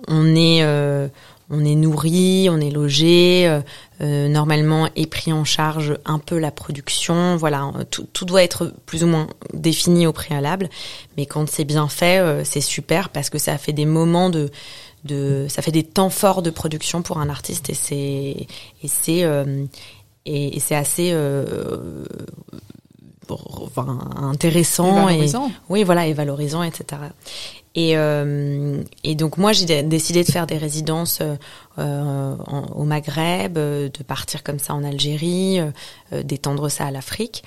on 0.09 0.34
est 0.34 0.62
euh, 0.62 1.09
on 1.49 1.64
est 1.64 1.74
nourri, 1.74 2.49
on 2.51 2.59
est 2.59 2.70
logé, 2.70 3.47
euh, 3.47 3.61
euh, 4.01 4.28
normalement 4.28 4.88
est 4.97 5.07
pris 5.07 5.32
en 5.32 5.44
charge 5.44 5.97
un 6.05 6.18
peu 6.18 6.38
la 6.38 6.51
production. 6.51 7.36
Voilà, 7.36 7.72
tout, 7.90 8.07
tout, 8.12 8.24
doit 8.24 8.42
être 8.42 8.72
plus 8.84 9.05
ou 9.05 9.07
moins 9.07 9.28
défini 9.55 10.07
au 10.07 10.12
préalable. 10.12 10.68
Mais 11.16 11.26
quand 11.26 11.49
c'est 11.49 11.64
bien 11.64 11.88
fait, 11.88 12.18
euh, 12.18 12.42
c'est 12.44 12.61
super 12.61 13.11
parce 13.11 13.30
que 13.30 13.38
ça 13.38 13.59
fait 13.59 13.72
des 13.72 13.86
moments 13.86 14.28
de, 14.28 14.51
de, 15.05 15.47
ça 15.49 15.62
fait 15.62 15.72
des 15.72 15.84
temps 15.84 16.11
forts 16.11 16.42
de 16.42 16.51
production 16.51 17.03
pour 17.03 17.18
un 17.18 17.28
artiste 17.28 17.70
et 17.70 17.74
c'est 17.74 18.47
et 18.82 18.88
c'est 18.88 19.24
et, 20.26 20.57
et 20.57 20.61
c'est 20.61 20.74
assez 20.74 21.11
euh, 21.12 22.05
intéressant 24.16 25.09
et, 25.09 25.12
valorisant. 25.12 25.51
oui 25.68 25.84
voilà 25.84 26.07
et 26.07 26.12
valorisant 26.12 26.62
etc 26.62 27.03
et, 27.77 27.97
euh, 27.99 28.83
et 29.05 29.14
donc 29.14 29.37
moi 29.37 29.53
j'ai 29.53 29.83
décidé 29.83 30.24
de 30.24 30.33
faire 30.33 30.47
des 30.47 30.57
résidences 30.57 31.20
euh, 31.79 32.35
au 32.74 32.85
Maghreb, 32.85 33.53
de 33.55 34.03
partir 34.03 34.43
comme 34.43 34.59
ça 34.59 34.74
en 34.74 34.83
Algérie, 34.83 35.61
euh, 35.61 36.22
d'étendre 36.22 36.70
ça 36.70 36.87
à 36.87 36.91
l'Afrique. 36.91 37.45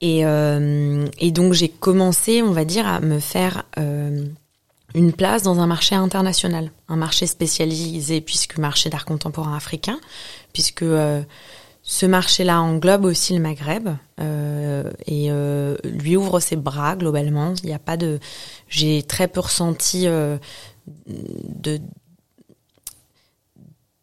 Et, 0.00 0.24
euh, 0.24 1.06
et 1.18 1.32
donc 1.32 1.54
j'ai 1.54 1.68
commencé, 1.68 2.40
on 2.40 2.52
va 2.52 2.64
dire, 2.64 2.86
à 2.86 3.00
me 3.00 3.18
faire 3.18 3.64
euh, 3.78 4.24
une 4.94 5.12
place 5.12 5.42
dans 5.42 5.58
un 5.58 5.66
marché 5.66 5.96
international, 5.96 6.70
un 6.88 6.96
marché 6.96 7.26
spécialisé 7.26 8.20
puisque 8.20 8.58
marché 8.58 8.90
d'art 8.90 9.04
contemporain 9.04 9.56
africain, 9.56 9.98
puisque 10.52 10.84
ce 11.82 12.06
marché-là 12.06 12.60
englobe 12.60 13.04
aussi 13.06 13.34
le 13.34 13.40
Maghreb 13.40 13.88
euh, 14.20 14.41
et 15.06 15.30
euh, 15.30 15.76
lui 15.84 16.16
ouvre 16.16 16.40
ses 16.40 16.56
bras 16.56 16.96
globalement. 16.96 17.54
Il 17.62 17.66
n'y 17.66 17.74
a 17.74 17.78
pas 17.78 17.96
de, 17.96 18.18
j'ai 18.68 19.02
très 19.02 19.28
peu 19.28 19.40
ressenti 19.40 20.06
euh, 20.06 20.36
de 21.06 21.80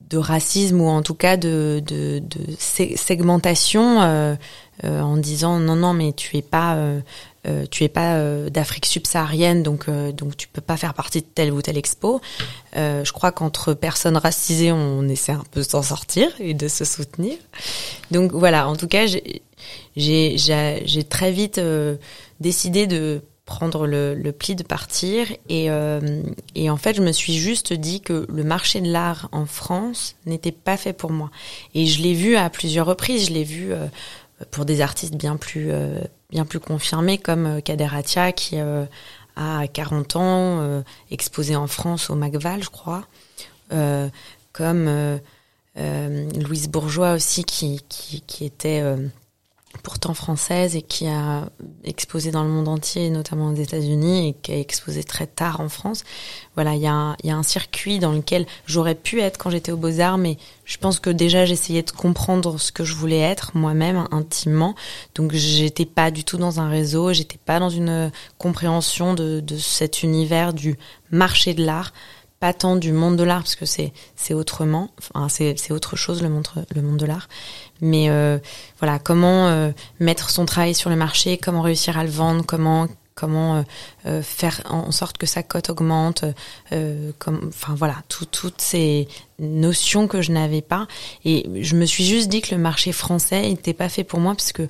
de 0.10 0.18
racisme 0.18 0.82
ou 0.82 0.88
en 0.88 1.02
tout 1.02 1.14
cas 1.14 1.38
de, 1.38 1.82
de, 1.86 2.22
segmentation 2.58 4.02
euh, 4.02 4.36
euh, 4.84 5.02
en 5.02 5.18
disant 5.18 5.60
non 5.60 5.76
non 5.76 5.94
mais 5.94 6.14
tu 6.14 6.38
es 6.38 6.42
pas 6.42 6.76
euh, 6.76 7.00
euh 7.48 7.66
tu 7.70 7.84
es 7.84 7.90
pas 7.90 8.16
euh, 8.16 8.50
d'Afrique 8.50 8.86
subsaharienne 8.86 9.62
donc 9.62 9.88
donc 9.90 10.36
tu 10.36 10.48
peux 10.48 10.62
pas 10.62 10.78
faire 10.78 10.94
partie 10.96 11.22
de 11.22 11.26
telle 11.26 11.52
ou 11.52 11.62
telle 11.62 11.78
expo. 11.78 12.22
je 12.74 13.12
crois 13.12 13.32
qu'entre 13.32 13.74
personnes 13.74 14.18
racisées 14.18 14.72
on 14.72 15.08
essaie 15.08 15.34
un 15.34 15.44
peu 15.52 15.62
de 15.62 15.66
s'en 15.66 15.84
sortir 15.84 16.30
et 16.40 16.54
de 16.54 16.68
se 16.68 16.86
soutenir. 16.86 17.38
Donc 18.10 18.32
voilà 18.32 18.68
en 18.68 18.76
tout 18.76 18.88
cas 18.88 19.06
j'ai 20.00 21.04
très 21.10 21.32
vite 21.32 21.60
décidé 22.39 22.88
de 22.88 23.22
prendre 23.50 23.88
le, 23.88 24.32
pli 24.32 24.56
de 24.56 24.62
partir 24.62 25.28
et, 25.50 25.72
euh, 25.72 26.22
et 26.54 26.70
en 26.70 26.78
fait 26.78 26.93
je 26.93 27.02
me 27.02 27.12
suis 27.12 27.34
juste 27.34 27.74
dit 27.74 28.00
que 28.00 28.28
le 28.30 28.43
marché 28.43 28.80
de 28.80 28.91
l'art 28.91 29.28
en 29.32 29.47
France 29.47 30.16
n'était 30.28 30.52
pas 30.52 30.78
fait 30.78 30.93
pour 30.93 31.12
moi. 31.12 31.32
Et 31.74 31.88
je 31.88 32.04
l'ai 32.04 32.14
vu 32.14 32.36
à 32.36 32.52
plusieurs 32.52 32.86
reprises. 32.86 33.28
Je 33.28 33.34
l'ai 33.34 33.43
vu 33.43 33.74
euh, 33.74 33.88
pour 34.52 34.66
des 34.66 34.82
artistes 34.82 35.16
bien 35.16 35.36
plus 35.36 35.72
euh, 35.72 36.00
bien 36.30 36.45
plus 36.45 36.60
confirmés 36.60 37.18
comme 37.18 37.45
euh, 37.45 37.60
Kader 37.60 37.89
Atia 37.91 38.32
qui 38.32 38.60
euh, 38.60 38.86
a 39.36 39.68
40 39.68 40.16
ans 40.16 40.84
exposé 41.12 41.56
en 41.56 41.68
France 41.68 42.10
au 42.10 42.16
Macval 42.16 42.62
je 42.62 42.70
crois. 42.70 43.08
Comme 44.52 45.20
Louise 45.78 46.68
Bourgeois 46.68 47.14
aussi 47.14 47.45
qui 47.45 47.82
était 48.41 48.84
pourtant 49.84 50.14
française 50.14 50.76
et 50.76 50.82
qui 50.82 51.08
a 51.08 51.50
exposé 51.84 52.32
dans 52.32 52.44
le 52.44 52.50
monde 52.50 52.68
entier, 52.68 53.10
notamment 53.10 53.50
aux 53.50 53.56
États-Unis, 53.56 54.30
et 54.30 54.34
qui 54.34 54.52
a 54.52 54.60
exposé 54.60 55.04
très 55.04 55.28
tard 55.28 55.62
en 55.62 55.70
France. 55.70 56.04
Voilà, 56.56 56.76
il 56.76 56.82
y, 56.82 56.88
a 56.88 57.16
un, 57.26 57.44
circuit 57.44 58.00
dans 58.00 58.12
lequel 58.12 58.46
j'aurais 58.66 58.96
pu 58.96 59.22
être 59.22 59.38
quand 59.38 59.50
j'étais 59.50 59.72
aux 59.72 59.78
Beaux-Arts, 59.78 60.18
mais 60.18 60.38
je 60.66 60.78
pense 60.78 61.00
que 61.00 61.10
déjà 61.10 61.46
j'essayais 61.46 61.84
de 61.84 61.92
comprendre 61.92 62.60
ce 62.60 62.72
que 62.72 62.84
je 62.84 62.94
voulais 62.94 63.20
être 63.20 63.56
moi-même 63.56 64.08
intimement. 64.12 64.76
Donc 65.16 65.34
j'étais 65.34 65.86
pas 65.86 66.12
du 66.12 66.24
tout 66.24 66.38
dans 66.38 66.60
un 66.60 66.70
réseau, 66.70 67.14
j'étais 67.14 67.40
pas 67.44 67.60
dans 67.60 67.70
une 67.70 68.12
compréhension 68.38 69.14
de 69.14 69.58
cet 69.58 70.04
univers 70.04 70.54
du 70.54 70.78
marché 71.12 71.54
de 71.54 71.64
l'art 71.64 71.94
pas 72.40 72.54
tant 72.54 72.76
du 72.76 72.94
monde 72.94 73.18
de 73.18 73.24
l'art 73.24 73.44
parce 73.44 73.56
que 73.56 73.66
c'est 73.66 73.92
c'est 74.16 74.34
autrement 74.34 74.90
enfin 74.98 75.28
c'est 75.30 75.72
autre 75.72 75.96
chose 75.96 76.22
le 76.22 76.30
monde 76.30 76.48
le 76.74 76.82
monde 76.82 76.98
de 76.98 77.06
l'art 77.06 77.28
mais 77.82 78.10
euh, 78.10 78.40
voilà, 78.80 79.00
comment 79.00 79.48
euh, 79.48 79.72
mettre 80.00 80.30
son 80.30 80.46
travail 80.46 80.76
sur 80.76 80.90
le 80.90 80.96
marché, 80.96 81.38
comment 81.38 81.62
réussir 81.62 81.98
à 81.98 82.04
le 82.04 82.10
vendre, 82.10 82.44
comment 82.46 82.88
comment 83.16 83.66
euh, 84.06 84.22
faire 84.22 84.62
en 84.70 84.92
sorte 84.92 85.18
que 85.18 85.26
sa 85.26 85.44
cote 85.44 85.70
augmente, 85.70 86.24
comme, 87.18 87.42
enfin 87.50 87.76
voilà, 87.76 87.98
tout, 88.08 88.24
toutes 88.24 88.62
ces 88.62 89.10
notions 89.40 90.08
que 90.08 90.22
je 90.22 90.32
n'avais 90.32 90.62
pas. 90.62 90.88
Et 91.26 91.46
je 91.62 91.76
me 91.76 91.86
suis 91.86 92.06
juste 92.06 92.30
dit 92.30 92.40
que 92.40 92.56
le 92.56 92.62
marché 92.62 92.94
français 92.94 93.42
n'était 93.42 93.74
pas 93.74 93.90
fait 93.90 94.06
pour 94.06 94.22
moi 94.22 94.36
parce 94.36 94.54
que 94.54 94.70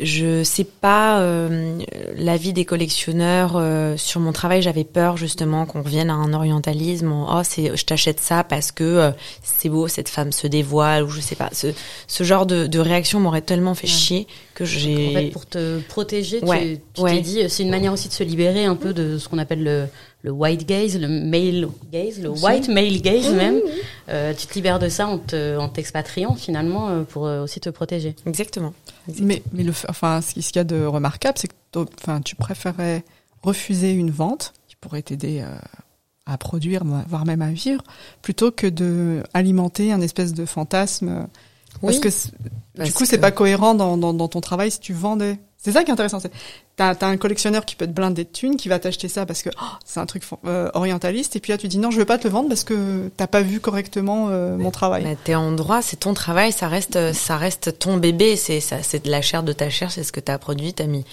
je 0.00 0.42
sais 0.42 0.64
pas 0.64 1.20
euh, 1.20 1.78
l'avis 2.16 2.54
des 2.54 2.64
collectionneurs 2.64 3.52
euh, 3.56 3.96
sur 3.98 4.20
mon 4.20 4.32
travail. 4.32 4.62
J'avais 4.62 4.84
peur 4.84 5.18
justement 5.18 5.66
qu'on 5.66 5.82
revienne 5.82 6.08
à 6.08 6.14
un 6.14 6.32
orientalisme. 6.32 7.12
oh, 7.12 7.40
c'est 7.44 7.76
je 7.76 7.84
t'achète 7.84 8.18
ça 8.18 8.42
parce 8.42 8.72
que 8.72 8.84
euh, 8.84 9.10
c'est 9.42 9.68
beau, 9.68 9.88
cette 9.88 10.08
femme 10.08 10.32
se 10.32 10.46
dévoile 10.46 11.04
ou 11.04 11.08
je 11.08 11.20
sais 11.20 11.36
pas. 11.36 11.50
Ce, 11.52 11.68
ce 12.06 12.24
genre 12.24 12.46
de, 12.46 12.66
de 12.66 12.78
réaction 12.78 13.20
m'aurait 13.20 13.42
tellement 13.42 13.74
fait 13.74 13.86
chier 13.86 14.26
que 14.54 14.64
j'ai. 14.64 15.08
En 15.08 15.12
fait, 15.12 15.30
pour 15.30 15.46
te 15.46 15.80
protéger, 15.80 16.40
tu 16.40 16.78
t'es 17.04 17.20
dit 17.20 17.42
c'est 17.48 17.62
une 17.62 17.70
manière 17.70 17.92
aussi 17.92 18.08
de 18.08 18.14
se 18.14 18.24
libérer 18.24 18.64
un 18.64 18.76
peu 18.76 18.94
de 18.94 19.18
ce 19.18 19.28
qu'on 19.28 19.38
appelle 19.38 19.62
le 19.62 19.86
le 20.22 20.30
white 20.30 20.66
gaze, 20.68 20.98
le 20.98 21.08
male 21.08 21.68
gaze, 21.92 22.20
le 22.20 22.30
white 22.30 22.68
male 22.68 23.00
gaze 23.00 23.32
même. 23.32 23.60
Euh, 24.08 24.32
tu 24.34 24.46
te 24.46 24.54
libères 24.54 24.78
de 24.78 24.88
ça 24.88 25.06
en 25.08 25.18
te, 25.18 25.58
en 25.58 25.68
t'expatriant 25.68 26.34
finalement 26.34 26.88
euh, 26.88 27.02
pour 27.02 27.26
euh, 27.26 27.42
aussi 27.42 27.60
te 27.60 27.70
protéger. 27.70 28.14
Exactement. 28.26 28.72
Mais, 29.20 29.42
mais 29.52 29.64
le, 29.64 29.72
enfin, 29.88 30.20
ce 30.20 30.34
qu'il 30.34 30.56
y 30.56 30.58
a 30.58 30.64
de 30.64 30.84
remarquable, 30.84 31.38
c'est 31.38 31.48
que 31.48 31.54
enfin, 32.00 32.20
tu 32.20 32.36
préférais 32.36 33.04
refuser 33.42 33.90
une 33.90 34.10
vente 34.10 34.52
qui 34.68 34.76
pourrait 34.76 35.02
t'aider 35.02 35.40
euh, 35.40 35.48
à 36.24 36.38
produire, 36.38 36.84
voire 37.08 37.26
même 37.26 37.42
à 37.42 37.50
vivre, 37.50 37.82
plutôt 38.22 38.52
que 38.52 38.68
de 38.68 39.24
alimenter 39.34 39.90
un 39.92 40.00
espèce 40.00 40.32
de 40.32 40.44
fantasme. 40.44 41.26
Parce 41.80 41.98
que 41.98 42.08
du 42.84 42.92
coup, 42.92 43.04
c'est 43.04 43.18
pas 43.18 43.32
cohérent 43.32 43.74
dans, 43.74 43.96
dans, 43.96 44.14
dans 44.14 44.28
ton 44.28 44.40
travail 44.40 44.70
si 44.70 44.78
tu 44.78 44.92
vendais 44.92 45.38
c'est 45.64 45.70
ça 45.70 45.84
qui 45.84 45.90
est 45.90 45.92
intéressant. 45.92 46.18
T'as 46.74 46.94
as 47.00 47.06
un 47.06 47.16
collectionneur 47.16 47.64
qui 47.64 47.76
peut 47.76 47.86
te 47.86 47.92
blinder 47.92 48.24
de 48.24 48.28
thunes, 48.28 48.56
qui 48.56 48.68
va 48.68 48.80
t'acheter 48.80 49.06
ça 49.06 49.26
parce 49.26 49.42
que 49.42 49.50
oh, 49.62 49.66
c'est 49.84 50.00
un 50.00 50.06
truc 50.06 50.24
euh, 50.44 50.68
orientaliste, 50.74 51.36
et 51.36 51.40
puis 51.40 51.52
là 51.52 51.58
tu 51.58 51.68
dis 51.68 51.78
non, 51.78 51.92
je 51.92 51.98
veux 51.98 52.04
pas 52.04 52.18
te 52.18 52.24
le 52.24 52.30
vendre 52.30 52.48
parce 52.48 52.64
que 52.64 53.10
t'as 53.16 53.28
pas 53.28 53.42
vu 53.42 53.60
correctement 53.60 54.26
euh, 54.30 54.56
mon 54.56 54.72
travail. 54.72 55.04
Mais 55.04 55.16
t'es 55.22 55.36
en 55.36 55.52
droit, 55.52 55.80
c'est 55.80 56.00
ton 56.00 56.14
travail, 56.14 56.50
ça 56.50 56.66
reste, 56.66 57.12
ça 57.12 57.36
reste 57.36 57.78
ton 57.78 57.96
bébé, 57.96 58.34
c'est 58.34 58.58
ça, 58.58 58.82
c'est 58.82 59.04
de 59.04 59.10
la 59.10 59.22
chair 59.22 59.44
de 59.44 59.52
ta 59.52 59.70
chair, 59.70 59.92
c'est 59.92 60.02
ce 60.02 60.10
que 60.10 60.18
t'as 60.18 60.36
produit, 60.36 60.74
t'as 60.74 60.86
mis, 60.86 61.04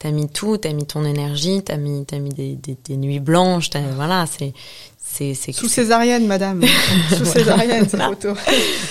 t'as 0.00 0.10
mis 0.10 0.28
tout, 0.28 0.56
t'as 0.56 0.72
mis 0.72 0.84
ton 0.84 1.04
énergie, 1.04 1.62
t'as 1.62 1.76
mis, 1.76 2.04
t'as 2.04 2.18
mis 2.18 2.30
des, 2.30 2.56
des, 2.56 2.76
des, 2.84 2.96
nuits 2.96 3.20
blanches, 3.20 3.70
voilà, 3.94 4.26
c'est, 4.26 4.52
c'est, 4.98 5.34
c'est 5.34 5.52
sous 5.52 5.68
césarienne, 5.68 6.26
madame, 6.26 6.64
sous 7.16 7.24
césarienne, 7.24 7.88
cette 7.88 8.02
photo. 8.02 8.32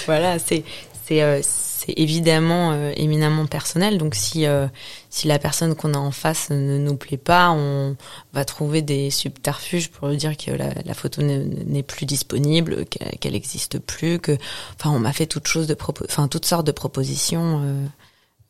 voilà, 0.05 0.39
c'est, 0.39 0.63
c'est, 1.05 1.21
euh, 1.21 1.41
c'est 1.41 1.70
évidemment 1.89 2.71
euh, 2.71 2.91
éminemment 2.95 3.45
personnel. 3.45 3.97
Donc 3.97 4.15
si 4.15 4.45
euh, 4.45 4.67
si 5.09 5.27
la 5.27 5.39
personne 5.39 5.75
qu'on 5.75 5.93
a 5.93 5.97
en 5.97 6.11
face 6.11 6.49
ne 6.49 6.77
nous 6.77 6.95
plaît 6.95 7.17
pas, 7.17 7.51
on 7.51 7.95
va 8.33 8.45
trouver 8.45 8.81
des 8.81 9.09
subterfuges 9.09 9.89
pour 9.89 10.07
lui 10.07 10.17
dire 10.17 10.37
que 10.37 10.51
la, 10.51 10.73
la 10.85 10.93
photo 10.93 11.21
n'est 11.21 11.83
plus 11.83 12.05
disponible, 12.05 12.85
qu'elle 12.85 13.33
n'existe 13.33 13.79
plus, 13.79 14.19
que 14.19 14.37
enfin 14.75 14.91
on 14.91 14.99
m'a 14.99 15.13
fait 15.13 15.25
toutes 15.25 15.47
choses 15.47 15.67
de 15.67 15.73
propos, 15.73 16.05
enfin 16.05 16.27
toutes 16.27 16.45
sortes 16.45 16.67
de 16.67 16.71
propositions 16.71 17.61
euh, 17.63 17.85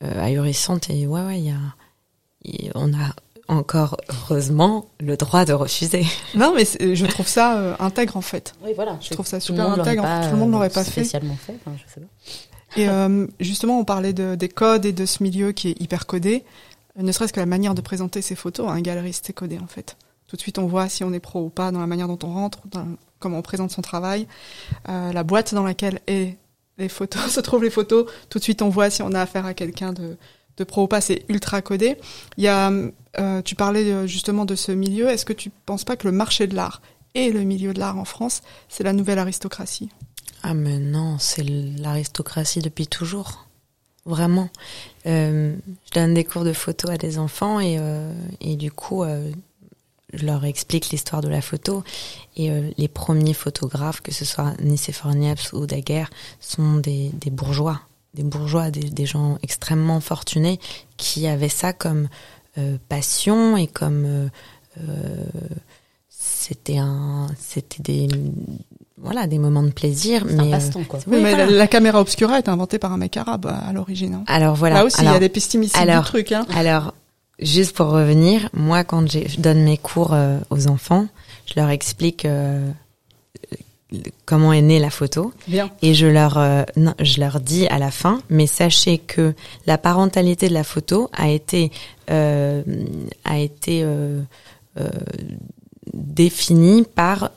euh 0.03 0.23
ahurissantes 0.23 0.89
et 0.89 1.07
ouais 1.07 1.21
ouais 1.21 1.39
il 1.39 1.45
y 1.45 2.69
a 2.69 2.71
on 2.75 2.91
a 2.93 3.13
encore 3.47 3.97
heureusement 4.09 4.87
le 4.99 5.15
droit 5.17 5.45
de 5.45 5.53
refuser. 5.53 6.05
Non, 6.35 6.53
mais 6.55 6.65
je 6.65 7.05
trouve 7.05 7.27
ça 7.27 7.75
intègre 7.79 8.17
en 8.17 8.21
fait. 8.21 8.53
Oui, 8.63 8.71
voilà. 8.73 8.97
Je 9.01 9.09
trouve 9.09 9.27
ça 9.27 9.39
super 9.39 9.69
intègre. 9.69 10.03
tout 10.23 10.31
le 10.31 10.37
monde 10.37 10.51
l'aurait 10.51 10.69
pas 10.69 10.83
fait. 10.83 11.03
Spécialement 11.03 11.35
fait. 11.35 11.55
Enfin, 11.65 11.77
je 11.77 11.93
sais 11.93 11.99
pas. 11.99 12.07
Et 12.75 12.87
euh, 12.87 13.27
justement, 13.39 13.79
on 13.79 13.85
parlait 13.85 14.13
de, 14.13 14.35
des 14.35 14.49
codes 14.49 14.85
et 14.85 14.93
de 14.93 15.05
ce 15.05 15.23
milieu 15.23 15.51
qui 15.51 15.69
est 15.69 15.81
hyper 15.81 16.05
codé. 16.05 16.43
Ne 16.97 17.11
serait-ce 17.11 17.33
que 17.33 17.39
la 17.39 17.45
manière 17.45 17.75
de 17.75 17.81
présenter 17.81 18.21
ses 18.21 18.35
photos, 18.35 18.69
un 18.69 18.81
galeriste 18.81 19.29
est 19.29 19.33
codé 19.33 19.59
en 19.59 19.67
fait. 19.67 19.97
Tout 20.27 20.35
de 20.35 20.41
suite, 20.41 20.59
on 20.59 20.67
voit 20.67 20.87
si 20.87 21.03
on 21.03 21.11
est 21.13 21.19
pro 21.19 21.43
ou 21.43 21.49
pas 21.49 21.71
dans 21.71 21.79
la 21.79 21.87
manière 21.87 22.07
dont 22.07 22.19
on 22.23 22.33
rentre, 22.33 22.59
dans 22.67 22.87
comment 23.19 23.39
on 23.39 23.41
présente 23.41 23.71
son 23.71 23.81
travail, 23.81 24.27
euh, 24.89 25.11
la 25.13 25.23
boîte 25.23 25.53
dans 25.53 25.63
laquelle 25.63 25.99
est 26.07 26.37
les 26.77 26.89
photos, 26.89 27.27
se 27.29 27.39
trouvent 27.39 27.63
les 27.63 27.69
photos. 27.69 28.09
Tout 28.29 28.39
de 28.39 28.43
suite, 28.43 28.61
on 28.61 28.69
voit 28.69 28.89
si 28.89 29.01
on 29.01 29.11
a 29.13 29.21
affaire 29.21 29.45
à 29.45 29.53
quelqu'un 29.53 29.93
de, 29.93 30.17
de 30.57 30.63
pro 30.63 30.83
ou 30.83 30.87
pas. 30.87 31.01
C'est 31.01 31.25
ultra 31.29 31.61
codé. 31.61 31.97
Il 32.37 32.43
y 32.43 32.47
a, 32.47 32.71
euh, 33.19 33.41
tu 33.41 33.55
parlais 33.55 34.07
justement 34.07 34.45
de 34.45 34.55
ce 34.55 34.71
milieu. 34.71 35.09
Est-ce 35.09 35.25
que 35.25 35.33
tu 35.33 35.49
penses 35.65 35.83
pas 35.83 35.95
que 35.95 36.07
le 36.07 36.13
marché 36.13 36.47
de 36.47 36.55
l'art 36.55 36.81
et 37.13 37.31
le 37.31 37.41
milieu 37.41 37.73
de 37.73 37.79
l'art 37.79 37.97
en 37.97 38.05
France, 38.05 38.41
c'est 38.69 38.83
la 38.83 38.93
nouvelle 38.93 39.19
aristocratie? 39.19 39.89
Ah 40.43 40.53
mais 40.53 40.79
non, 40.79 41.17
c'est 41.19 41.43
l'aristocratie 41.43 42.61
depuis 42.61 42.87
toujours. 42.87 43.45
Vraiment. 44.05 44.49
Euh, 45.05 45.55
je 45.85 45.91
donne 45.91 46.15
des 46.15 46.23
cours 46.23 46.43
de 46.43 46.53
photo 46.53 46.89
à 46.89 46.97
des 46.97 47.19
enfants 47.19 47.59
et, 47.59 47.77
euh, 47.79 48.11
et 48.39 48.55
du 48.55 48.71
coup, 48.71 49.03
euh, 49.03 49.31
je 50.13 50.25
leur 50.25 50.43
explique 50.43 50.89
l'histoire 50.89 51.21
de 51.21 51.27
la 51.27 51.41
photo. 51.41 51.83
Et 52.35 52.49
euh, 52.49 52.71
les 52.77 52.87
premiers 52.87 53.35
photographes, 53.35 54.01
que 54.01 54.11
ce 54.11 54.25
soit 54.25 54.59
Nicéphore 54.59 55.13
ou 55.53 55.67
Daguerre, 55.67 56.09
sont 56.39 56.77
des, 56.77 57.11
des 57.13 57.29
bourgeois. 57.29 57.81
Des 58.15 58.23
bourgeois, 58.23 58.71
des, 58.71 58.89
des, 58.89 59.05
gens 59.05 59.37
extrêmement 59.43 59.99
fortunés 59.99 60.59
qui 60.97 61.27
avaient 61.27 61.47
ça 61.47 61.71
comme 61.71 62.09
euh, 62.57 62.77
passion 62.89 63.55
et 63.55 63.67
comme... 63.67 64.29
c'était 66.09 66.79
un... 66.79 67.27
C'était 67.37 67.83
des 67.83 68.07
voilà 69.03 69.27
des 69.27 69.39
moments 69.39 69.63
de 69.63 69.71
plaisir. 69.71 70.23
Un 70.23 70.35
mais 70.35 70.47
euh, 70.47 70.51
passe-temps, 70.51 70.83
quoi. 70.87 70.99
Oui, 71.07 71.15
Oui, 71.17 71.21
mais 71.23 71.29
voilà. 71.31 71.45
la, 71.47 71.51
la 71.57 71.67
caméra 71.67 71.99
obscura 72.01 72.37
est 72.37 72.47
inventée 72.49 72.79
par 72.79 72.91
un 72.93 72.97
mec 72.97 73.17
arabe 73.17 73.45
euh, 73.47 73.69
à 73.69 73.73
l'origine. 73.73 74.13
hein. 74.15 74.23
alors 74.27 74.55
voilà. 74.55 74.75
Là 74.75 74.85
aussi, 74.85 75.01
il 75.01 75.05
y 75.05 75.07
a 75.07 75.19
des 75.19 75.29
pesticides 75.29 75.75
alors- 75.75 76.03
du 76.03 76.09
truc. 76.09 76.31
Hein. 76.31 76.45
alors 76.55 76.93
juste 77.39 77.75
pour 77.75 77.87
revenir, 77.87 78.49
moi 78.53 78.83
quand 78.83 79.09
je 79.11 79.39
donne 79.41 79.63
mes 79.63 79.77
cours 79.77 80.13
euh, 80.13 80.37
aux 80.51 80.67
enfants, 80.67 81.07
je 81.47 81.59
leur 81.59 81.69
explique 81.69 82.25
euh, 82.25 82.69
comment 84.25 84.53
est 84.53 84.61
née 84.61 84.79
la 84.79 84.89
photo. 84.91 85.33
Bien. 85.47 85.69
Et 85.81 85.93
je 85.93 86.05
leur, 86.07 86.37
euh, 86.37 86.63
non, 86.77 86.93
je 86.99 87.19
leur 87.19 87.39
dis 87.41 87.67
à 87.67 87.77
la 87.79 87.91
fin, 87.91 88.21
mais 88.29 88.47
sachez 88.47 88.99
que 88.99 89.33
la 89.65 89.77
parentalité 89.77 90.47
de 90.47 90.53
la 90.53 90.63
photo 90.63 91.09
a 91.13 91.29
été, 91.29 91.71
euh, 92.09 92.61
a 93.25 93.37
été 93.39 93.81
euh, 93.83 94.21
euh, 94.79 94.87
définie 95.93 96.83
par, 96.83 97.31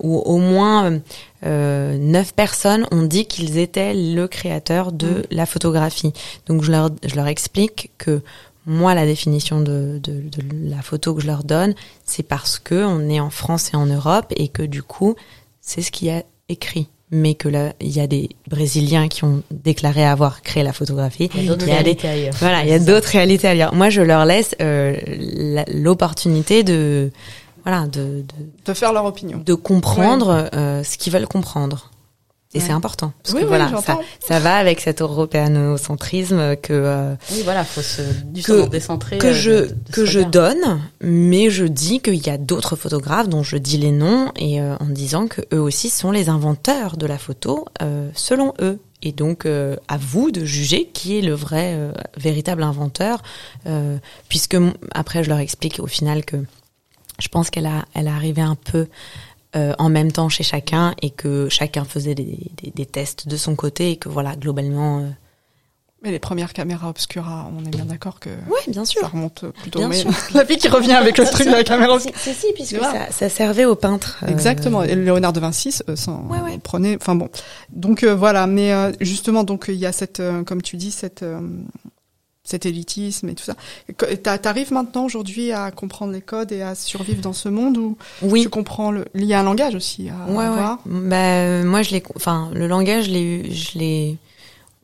ou 0.00 0.18
au 0.18 0.38
moins 0.38 1.00
euh, 1.44 1.98
neuf 1.98 2.32
personnes 2.34 2.86
ont 2.92 3.02
dit 3.02 3.26
qu'ils 3.26 3.58
étaient 3.58 3.92
le 3.94 4.26
créateur 4.26 4.92
de 4.92 5.06
Mhm. 5.06 5.22
la 5.30 5.46
photographie. 5.46 6.12
Donc 6.46 6.62
je 6.62 6.70
leur, 6.70 6.90
je 7.04 7.14
leur 7.16 7.26
explique 7.26 7.90
que 7.98 8.20
moi, 8.66 8.94
la 8.94 9.04
définition 9.04 9.60
de, 9.60 10.00
de, 10.02 10.12
de 10.12 10.70
la 10.70 10.80
photo 10.80 11.14
que 11.14 11.20
je 11.20 11.26
leur 11.26 11.44
donne, 11.44 11.74
c'est 12.06 12.22
parce 12.22 12.58
que 12.58 12.84
on 12.84 13.10
est 13.10 13.20
en 13.20 13.28
France 13.30 13.70
et 13.74 13.76
en 13.76 13.84
Europe 13.86 14.32
et 14.36 14.48
que 14.48 14.62
du 14.62 14.82
coup, 14.82 15.16
c'est 15.60 15.82
ce 15.82 15.90
qu'il 15.90 16.08
y 16.08 16.10
a 16.10 16.22
écrit. 16.48 16.88
Mais 17.10 17.34
que 17.34 17.48
là, 17.48 17.74
il 17.80 17.90
y 17.90 18.00
a 18.00 18.06
des 18.06 18.30
Brésiliens 18.48 19.08
qui 19.08 19.22
ont 19.24 19.42
déclaré 19.50 20.02
avoir 20.04 20.40
créé 20.42 20.62
la 20.62 20.72
photographie. 20.72 21.28
Il 21.34 21.42
y 21.42 21.46
a 21.46 21.48
d'autres 21.50 21.66
des- 21.66 21.72
réalités 21.72 22.08
ailleurs. 22.08 22.34
Voilà, 22.40 22.64
il 22.64 22.70
y 22.70 22.72
a 22.72 22.78
d'autres 22.78 23.08
réalités 23.08 23.52
lire. 23.54 23.74
Moi, 23.74 23.90
je 23.90 24.00
leur 24.00 24.24
laisse 24.24 24.56
euh, 24.62 24.96
l'opportunité 25.72 26.62
de, 26.62 27.10
voilà, 27.64 27.86
de, 27.86 28.22
de, 28.22 28.24
De 28.66 28.74
faire 28.74 28.92
leur 28.92 29.04
opinion. 29.06 29.42
de 29.44 29.54
comprendre 29.54 30.48
euh, 30.54 30.82
ce 30.84 30.96
qu'ils 30.98 31.12
veulent 31.12 31.26
comprendre. 31.28 31.90
Et 32.52 32.58
Ouais. 32.58 32.64
c'est 32.66 32.72
important. 32.72 33.12
Parce 33.24 33.34
Oui, 33.34 33.40
que 33.40 33.44
oui, 33.46 33.48
voilà, 33.48 33.64
ça, 33.68 33.70
j'entends. 33.74 34.00
ça 34.24 34.38
va 34.38 34.54
avec 34.54 34.78
cet 34.80 35.00
européanocentrisme 35.02 36.56
que 36.56 36.72
euh, 36.72 37.14
Oui, 37.32 37.40
voilà, 37.44 37.64
faut 37.64 37.82
se 37.82 38.02
justement 38.34 38.64
Que- 38.66 38.70
décentrer. 38.70 39.18
que 39.18 39.26
euh, 39.28 39.32
je 39.32 39.50
de- 39.50 39.60
de 39.66 39.74
ce 39.88 39.92
que 39.92 40.04
je 40.04 40.20
donne, 40.20 40.80
mais 41.00 41.50
je 41.50 41.64
dis 41.64 42.00
qu'il 42.00 42.24
y 42.24 42.30
a 42.30 42.38
d'autres 42.38 42.76
photographes 42.76 43.28
dont 43.28 43.42
je 43.42 43.56
dis 43.56 43.76
les 43.78 43.90
noms 43.90 44.30
et 44.36 44.60
euh, 44.60 44.76
en 44.78 44.86
disant 44.86 45.26
que 45.26 45.40
eux 45.52 45.60
aussi 45.60 45.90
sont 45.90 46.10
les 46.12 46.28
inventeurs 46.28 46.96
de 46.96 47.06
la 47.06 47.18
photo 47.18 47.64
euh, 47.82 48.08
selon 48.14 48.54
eux. 48.60 48.78
Et 49.02 49.12
donc 49.12 49.44
euh, 49.46 49.76
à 49.88 49.98
vous 49.98 50.30
de 50.30 50.44
juger 50.44 50.88
qui 50.92 51.18
est 51.18 51.22
le 51.22 51.34
vrai 51.34 51.74
euh, 51.74 51.92
véritable 52.16 52.62
inventeur, 52.62 53.20
euh, 53.66 53.98
puisque 54.28 54.56
après 54.94 55.22
je 55.24 55.28
leur 55.28 55.38
explique 55.40 55.78
au 55.80 55.86
final 55.86 56.24
que 56.24 56.36
je 57.18 57.28
pense 57.28 57.50
qu'elle 57.50 57.66
a 57.66 57.84
elle 57.94 58.06
est 58.06 58.10
arrivée 58.10 58.42
un 58.42 58.56
peu 58.56 58.88
euh, 59.56 59.72
en 59.78 59.88
même 59.88 60.10
temps 60.12 60.28
chez 60.28 60.42
chacun 60.44 60.94
et 61.02 61.10
que 61.10 61.48
chacun 61.48 61.84
faisait 61.84 62.14
des, 62.14 62.38
des, 62.62 62.70
des 62.74 62.86
tests 62.86 63.28
de 63.28 63.36
son 63.36 63.54
côté 63.54 63.90
et 63.92 63.96
que 63.96 64.08
voilà 64.08 64.34
globalement 64.34 64.98
euh, 65.00 65.08
Mais 66.02 66.10
les 66.10 66.18
premières 66.18 66.52
caméras 66.52 66.88
obscura, 66.90 67.48
on 67.56 67.64
est 67.64 67.68
bien 67.70 67.84
d'accord 67.84 68.18
que 68.18 68.30
ouais 68.30 68.60
bien 68.68 68.84
sûr 68.84 69.00
ça 69.02 69.06
remonte 69.08 69.44
plutôt. 69.62 69.78
Bien 69.78 69.88
mais 69.88 69.96
sûr. 70.00 70.10
la 70.34 70.44
fille 70.44 70.58
qui 70.58 70.68
revient 70.68 70.92
avec 70.92 71.16
le 71.18 71.24
truc 71.24 71.46
de 71.46 71.52
la 71.52 71.62
caméra 71.62 71.94
obscura. 71.94 72.18
Si, 72.18 72.34
si, 72.34 72.46
puisque 72.52 72.80
ça, 72.80 73.10
ça 73.12 73.28
servait 73.28 73.64
aux 73.64 73.76
peintres. 73.76 74.18
euh, 74.24 74.26
Exactement. 74.28 74.82
Et 74.82 74.96
Léonard 74.96 75.32
de 75.32 75.38
Vinci 75.40 75.72
euh, 75.88 75.94
s'en 75.96 76.26
Ouais, 76.26 76.40
ouais. 76.40 76.58
prenait. 76.58 76.96
Enfin 77.00 77.14
bon. 77.14 77.28
Donc 77.70 78.02
euh, 78.02 78.14
voilà. 78.14 78.46
Mais 78.48 78.72
euh, 78.72 78.90
justement, 79.00 79.44
donc 79.44 79.66
il 79.68 79.76
y 79.76 79.86
a 79.86 79.92
cette, 79.92 80.18
euh, 80.20 80.42
comme 80.42 80.62
tu 80.62 80.76
dis, 80.76 80.90
cette 80.90 81.22
euh, 81.22 81.40
cet 82.44 82.66
élitisme 82.66 83.30
et 83.30 83.34
tout 83.34 83.44
ça. 83.44 83.56
T'arrives 84.38 84.70
maintenant 84.72 85.04
aujourd'hui 85.06 85.50
à 85.50 85.70
comprendre 85.70 86.12
les 86.12 86.20
codes 86.20 86.52
et 86.52 86.60
à 86.62 86.74
survivre 86.74 87.22
dans 87.22 87.32
ce 87.32 87.48
monde 87.48 87.78
où 87.78 87.96
Oui. 88.22 88.42
tu 88.42 88.50
comprends 88.50 88.90
le. 88.90 89.06
Il 89.14 89.24
y 89.24 89.32
a 89.32 89.40
un 89.40 89.44
langage 89.44 89.74
aussi 89.74 90.08
à 90.10 90.26
Ouais, 90.30 90.36
ouais. 90.36 90.44
avoir. 90.44 90.78
Bah, 90.84 91.62
moi, 91.64 91.82
je 91.82 91.92
l'ai, 91.92 92.02
enfin, 92.14 92.50
le 92.52 92.66
langage, 92.68 93.06
je 93.06 93.10
l'ai 93.12 93.50
je 93.50 93.78
l'ai, 93.78 94.16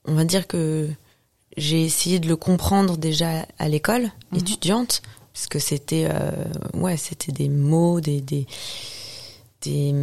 on 0.07 0.15
va 0.15 0.25
dire 0.25 0.47
que 0.47 0.89
j'ai 1.59 1.85
essayé 1.85 2.19
de 2.19 2.29
le 2.29 2.37
comprendre 2.37 2.97
déjà 2.97 3.45
à 3.59 3.69
l'école, 3.69 4.11
Mhm. 4.33 4.39
étudiante, 4.39 5.03
parce 5.35 5.47
que 5.47 5.59
c'était, 5.59 6.07
euh, 6.11 6.31
ouais, 6.75 6.97
c'était 6.97 7.33
des 7.33 7.49
mots, 7.51 8.01
des, 8.01 8.21
des, 8.23 8.47
des, 9.63 9.95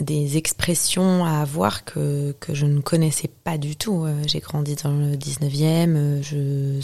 des 0.00 0.36
expressions 0.36 1.24
à 1.24 1.40
avoir 1.40 1.84
que, 1.84 2.34
que 2.38 2.54
je 2.54 2.66
ne 2.66 2.80
connaissais 2.80 3.30
pas 3.44 3.56
du 3.56 3.76
tout. 3.76 4.04
Euh, 4.04 4.14
J'ai 4.26 4.40
grandi 4.40 4.74
dans 4.76 4.90
le 4.90 5.16
19e, 5.16 5.94
euh, 5.96 6.22
je 6.22 6.80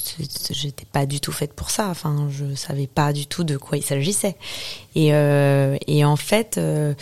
j'étais 0.50 0.86
pas 0.86 1.06
du 1.06 1.20
tout 1.20 1.32
faite 1.32 1.52
pour 1.52 1.70
ça. 1.70 1.88
Enfin, 1.88 2.28
je 2.30 2.54
savais 2.54 2.86
pas 2.86 3.12
du 3.12 3.26
tout 3.26 3.44
de 3.44 3.56
quoi 3.56 3.76
il 3.76 3.84
s'agissait. 3.84 4.36
Et, 4.94 5.12
euh, 5.14 5.76
et 5.86 6.04
en 6.04 6.16
fait, 6.16 6.56
euh, 6.58 6.94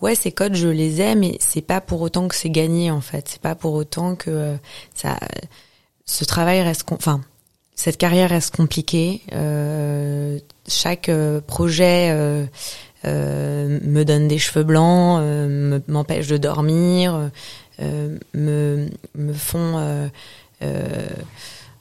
ouais, 0.00 0.14
ces 0.14 0.32
codes, 0.32 0.54
je 0.54 0.68
les 0.68 1.00
aime, 1.00 1.20
mais 1.20 1.36
c'est 1.40 1.62
pas 1.62 1.80
pour 1.80 2.00
autant 2.02 2.28
que 2.28 2.34
c'est 2.34 2.50
gagné, 2.50 2.90
en 2.90 3.00
fait. 3.00 3.28
C'est 3.28 3.42
pas 3.42 3.54
pour 3.54 3.72
autant 3.74 4.16
que 4.16 4.30
euh, 4.30 4.56
ça, 4.94 5.18
ce 6.04 6.24
travail 6.24 6.60
reste, 6.62 6.84
enfin, 6.92 7.22
cette 7.74 7.96
carrière 7.96 8.30
reste 8.30 8.54
compliquée. 8.54 9.22
Euh, 9.32 10.38
chaque 10.68 11.10
projet 11.46 12.48
me 13.04 14.04
donne 14.04 14.28
des 14.28 14.38
cheveux 14.38 14.64
blancs, 14.64 15.18
euh, 15.20 15.48
me- 15.48 15.82
m'empêche 15.88 16.28
de 16.28 16.36
dormir, 16.36 17.30
euh, 17.80 18.16
me, 18.34 18.88
me 19.16 19.32
font 19.32 19.78
euh, 19.78 20.06
euh, 20.62 21.08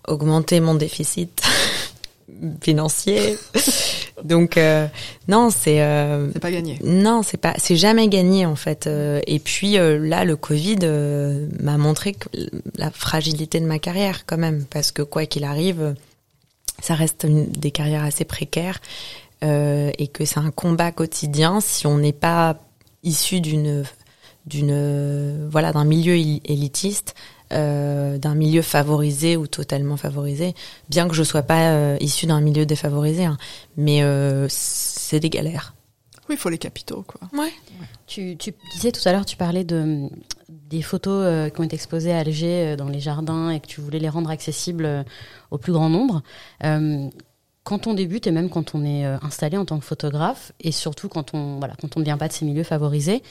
augmenter 0.07 0.59
mon 0.59 0.73
déficit 0.75 1.41
financier. 2.61 3.37
Donc 4.23 4.57
euh, 4.57 4.87
non, 5.27 5.49
c'est 5.49 5.81
euh, 5.81 6.29
C'est 6.33 6.39
pas 6.39 6.51
gagné. 6.51 6.77
non, 6.83 7.23
c'est 7.23 7.37
pas, 7.37 7.53
c'est 7.57 7.75
jamais 7.75 8.07
gagné 8.07 8.45
en 8.45 8.55
fait. 8.55 8.85
Euh, 8.87 9.19
et 9.27 9.39
puis 9.39 9.77
euh, 9.77 9.97
là, 9.97 10.25
le 10.25 10.35
Covid 10.35 10.77
euh, 10.83 11.47
m'a 11.59 11.77
montré 11.77 12.13
que 12.13 12.27
la 12.77 12.91
fragilité 12.91 13.59
de 13.59 13.65
ma 13.65 13.79
carrière 13.79 14.25
quand 14.27 14.37
même, 14.37 14.65
parce 14.69 14.91
que 14.91 15.01
quoi 15.01 15.25
qu'il 15.25 15.43
arrive, 15.43 15.81
euh, 15.81 15.93
ça 16.81 16.93
reste 16.95 17.25
une, 17.27 17.47
des 17.47 17.71
carrières 17.71 18.03
assez 18.03 18.25
précaires 18.25 18.79
euh, 19.43 19.91
et 19.97 20.07
que 20.07 20.25
c'est 20.25 20.39
un 20.39 20.51
combat 20.51 20.91
quotidien 20.91 21.59
si 21.61 21.87
on 21.87 21.97
n'est 21.97 22.13
pas 22.13 22.57
issu 23.03 23.41
d'une 23.41 23.83
d'une 24.45 25.47
voilà 25.49 25.71
d'un 25.71 25.85
milieu 25.85 26.13
éli- 26.15 26.41
élitiste. 26.45 27.13
euh, 27.53 28.17
d'un 28.17 28.33
milieu 28.33 28.61
favorisé 28.61 29.35
ou 29.35 29.45
totalement 29.45 29.97
favorisé, 29.97 30.55
bien 30.87 31.09
que 31.09 31.13
je 31.13 31.21
sois 31.21 31.41
pas 31.41 31.71
euh, 31.73 31.97
issu 31.99 32.25
d'un 32.25 32.39
milieu 32.39 32.65
défavorisé, 32.65 33.25
hein. 33.25 33.37
mais 33.75 34.03
euh, 34.03 34.45
c'est 34.49 35.19
des 35.19 35.29
galères. 35.29 35.73
Oui, 36.29 36.35
il 36.35 36.37
faut 36.37 36.47
les 36.47 36.57
capitaux, 36.57 37.03
quoi. 37.05 37.19
Ouais. 37.37 37.51
Tu, 38.07 38.37
tu 38.37 38.53
disais 38.73 38.93
tout 38.93 39.01
à 39.03 39.11
l'heure, 39.11 39.25
tu 39.25 39.35
parlais 39.35 39.65
de 39.65 40.07
des 40.47 40.81
photos 40.81 41.23
euh, 41.25 41.49
qui 41.49 41.59
ont 41.59 41.63
été 41.65 41.75
exposées 41.75 42.13
à 42.13 42.19
Alger 42.19 42.67
euh, 42.67 42.75
dans 42.77 42.87
les 42.87 43.01
jardins 43.01 43.49
et 43.49 43.59
que 43.59 43.67
tu 43.67 43.81
voulais 43.81 43.99
les 43.99 44.07
rendre 44.07 44.29
accessibles 44.29 44.85
euh, 44.85 45.03
au 45.49 45.57
plus 45.57 45.73
grand 45.73 45.89
nombre. 45.89 46.23
Quand 47.63 47.85
on 47.85 47.93
débute 47.93 48.25
et 48.25 48.31
même 48.31 48.49
quand 48.49 48.73
on 48.73 48.83
est 48.83 49.05
euh, 49.05 49.17
installé 49.21 49.55
en 49.55 49.65
tant 49.65 49.77
que 49.77 49.85
photographe 49.85 50.51
et 50.61 50.71
surtout 50.71 51.09
quand 51.09 51.35
on 51.35 51.59
voilà 51.59 51.75
quand 51.79 51.95
on 51.95 51.99
ne 51.99 52.05
vient 52.05 52.17
pas 52.17 52.27
de 52.27 52.33
ces 52.33 52.43
milieux 52.43 52.63
favorisés, 52.63 53.21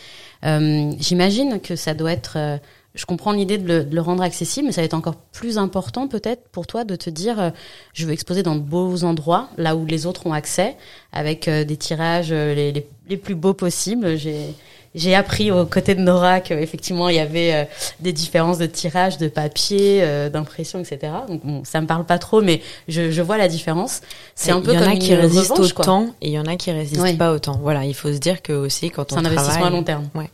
euh, 0.44 0.92
j'imagine 0.98 1.60
que 1.60 1.74
ça 1.74 1.94
doit 1.94 2.12
être 2.12 2.34
euh, 2.36 2.56
je 2.94 3.06
comprends 3.06 3.32
l'idée 3.32 3.58
de 3.58 3.86
le, 3.90 4.00
rendre 4.00 4.22
accessible, 4.22 4.66
mais 4.66 4.72
ça 4.72 4.82
va 4.82 4.84
être 4.84 4.94
encore 4.94 5.16
plus 5.16 5.58
important 5.58 6.06
peut-être 6.06 6.48
pour 6.48 6.66
toi 6.66 6.84
de 6.84 6.94
te 6.96 7.10
dire 7.10 7.52
je 7.92 8.04
veux 8.04 8.12
exposer 8.12 8.42
dans 8.42 8.56
de 8.56 8.60
beaux 8.60 9.04
endroits, 9.04 9.48
là 9.58 9.76
où 9.76 9.86
les 9.86 10.06
autres 10.06 10.26
ont 10.26 10.32
accès, 10.32 10.76
avec 11.12 11.48
des 11.48 11.76
tirages 11.76 12.32
les, 12.32 12.72
les, 12.72 12.88
les 13.08 13.16
plus 13.16 13.36
beaux 13.36 13.54
possibles. 13.54 14.16
J'ai 14.16 14.56
j'ai 14.94 15.14
appris 15.14 15.50
aux 15.52 15.66
côtés 15.66 15.94
de 15.94 16.00
Nora 16.00 16.40
qu'effectivement 16.40 17.08
il 17.08 17.16
y 17.16 17.20
avait 17.20 17.54
euh, 17.54 17.64
des 18.00 18.12
différences 18.12 18.58
de 18.58 18.66
tirage, 18.66 19.18
de 19.18 19.28
papier, 19.28 20.00
euh, 20.02 20.28
d'impression, 20.28 20.80
etc. 20.80 21.12
Donc 21.28 21.44
bon, 21.44 21.62
ça 21.64 21.80
me 21.80 21.86
parle 21.86 22.04
pas 22.04 22.18
trop, 22.18 22.40
mais 22.42 22.60
je, 22.88 23.10
je 23.10 23.22
vois 23.22 23.38
la 23.38 23.48
différence. 23.48 24.00
C'est 24.34 24.50
un 24.50 24.60
peu 24.60 24.72
il 24.72 24.80
y 24.80 24.84
en 24.84 24.90
a 24.90 24.96
qui 24.96 25.14
résistent 25.14 25.52
revanche, 25.52 25.72
quoi. 25.72 25.84
autant 25.84 26.06
et 26.20 26.28
il 26.28 26.32
y 26.32 26.38
en 26.38 26.46
a 26.46 26.56
qui 26.56 26.70
résistent 26.72 27.02
Ouais. 27.02 27.14
pas 27.14 27.32
autant. 27.32 27.58
Voilà, 27.62 27.84
il 27.84 27.94
faut 27.94 28.12
se 28.12 28.18
dire 28.18 28.42
que 28.42 28.52
aussi 28.52 28.90
quand 28.90 29.06
C'est 29.08 29.14
on 29.16 29.18
un 29.18 29.24
investissement 29.26 29.52
travaille, 29.52 29.68
à 29.68 29.76
long 29.76 29.82
terme. 29.84 30.08
Ouais. 30.14 30.30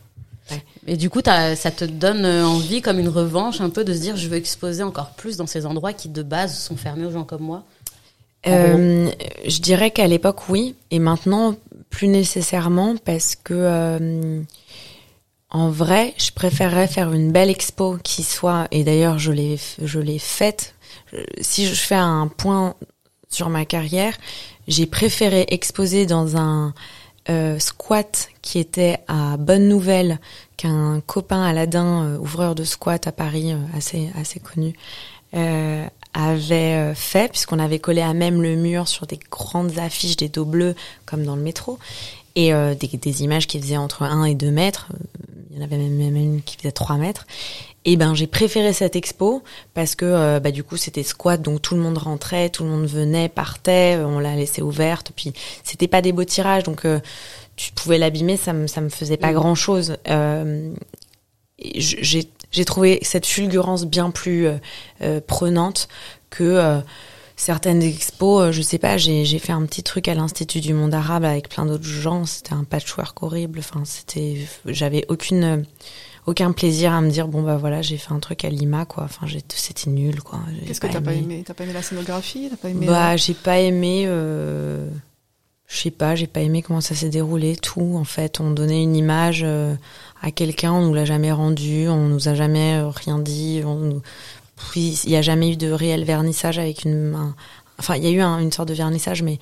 Ouais. 0.51 0.63
Et 0.87 0.97
du 0.97 1.11
coup, 1.11 1.21
ça 1.25 1.71
te 1.73 1.85
donne 1.85 2.25
euh, 2.25 2.47
envie, 2.47 2.81
comme 2.81 2.99
une 3.01 3.09
revanche, 3.09 3.61
un 3.61 3.69
peu 3.71 3.85
de 3.85 3.93
se 3.93 3.99
dire, 3.99 4.17
je 4.17 4.29
veux 4.29 4.37
exposer 4.37 4.85
encore 4.85 5.11
plus 5.11 5.37
dans 5.37 5.47
ces 5.47 5.67
endroits 5.67 5.93
qui 5.93 6.09
de 6.09 6.23
base 6.23 6.57
sont 6.57 6.77
fermés 6.77 7.05
aux 7.05 7.11
gens 7.11 7.25
comme 7.25 7.43
moi? 7.43 7.65
Euh, 8.47 9.11
je 9.45 9.59
dirais 9.59 9.91
qu'à 9.91 10.07
l'époque 10.07 10.49
oui, 10.49 10.77
et 10.93 11.01
maintenant 11.01 11.57
plus 11.91 12.09
nécessairement 12.09 12.97
parce 13.05 13.35
que 13.37 13.55
euh, 13.55 14.43
en 15.51 15.71
vrai, 15.71 16.15
je 16.19 16.33
préférerais 16.33 16.89
faire 16.89 17.13
une 17.13 17.31
belle 17.33 17.51
expo 17.51 17.99
qui 18.03 18.23
soit, 18.23 18.67
et 18.71 18.85
d'ailleurs 18.85 19.19
je 19.19 19.33
l'ai 19.33 19.59
je 19.83 19.99
l'ai 20.01 20.19
faite. 20.19 20.75
Je- 21.13 21.19
Si 21.41 21.67
je 21.67 21.75
fais 21.75 21.95
un 21.95 22.27
point 22.29 22.75
sur 23.29 23.49
ma 23.49 23.65
carrière, 23.65 24.15
j'ai 24.69 24.87
préféré 24.87 25.47
exposer 25.49 26.07
dans 26.07 26.37
un 26.37 26.75
euh, 27.29 27.59
squat 27.59 28.29
qui 28.43 28.59
était 28.59 28.99
à 29.09 29.37
Bonne 29.37 29.69
Nouvelle 29.69 30.19
qu'un 30.57 31.01
copain 31.07 31.43
Aladdin, 31.43 32.05
euh, 32.05 32.19
ouvreur 32.19 32.55
de 32.55 32.65
squat 32.65 33.07
à 33.07 33.13
Paris, 33.13 33.53
euh, 33.53 33.59
assez 33.77 34.11
assez 34.21 34.41
connu, 34.41 34.75
euh, 35.35 35.85
avait 36.17 36.75
euh, 36.75 36.95
fait, 36.95 37.31
puisqu'on 37.31 37.59
avait 37.59 37.79
collé 37.79 38.01
à 38.01 38.15
même 38.15 38.43
le 38.43 38.57
mur 38.57 38.89
sur 38.89 39.07
des 39.07 39.19
grandes 39.31 39.79
affiches 39.79 40.17
des 40.17 40.29
dos 40.29 40.47
bleus, 40.47 40.75
comme 41.05 41.25
dans 41.25 41.37
le 41.37 41.43
métro. 41.43 41.79
et 42.35 42.53
euh, 42.53 42.75
des, 42.75 42.89
des, 42.89 43.23
images 43.23 43.47
qui 43.47 43.61
faisaient 43.61 43.77
entre 43.77 44.03
1 44.03 44.25
et 44.25 44.35
2 44.35 44.51
mètres. 44.51 44.89
Il 45.51 45.57
y 45.57 45.61
en 45.61 45.65
avait 45.65 45.77
même, 45.77 45.97
même 45.97 46.17
une 46.17 46.43
qui 46.43 46.57
faisait 46.57 46.73
3 46.73 46.97
mètres. 46.97 47.27
Et 47.85 47.97
ben 47.97 48.15
j'ai 48.15 48.27
préféré 48.27 48.73
cette 48.73 48.97
expo 48.97 49.45
parce 49.73 49.95
que 49.95 50.05
euh, 50.05 50.41
bah, 50.41 50.51
du 50.51 50.65
coup 50.65 50.77
c'était 50.77 51.05
squat 51.05 51.41
donc 51.41 51.63
tout 51.63 51.77
le 51.77 51.81
monde 51.81 51.99
rentrait, 51.99 52.51
tout 52.51 52.65
le 52.65 52.71
monde 52.71 52.87
venait, 52.87 53.29
partait, 53.29 53.99
on 54.05 54.19
l'a 54.19 54.35
laissé 54.35 54.61
ouverte. 54.61 55.13
Puis 55.15 55.33
c'était 55.63 55.87
pas 55.87 56.03
des 56.03 56.13
beaux 56.13 56.25
tirages 56.25 56.65
donc 56.65 56.85
tu 57.55 57.73
pouvais 57.73 57.99
l'abîmer, 57.99 58.37
ça 58.37 58.53
me 58.53 58.67
ça 58.67 58.81
me 58.81 58.89
faisait 58.89 59.17
pas 59.17 59.33
grand 59.33 59.55
chose. 59.55 59.97
j'ai 61.59 62.25
j'ai 62.57 62.65
trouvé 62.65 62.99
cette 63.03 63.27
fulgurance 63.27 63.85
bien 63.85 64.11
plus 64.11 64.49
prenante 65.27 65.89
que 66.31 66.83
certaines 67.37 67.83
expos, 67.83 68.43
euh, 68.43 68.53
je 68.53 68.63
sais 68.63 68.79
pas, 68.79 68.97
j'ai 68.97 69.39
fait 69.39 69.53
un 69.53 69.65
petit 69.67 69.83
truc 69.83 70.09
à 70.09 70.15
l'Institut 70.15 70.61
du 70.61 70.73
monde 70.73 70.95
arabe 70.95 71.25
avec 71.25 71.49
plein 71.49 71.67
d'autres 71.67 71.85
gens, 71.85 72.25
c'était 72.25 72.55
un 72.55 72.65
patchwork 72.65 73.23
horrible, 73.23 73.59
enfin 73.59 73.83
c'était 73.85 74.39
j'avais 74.65 75.05
aucune 75.09 75.65
aucun 76.27 76.51
plaisir 76.53 76.93
à 76.93 77.01
me 77.03 77.11
dire 77.11 77.29
bon 77.29 77.43
bah 77.43 77.57
voilà, 77.57 77.83
j'ai 77.83 77.99
fait 77.99 78.13
un 78.13 78.19
truc 78.19 78.45
à 78.45 78.49
Lima 78.49 78.87
quoi, 78.87 79.05
enfin 79.05 79.27
c'était 79.49 79.91
nul 79.91 80.23
quoi. 80.23 80.41
Qu'est-ce 80.67 80.81
que 80.81 80.87
t'as 80.87 81.01
pas 81.01 81.13
aimé. 81.13 81.45
T'as 81.47 81.55
pas 81.55 81.65
aimé 81.65 81.75
la 81.75 81.83
scénographie? 81.83 82.49
T'as 82.51 82.57
pas 82.57 82.71
aimé 82.71 82.87
Bah, 82.87 83.17
j'ai 83.17 83.35
pas 83.35 83.59
aimé 83.59 84.05
euh... 84.07 84.89
je 85.67 85.79
sais 85.79 85.91
pas, 85.91 86.15
j'ai 86.15 86.27
pas 86.27 86.41
aimé 86.41 86.63
comment 86.63 86.81
ça 86.81 86.95
s'est 86.95 87.09
déroulé 87.09 87.57
tout 87.57 87.97
en 87.97 88.05
fait, 88.05 88.41
on 88.41 88.51
donnait 88.51 88.83
une 88.83 88.95
image 88.95 89.43
euh, 89.45 89.75
à 90.23 90.31
quelqu'un, 90.31 90.73
on 90.73 90.87
nous 90.87 90.95
l'a 90.95 91.05
jamais 91.05 91.33
rendu, 91.33 91.89
on 91.89 92.07
nous 92.07 92.29
a 92.29 92.35
jamais 92.35 92.77
euh, 92.77 92.89
rien 92.89 93.19
dit, 93.19 93.63
on 93.65 94.01
puis 94.57 95.01
il 95.05 95.11
n'y 95.11 95.17
a 95.17 95.23
jamais 95.23 95.53
eu 95.53 95.57
de 95.57 95.71
réel 95.71 96.05
vernissage 96.05 96.59
avec 96.59 96.85
une. 96.85 97.35
enfin, 97.79 97.97
il 97.97 98.05
y 98.05 98.07
a 98.07 98.11
eu 98.11 98.21
une 98.21 98.53
sorte 98.53 98.69
de 98.69 98.75
vernissage, 98.75 99.23
mais 99.23 99.39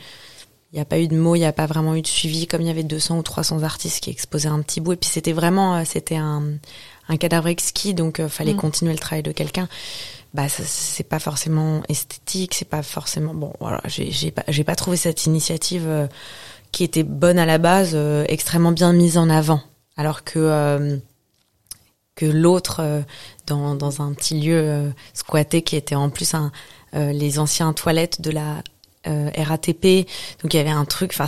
il 0.72 0.76
n'y 0.76 0.80
a 0.80 0.84
pas 0.84 0.98
eu 0.98 1.06
de 1.06 1.16
mots, 1.16 1.36
il 1.36 1.40
n'y 1.40 1.44
a 1.44 1.52
pas 1.52 1.66
vraiment 1.66 1.94
eu 1.94 2.02
de 2.02 2.06
suivi, 2.06 2.48
comme 2.48 2.60
il 2.60 2.66
y 2.66 2.70
avait 2.70 2.82
200 2.82 3.18
ou 3.18 3.22
300 3.22 3.62
artistes 3.62 4.02
qui 4.02 4.10
exposaient 4.10 4.48
un 4.48 4.60
petit 4.60 4.80
bout. 4.80 4.94
Et 4.94 4.96
puis 4.96 5.08
c'était 5.08 5.32
vraiment, 5.32 5.76
euh, 5.76 5.82
c'était 5.84 6.16
un, 6.16 6.42
un 7.08 7.16
cadavre 7.16 7.46
exquis, 7.46 7.94
donc 7.94 8.18
euh, 8.18 8.28
fallait 8.28 8.54
mm. 8.54 8.58
continuer 8.58 8.92
le 8.92 8.98
travail 8.98 9.22
de 9.22 9.30
quelqu'un. 9.30 9.68
Bah, 10.34 10.48
c'est 10.48 11.08
pas 11.08 11.20
forcément 11.20 11.82
esthétique, 11.88 12.54
c'est 12.54 12.68
pas 12.68 12.82
forcément 12.82 13.34
bon. 13.34 13.52
Voilà, 13.60 13.80
j'ai 13.86 14.30
pas, 14.32 14.42
j'ai 14.48 14.64
pas 14.64 14.74
trouvé 14.74 14.96
cette 14.96 15.26
initiative 15.26 15.84
euh, 15.86 16.06
qui 16.72 16.84
était 16.84 17.04
bonne 17.04 17.38
à 17.38 17.46
la 17.46 17.58
base, 17.58 17.96
extrêmement 18.28 18.72
bien 18.72 18.92
mise 18.92 19.16
en 19.16 19.30
avant, 19.30 19.62
alors 19.96 20.24
que 20.24 21.00
que 22.14 22.26
l'autre 22.26 22.80
euh, 22.80 23.00
dans, 23.46 23.74
dans 23.74 24.02
un 24.02 24.12
petit 24.12 24.40
lieu 24.40 24.56
euh, 24.56 24.90
squatté 25.12 25.62
qui 25.62 25.76
était 25.76 25.94
en 25.94 26.10
plus 26.10 26.34
un, 26.34 26.52
euh, 26.94 27.12
les 27.12 27.38
anciens 27.38 27.72
toilettes 27.72 28.20
de 28.20 28.30
la 28.30 28.62
RATP. 29.06 30.08
Donc 30.40 30.54
il 30.54 30.56
y 30.56 30.60
avait 30.60 30.70
un 30.70 30.86
truc, 30.86 31.10
enfin 31.12 31.26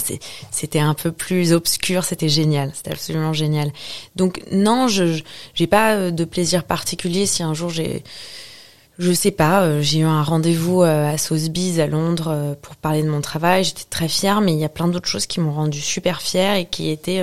c'était 0.50 0.78
un 0.78 0.94
peu 0.94 1.12
plus 1.12 1.52
obscur, 1.52 2.04
c'était 2.04 2.30
génial, 2.30 2.72
c'était 2.74 2.92
absolument 2.92 3.34
génial. 3.34 3.70
Donc 4.14 4.42
non, 4.50 4.88
je 4.88 5.20
j'ai 5.52 5.66
pas 5.66 6.10
de 6.10 6.24
plaisir 6.24 6.64
particulier 6.64 7.26
si 7.26 7.42
un 7.42 7.52
jour 7.52 7.68
j'ai 7.68 8.02
je 8.98 9.12
sais 9.12 9.30
pas, 9.30 9.62
euh, 9.62 9.82
j'ai 9.82 9.98
eu 9.98 10.04
un 10.04 10.22
rendez-vous 10.22 10.82
euh, 10.82 11.12
à 11.12 11.18
Sotheby's 11.18 11.78
à 11.80 11.86
Londres 11.86 12.28
euh, 12.30 12.54
pour 12.60 12.76
parler 12.76 13.02
de 13.02 13.10
mon 13.10 13.20
travail. 13.20 13.62
J'étais 13.62 13.84
très 13.90 14.08
fière, 14.08 14.40
mais 14.40 14.54
il 14.54 14.58
y 14.58 14.64
a 14.64 14.70
plein 14.70 14.88
d'autres 14.88 15.08
choses 15.08 15.26
qui 15.26 15.38
m'ont 15.38 15.52
rendue 15.52 15.82
super 15.82 16.22
fière 16.22 16.54
et 16.54 16.64
qui 16.64 16.88
étaient 16.88 17.22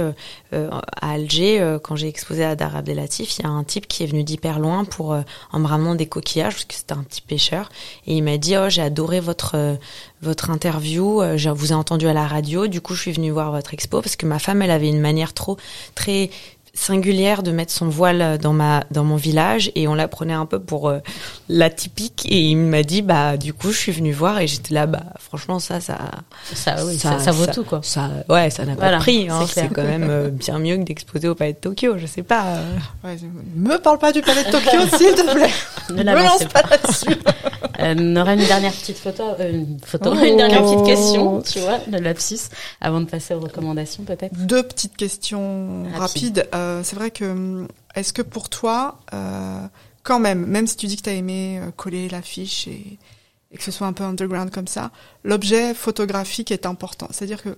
à 0.51 1.11
Alger 1.11 1.77
quand 1.81 1.95
j'ai 1.95 2.07
exposé 2.07 2.43
à 2.43 2.55
Dar 2.55 2.75
Abdelatif. 2.75 3.39
Il 3.39 3.43
y 3.43 3.47
a 3.47 3.49
un 3.49 3.63
type 3.63 3.87
qui 3.87 4.03
est 4.03 4.05
venu 4.05 4.23
d'hyper 4.23 4.59
loin 4.59 4.85
pour 4.85 5.17
en 5.51 5.59
me 5.59 5.95
des 5.95 6.05
coquillages 6.05 6.53
parce 6.53 6.65
que 6.65 6.75
c'était 6.75 6.93
un 6.93 7.03
petit 7.03 7.21
pêcheur 7.21 7.69
et 8.05 8.15
il 8.15 8.23
m'a 8.23 8.37
dit 8.37 8.55
oh 8.55 8.69
j'ai 8.69 8.81
adoré 8.81 9.19
votre 9.19 9.77
votre 10.21 10.51
interview, 10.51 11.21
je 11.35 11.49
vous 11.49 11.71
ai 11.71 11.75
entendu 11.75 12.07
à 12.07 12.13
la 12.13 12.27
radio, 12.27 12.67
du 12.67 12.81
coup 12.81 12.93
je 12.93 13.01
suis 13.01 13.11
venue 13.11 13.31
voir 13.31 13.51
votre 13.51 13.73
expo 13.73 14.01
parce 14.01 14.15
que 14.15 14.25
ma 14.25 14.39
femme 14.39 14.61
elle 14.61 14.71
avait 14.71 14.89
une 14.89 15.01
manière 15.01 15.33
trop 15.33 15.57
très 15.95 16.29
singulière 16.75 17.43
de 17.43 17.51
mettre 17.51 17.71
son 17.71 17.87
voile 17.87 18.39
dans 18.39 18.53
ma 18.53 18.83
dans 18.89 19.03
mon 19.03 19.15
village 19.15 19.71
et 19.75 19.87
on 19.87 19.93
la 19.93 20.07
prenait 20.07 20.33
un 20.33 20.47
peu 20.47 20.59
pour 20.59 20.89
euh, 20.89 20.99
la 21.47 21.69
typique 21.69 22.25
et 22.27 22.39
il 22.39 22.57
m'a 22.57 22.81
dit 22.81 23.03
bah 23.03 23.37
du 23.37 23.53
coup 23.53 23.71
je 23.71 23.77
suis 23.77 23.91
venue 23.91 24.11
voir 24.11 24.39
et 24.39 24.47
j'étais 24.47 24.73
là 24.73 24.87
bah 24.87 25.03
franchement 25.19 25.59
ça 25.59 25.79
ça 25.79 25.99
ça 26.53 26.83
oui, 26.85 26.97
ça, 26.97 27.19
ça, 27.19 27.31
vaut 27.31 27.45
tout 27.45 27.63
quoi. 27.63 27.81
ça 27.83 28.09
ouais 28.27 28.49
ça 28.49 28.65
n'a 28.65 28.75
pas 28.75 28.91
de 28.91 28.97
prix 28.97 29.29
hein, 29.29 29.45
c'est 29.47 29.69
quand 29.69 29.83
même 29.83 30.07
euh, 30.09 30.29
bien 30.29 30.57
mieux 30.57 30.77
que 30.77 30.83
d'exposer 30.83 31.27
au 31.27 31.35
palais 31.35 31.53
de 31.53 31.59
Tokyo 31.59 31.97
je 31.97 32.07
sais 32.07 32.23
pas. 32.23 32.43
Euh. 32.43 32.77
ouais, 33.03 33.17
me 33.55 33.77
parle 33.77 33.99
pas 33.99 34.11
du 34.11 34.21
palais 34.21 34.43
de 34.43 34.51
Tokyo 34.51 34.79
s'il 34.97 35.13
te 35.13 35.33
plaît. 35.33 35.51
Ne 35.93 36.03
la 36.03 36.15
lance 36.23 36.45
pas, 36.45 36.63
là-dessus 36.69 37.17
on 37.79 38.15
aura 38.15 38.33
une 38.33 38.45
dernière 38.45 38.73
petite 38.73 38.97
photo 38.97 39.23
une 39.39 39.79
photo 39.83 40.13
oh. 40.13 40.19
une 40.23 40.37
dernière 40.37 40.63
petite 40.63 40.85
question 40.85 41.41
tu 41.41 41.59
vois 41.59 41.79
le 41.91 41.99
lapsus 41.99 42.49
avant 42.81 43.01
de 43.01 43.05
passer 43.05 43.33
aux 43.33 43.39
recommandations 43.39 44.03
peut-être 44.03 44.33
deux 44.45 44.63
petites 44.63 44.95
questions 44.95 45.83
rapides 45.95 46.47
euh, 46.53 46.81
c'est 46.83 46.95
vrai 46.95 47.11
que 47.11 47.25
hum, 47.25 47.67
est-ce 47.95 48.13
que 48.13 48.21
pour 48.21 48.49
toi, 48.49 48.99
euh, 49.13 49.67
quand 50.03 50.19
même, 50.19 50.45
même 50.45 50.67
si 50.67 50.75
tu 50.75 50.87
dis 50.87 50.97
que 50.97 51.03
tu 51.03 51.09
as 51.09 51.13
aimé 51.13 51.59
euh, 51.59 51.71
coller 51.71 52.09
l'affiche 52.09 52.67
et, 52.67 52.97
et, 53.51 53.57
que 53.57 53.63
ce 53.63 53.71
soit 53.71 53.87
un 53.87 53.93
peu 53.93 54.03
underground 54.03 54.51
comme 54.51 54.67
ça, 54.67 54.91
l'objet 55.23 55.73
photographique 55.73 56.51
est 56.51 56.65
important. 56.65 57.07
C'est-à-dire 57.11 57.41
que 57.41 57.57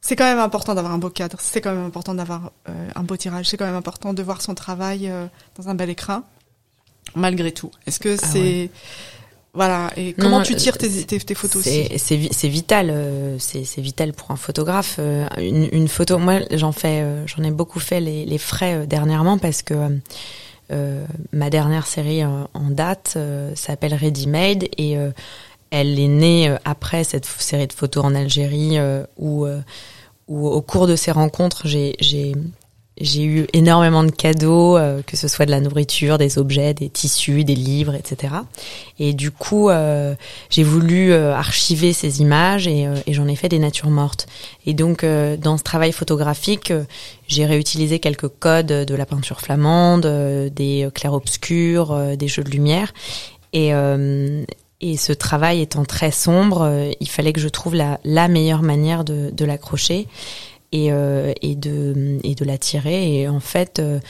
c'est 0.00 0.16
quand 0.16 0.24
même 0.24 0.38
important 0.38 0.74
d'avoir 0.74 0.92
un 0.92 0.98
beau 0.98 1.10
cadre, 1.10 1.38
c'est 1.40 1.60
quand 1.60 1.74
même 1.74 1.84
important 1.84 2.14
d'avoir 2.14 2.52
un 2.94 3.02
beau 3.02 3.16
tirage, 3.16 3.48
c'est 3.48 3.56
quand 3.56 3.64
même 3.64 3.74
important 3.74 4.12
de 4.14 4.22
voir 4.22 4.40
son 4.40 4.54
travail 4.54 5.10
dans 5.56 5.68
un 5.68 5.74
bel 5.74 5.90
écran, 5.90 6.22
malgré 7.14 7.52
tout. 7.52 7.70
Est-ce 7.86 8.00
que 8.00 8.16
ah 8.20 8.26
c'est... 8.26 8.70
Voilà. 9.56 9.90
Et 9.96 10.12
comment 10.12 10.42
tu 10.42 10.54
tires 10.54 10.76
tes, 10.76 11.04
tes, 11.04 11.18
tes 11.18 11.34
photos 11.34 11.62
C'est 11.62 11.96
c'est 11.96 12.48
vital. 12.48 12.90
Euh, 12.90 13.38
c'est 13.38 13.80
vital 13.80 14.12
pour 14.12 14.30
un 14.30 14.36
photographe. 14.36 14.96
Euh, 14.98 15.26
une, 15.38 15.70
une 15.72 15.88
photo. 15.88 16.18
Moi, 16.18 16.40
j'en 16.50 16.72
fais. 16.72 17.00
Euh, 17.00 17.26
j'en 17.26 17.42
ai 17.42 17.50
beaucoup 17.50 17.80
fait 17.80 18.00
les, 18.00 18.26
les 18.26 18.38
frais 18.38 18.86
dernièrement 18.86 19.38
parce 19.38 19.62
que 19.62 19.74
ma 21.32 21.48
dernière 21.48 21.86
série 21.86 22.24
en 22.24 22.70
date 22.70 23.16
s'appelle 23.54 23.94
Ready 23.94 24.26
Made 24.26 24.64
et 24.76 24.96
elle 25.70 25.98
est 25.98 26.08
née 26.08 26.54
après 26.64 27.04
cette 27.04 27.24
série 27.24 27.68
de 27.68 27.72
photos 27.72 28.04
en 28.04 28.14
Algérie 28.14 28.76
où 29.16 29.46
où 30.28 30.48
au 30.48 30.60
cours 30.62 30.86
de 30.86 30.96
ces 30.96 31.12
rencontres, 31.12 31.62
j'ai 31.66 32.34
j'ai 32.98 33.24
eu 33.24 33.46
énormément 33.52 34.04
de 34.04 34.10
cadeaux, 34.10 34.76
euh, 34.76 35.02
que 35.06 35.16
ce 35.16 35.28
soit 35.28 35.44
de 35.44 35.50
la 35.50 35.60
nourriture, 35.60 36.16
des 36.16 36.38
objets, 36.38 36.72
des 36.72 36.88
tissus, 36.88 37.44
des 37.44 37.54
livres, 37.54 37.94
etc. 37.94 38.34
Et 38.98 39.12
du 39.12 39.30
coup, 39.30 39.68
euh, 39.68 40.14
j'ai 40.48 40.62
voulu 40.62 41.12
euh, 41.12 41.34
archiver 41.34 41.92
ces 41.92 42.22
images 42.22 42.66
et, 42.66 42.88
j'en 43.08 43.28
ai 43.28 43.36
fait 43.36 43.48
des 43.50 43.58
natures 43.58 43.90
mortes. 43.90 44.26
Et 44.64 44.72
donc, 44.72 45.04
dans 45.04 45.58
ce 45.58 45.62
travail 45.62 45.92
photographique, 45.92 46.72
j'ai 47.28 47.46
réutilisé 47.46 47.98
quelques 47.98 48.28
codes 48.28 48.66
de 48.66 48.94
la 48.94 49.06
peinture 49.06 49.40
flamande, 49.40 50.06
des 50.54 50.88
clairs-obscurs, 50.94 52.16
des 52.16 52.28
jeux 52.28 52.44
de 52.44 52.50
lumière. 52.50 52.92
Et, 53.52 53.70
ce 54.96 55.12
travail 55.12 55.60
étant 55.60 55.84
très 55.84 56.10
sombre, 56.10 56.90
il 57.00 57.08
fallait 57.08 57.32
que 57.32 57.40
je 57.40 57.48
trouve 57.48 57.74
la, 57.74 58.28
meilleure 58.28 58.62
manière 58.62 59.04
de 59.04 59.44
l'accrocher 59.44 60.08
et, 60.72 60.92
euh, 60.92 61.32
et 61.42 61.54
de 61.54 62.18
et 62.24 62.34
de 62.34 62.44
l'attirer. 62.44 63.20
Et 63.20 63.28
en 63.28 63.40
fait, 63.40 63.78
euh, 63.78 64.00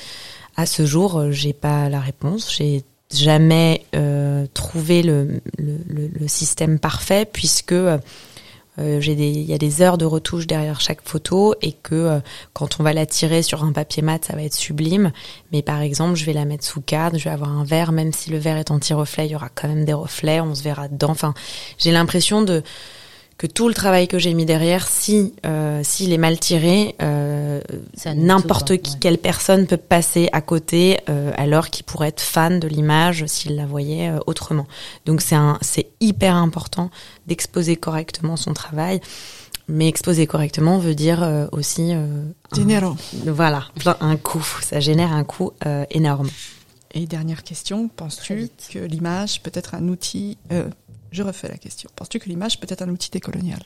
à 0.56 0.66
ce 0.66 0.86
jour, 0.86 1.18
euh, 1.18 1.30
j'ai 1.30 1.52
pas 1.52 1.88
la 1.88 2.00
réponse. 2.00 2.54
J'ai 2.56 2.82
jamais 3.12 3.84
euh, 3.94 4.46
trouvé 4.52 5.02
le, 5.02 5.40
le, 5.58 6.08
le, 6.08 6.28
système 6.28 6.80
parfait 6.80 7.24
puisque 7.24 7.70
euh, 7.70 7.98
j'ai 8.78 9.14
des 9.14 9.28
il 9.28 9.44
y 9.44 9.54
a 9.54 9.58
des 9.58 9.80
heures 9.80 9.96
de 9.96 10.04
retouche 10.04 10.48
derrière 10.48 10.80
chaque 10.80 11.02
photo 11.06 11.54
et 11.62 11.70
que 11.70 12.20
quand 12.52 12.80
on 12.80 12.82
va 12.82 12.92
la 12.92 13.06
tirer 13.06 13.42
sur 13.42 13.62
un 13.62 13.70
papier 13.70 14.02
mat 14.02 14.24
ça 14.24 14.34
va 14.34 14.42
être 14.42 14.54
sublime 14.54 15.12
mais 15.52 15.62
par 15.62 15.82
exemple 15.82 16.16
je 16.16 16.24
vais 16.24 16.32
la 16.32 16.44
mettre 16.44 16.64
sous 16.64 16.80
cadre 16.80 17.16
je 17.16 17.24
vais 17.24 17.30
avoir 17.30 17.50
un 17.50 17.64
verre 17.64 17.92
même 17.92 18.12
si 18.12 18.30
le 18.30 18.38
verre 18.38 18.56
est 18.56 18.72
anti-reflet 18.72 19.26
il 19.26 19.32
y 19.32 19.36
aura 19.36 19.50
quand 19.54 19.68
même 19.68 19.84
des 19.84 19.92
reflets 19.92 20.40
on 20.40 20.56
se 20.56 20.64
verra 20.64 20.88
dedans 20.88 21.10
enfin 21.10 21.32
j'ai 21.78 21.92
l'impression 21.92 22.42
de 22.42 22.64
que 23.38 23.46
tout 23.46 23.68
le 23.68 23.74
travail 23.74 24.08
que 24.08 24.18
j'ai 24.18 24.32
mis 24.32 24.46
derrière, 24.46 24.88
si 24.88 25.34
euh, 25.44 25.82
s'il 25.82 26.12
est 26.12 26.18
mal 26.18 26.38
tiré, 26.38 26.94
euh, 27.02 27.60
n'importe 28.14 28.78
qui, 28.78 28.98
quelle 28.98 29.18
personne 29.18 29.66
peut 29.66 29.76
passer 29.76 30.28
à 30.32 30.40
côté, 30.40 30.98
euh, 31.10 31.32
alors 31.36 31.68
qu'il 31.68 31.84
pourrait 31.84 32.08
être 32.08 32.22
fan 32.22 32.58
de 32.58 32.68
l'image 32.68 33.26
s'il 33.26 33.56
la 33.56 33.66
voyait 33.66 34.08
euh, 34.08 34.18
autrement. 34.26 34.66
Donc 35.04 35.20
c'est 35.20 35.34
un, 35.34 35.58
c'est 35.60 35.88
hyper 36.00 36.34
important 36.34 36.90
d'exposer 37.26 37.76
correctement 37.76 38.36
son 38.36 38.54
travail. 38.54 39.00
Mais 39.68 39.88
exposer 39.88 40.28
correctement 40.28 40.78
veut 40.78 40.94
dire 40.94 41.24
euh, 41.24 41.48
aussi 41.50 41.92
Dinero. 42.52 42.96
voilà, 43.26 43.64
un 44.00 44.16
coût. 44.16 44.46
Ça 44.62 44.78
génère 44.78 45.12
un 45.12 45.24
coût 45.24 45.52
énorme. 45.90 46.30
Et 46.94 47.06
dernière 47.06 47.42
question, 47.42 47.88
penses-tu 47.88 48.48
que 48.72 48.78
l'image 48.78 49.42
peut 49.42 49.50
être 49.52 49.74
un 49.74 49.88
outil 49.88 50.38
je 51.12 51.22
refais 51.22 51.48
la 51.48 51.56
question. 51.56 51.90
Penses-tu 51.96 52.18
que 52.18 52.28
l'image 52.28 52.60
peut 52.60 52.66
être 52.68 52.82
un 52.82 52.88
outil 52.88 53.10
décolonial? 53.10 53.60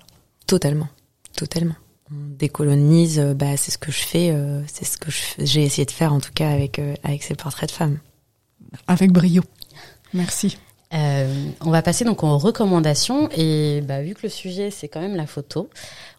Totalement, 0.46 0.88
totalement. 1.36 1.74
On 2.10 2.36
décolonise, 2.36 3.20
euh, 3.20 3.34
bah, 3.34 3.56
c'est 3.56 3.70
ce 3.70 3.78
que 3.78 3.92
je 3.92 4.00
fais, 4.00 4.30
euh, 4.30 4.62
c'est 4.66 4.84
ce 4.84 4.98
que 4.98 5.10
j'ai 5.38 5.62
essayé 5.62 5.84
de 5.84 5.90
faire 5.92 6.12
en 6.12 6.20
tout 6.20 6.32
cas 6.34 6.50
avec, 6.50 6.78
euh, 6.78 6.94
avec 7.04 7.22
ces 7.22 7.34
portraits 7.34 7.70
de 7.70 7.74
femmes. 7.74 7.98
Avec 8.86 9.12
brio. 9.12 9.42
Merci. 10.12 10.58
Euh, 10.92 11.50
on 11.60 11.70
va 11.70 11.82
passer 11.82 12.04
donc 12.04 12.24
aux 12.24 12.36
recommandations 12.36 13.28
et 13.36 13.80
bah, 13.80 14.02
vu 14.02 14.14
que 14.14 14.22
le 14.24 14.28
sujet 14.28 14.72
c'est 14.72 14.88
quand 14.88 15.00
même 15.00 15.14
la 15.14 15.28
photo, 15.28 15.70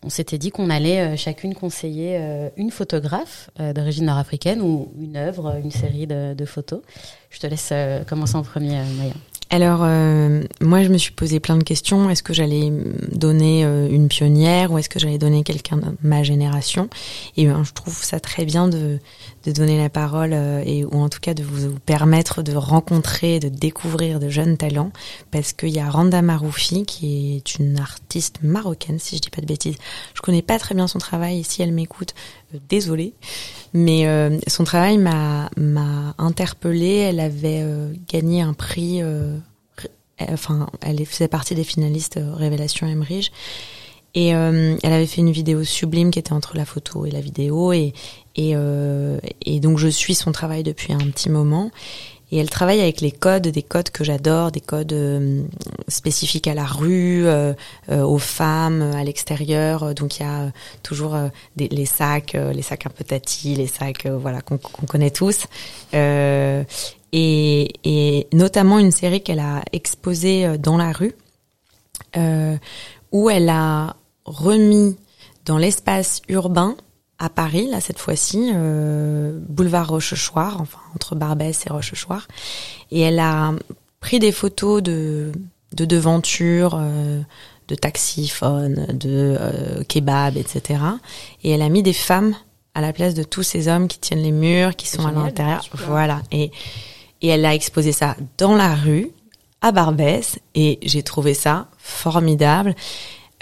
on 0.01 0.09
s'était 0.09 0.37
dit 0.37 0.49
qu'on 0.49 0.69
allait 0.69 1.01
euh, 1.01 1.17
chacune 1.17 1.53
conseiller 1.53 2.15
euh, 2.17 2.49
une 2.55 2.71
photographe 2.71 3.49
euh, 3.59 3.73
d'origine 3.73 4.05
nord-africaine 4.05 4.61
ou 4.61 4.93
une 4.97 5.17
œuvre, 5.17 5.59
une 5.61 5.71
série 5.71 6.07
de, 6.07 6.33
de 6.33 6.45
photos. 6.45 6.81
Je 7.29 7.39
te 7.39 7.47
laisse 7.47 7.67
euh, 7.73 8.05
commencer 8.05 8.35
en 8.37 8.43
premier, 8.43 8.77
euh, 8.79 8.85
Maya. 8.97 9.13
Alors, 9.53 9.81
euh, 9.83 10.43
moi, 10.61 10.81
je 10.81 10.87
me 10.87 10.97
suis 10.97 11.11
posé 11.11 11.41
plein 11.41 11.57
de 11.57 11.63
questions. 11.63 12.09
Est-ce 12.09 12.23
que 12.23 12.31
j'allais 12.31 12.71
donner 13.11 13.65
euh, 13.65 13.89
une 13.89 14.07
pionnière 14.07 14.71
ou 14.71 14.77
est-ce 14.77 14.87
que 14.87 14.97
j'allais 14.97 15.17
donner 15.17 15.43
quelqu'un 15.43 15.75
de 15.75 15.83
ma 16.03 16.23
génération? 16.23 16.89
Et 17.35 17.47
ben, 17.47 17.61
je 17.65 17.73
trouve 17.73 18.01
ça 18.01 18.21
très 18.21 18.45
bien 18.45 18.69
de, 18.69 18.99
de 19.43 19.51
donner 19.51 19.77
la 19.77 19.89
parole 19.89 20.31
euh, 20.31 20.63
et 20.65 20.85
ou 20.85 20.93
en 20.93 21.09
tout 21.09 21.19
cas 21.19 21.33
de 21.33 21.43
vous 21.43 21.77
permettre 21.85 22.43
de 22.43 22.55
rencontrer, 22.55 23.41
de 23.41 23.49
découvrir 23.49 24.21
de 24.21 24.29
jeunes 24.29 24.55
talents, 24.55 24.93
parce 25.31 25.51
qu'il 25.51 25.71
y 25.71 25.79
a 25.79 25.89
Randa 25.89 26.21
Maroufi 26.21 26.85
qui 26.85 27.35
est 27.35 27.55
une 27.55 27.77
artiste 27.77 28.37
marocaine, 28.41 28.99
si 28.99 29.17
je 29.17 29.21
dis 29.21 29.29
pas 29.29 29.41
de 29.41 29.47
bêtises. 29.47 29.75
Je 30.13 30.21
connais 30.21 30.41
pas 30.41 30.59
très 30.59 30.75
bien 30.75 30.87
son 30.87 30.99
travail. 30.99 31.41
Et 31.41 31.43
si 31.43 31.61
elle 31.61 31.73
m'écoute, 31.73 32.13
désolée. 32.69 33.13
Mais 33.73 34.07
euh, 34.07 34.37
son 34.47 34.63
travail 34.63 34.97
m'a 34.97 35.49
m'a 35.57 36.13
interpellée. 36.17 36.97
Elle 36.97 37.19
avait 37.19 37.61
euh, 37.61 37.93
gagné 38.07 38.41
un 38.41 38.53
prix. 38.53 39.01
euh, 39.01 39.37
enfin, 40.29 40.67
elle 40.81 41.05
faisait 41.05 41.27
partie 41.27 41.55
des 41.55 41.63
finalistes 41.63 42.17
euh, 42.17 42.33
Révélation 42.33 42.87
Emmerich. 42.87 43.31
Et 44.13 44.35
euh, 44.35 44.75
elle 44.83 44.91
avait 44.93 45.07
fait 45.07 45.21
une 45.21 45.31
vidéo 45.31 45.63
sublime 45.63 46.11
qui 46.11 46.19
était 46.19 46.33
entre 46.33 46.57
la 46.57 46.65
photo 46.65 47.05
et 47.05 47.11
la 47.11 47.21
vidéo. 47.21 47.71
Et, 47.71 47.93
euh, 48.37 49.19
et 49.45 49.59
donc 49.61 49.77
je 49.77 49.87
suis 49.87 50.15
son 50.15 50.33
travail 50.33 50.63
depuis 50.63 50.91
un 50.91 50.97
petit 50.97 51.29
moment. 51.29 51.71
Et 52.31 52.37
elle 52.37 52.49
travaille 52.49 52.79
avec 52.79 53.01
les 53.01 53.11
codes, 53.11 53.49
des 53.49 53.61
codes 53.61 53.89
que 53.89 54.05
j'adore, 54.05 54.51
des 54.51 54.61
codes 54.61 54.93
euh, 54.93 55.43
spécifiques 55.89 56.47
à 56.47 56.53
la 56.53 56.65
rue, 56.65 57.27
euh, 57.27 57.53
euh, 57.89 58.03
aux 58.03 58.19
femmes, 58.19 58.81
à 58.81 59.03
l'extérieur. 59.03 59.93
Donc 59.93 60.19
il 60.19 60.23
y 60.23 60.25
a 60.25 60.51
toujours 60.81 61.17
les 61.57 61.85
sacs, 61.85 62.33
les 62.33 62.61
sacs 62.61 62.85
un 62.85 62.89
peu 62.89 63.03
tati, 63.03 63.55
les 63.55 63.67
sacs 63.67 64.07
voilà 64.07 64.41
qu'on 64.41 64.57
connaît 64.57 65.11
tous. 65.11 65.47
Et, 67.13 68.27
notamment 68.31 68.79
une 68.79 68.91
série 68.91 69.21
qu'elle 69.21 69.39
a 69.39 69.61
exposée 69.73 70.57
dans 70.57 70.77
la 70.77 70.93
rue, 70.93 71.13
où 73.11 73.29
elle 73.29 73.49
a 73.49 73.97
remis 74.23 74.95
dans 75.45 75.57
l'espace 75.57 76.21
urbain 76.29 76.77
à 77.21 77.29
Paris, 77.29 77.67
là 77.67 77.79
cette 77.79 77.99
fois-ci, 77.99 78.51
euh, 78.53 79.37
boulevard 79.47 79.89
Rochechouart, 79.89 80.59
enfin 80.59 80.79
entre 80.95 81.15
Barbès 81.15 81.65
et 81.65 81.69
Rochechouart, 81.69 82.27
et 82.89 83.01
elle 83.01 83.19
a 83.19 83.53
pris 83.99 84.19
des 84.19 84.31
photos 84.31 84.81
de 84.81 85.31
de 85.73 85.85
devanture, 85.85 86.75
euh, 86.77 87.21
de 87.69 87.75
taxiphone, 87.75 88.87
de 88.91 89.37
euh, 89.39 89.83
kebab, 89.83 90.35
etc. 90.35 90.81
Et 91.43 91.51
elle 91.51 91.61
a 91.61 91.69
mis 91.69 91.83
des 91.83 91.93
femmes 91.93 92.35
à 92.73 92.81
la 92.81 92.91
place 92.91 93.13
de 93.13 93.23
tous 93.23 93.43
ces 93.43 93.67
hommes 93.67 93.87
qui 93.87 93.99
tiennent 93.99 94.23
les 94.23 94.31
murs, 94.31 94.75
qui 94.75 94.87
sont 94.87 95.05
à 95.05 95.11
l'intérieur. 95.11 95.63
Voilà. 95.87 96.21
Et 96.31 96.51
et 97.21 97.27
elle 97.27 97.45
a 97.45 97.53
exposé 97.53 97.91
ça 97.91 98.15
dans 98.37 98.55
la 98.55 98.73
rue 98.73 99.11
à 99.61 99.71
Barbès 99.71 100.39
et 100.55 100.79
j'ai 100.81 101.03
trouvé 101.03 101.33
ça 101.33 101.67
formidable. 101.77 102.75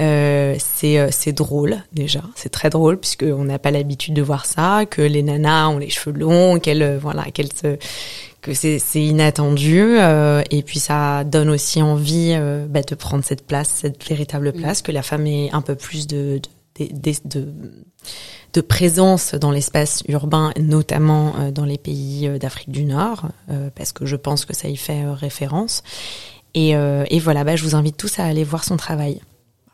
Euh, 0.01 0.55
c'est 0.59 0.97
euh, 0.97 1.09
c'est 1.11 1.33
drôle 1.33 1.83
déjà, 1.91 2.21
c'est 2.35 2.47
très 2.47 2.69
drôle 2.69 2.97
puisque 2.97 3.25
on 3.25 3.43
n'a 3.43 3.59
pas 3.59 3.69
l'habitude 3.69 4.13
de 4.13 4.21
voir 4.21 4.45
ça, 4.45 4.85
que 4.89 5.01
les 5.01 5.23
nanas 5.23 5.67
ont 5.67 5.77
les 5.77 5.89
cheveux 5.89 6.17
longs, 6.17 6.57
qu'elles 6.59 6.83
euh, 6.83 6.97
voilà, 6.97 7.23
qu'elles 7.31 7.51
se 7.51 7.77
que 8.41 8.53
c'est 8.53 8.79
c'est 8.79 9.03
inattendu 9.03 9.97
euh, 9.99 10.41
et 10.51 10.63
puis 10.63 10.79
ça 10.79 11.25
donne 11.25 11.49
aussi 11.49 11.81
envie 11.81 12.31
euh, 12.33 12.65
bah, 12.69 12.81
de 12.81 12.95
prendre 12.95 13.25
cette 13.25 13.45
place, 13.45 13.67
cette 13.67 14.07
véritable 14.07 14.53
place, 14.53 14.81
que 14.81 14.93
la 14.93 15.01
femme 15.01 15.27
ait 15.27 15.49
un 15.51 15.61
peu 15.61 15.75
plus 15.75 16.07
de 16.07 16.39
de, 16.79 16.85
de, 16.85 17.13
de, 17.25 17.53
de 18.53 18.61
présence 18.61 19.35
dans 19.35 19.51
l'espace 19.51 20.03
urbain, 20.07 20.53
notamment 20.57 21.33
euh, 21.39 21.51
dans 21.51 21.65
les 21.65 21.77
pays 21.77 22.29
d'Afrique 22.39 22.71
du 22.71 22.85
Nord, 22.85 23.27
parce 23.75 23.91
que 23.91 24.05
je 24.05 24.15
pense 24.15 24.45
que 24.45 24.55
ça 24.55 24.69
y 24.69 24.77
fait 24.77 25.05
référence. 25.07 25.83
Et, 26.55 26.69
et 26.71 27.19
voilà, 27.19 27.43
bah, 27.43 27.55
je 27.55 27.63
vous 27.63 27.75
invite 27.75 27.95
tous 27.95 28.17
à 28.17 28.23
aller 28.23 28.43
voir 28.43 28.63
son 28.63 28.75
travail. 28.75 29.21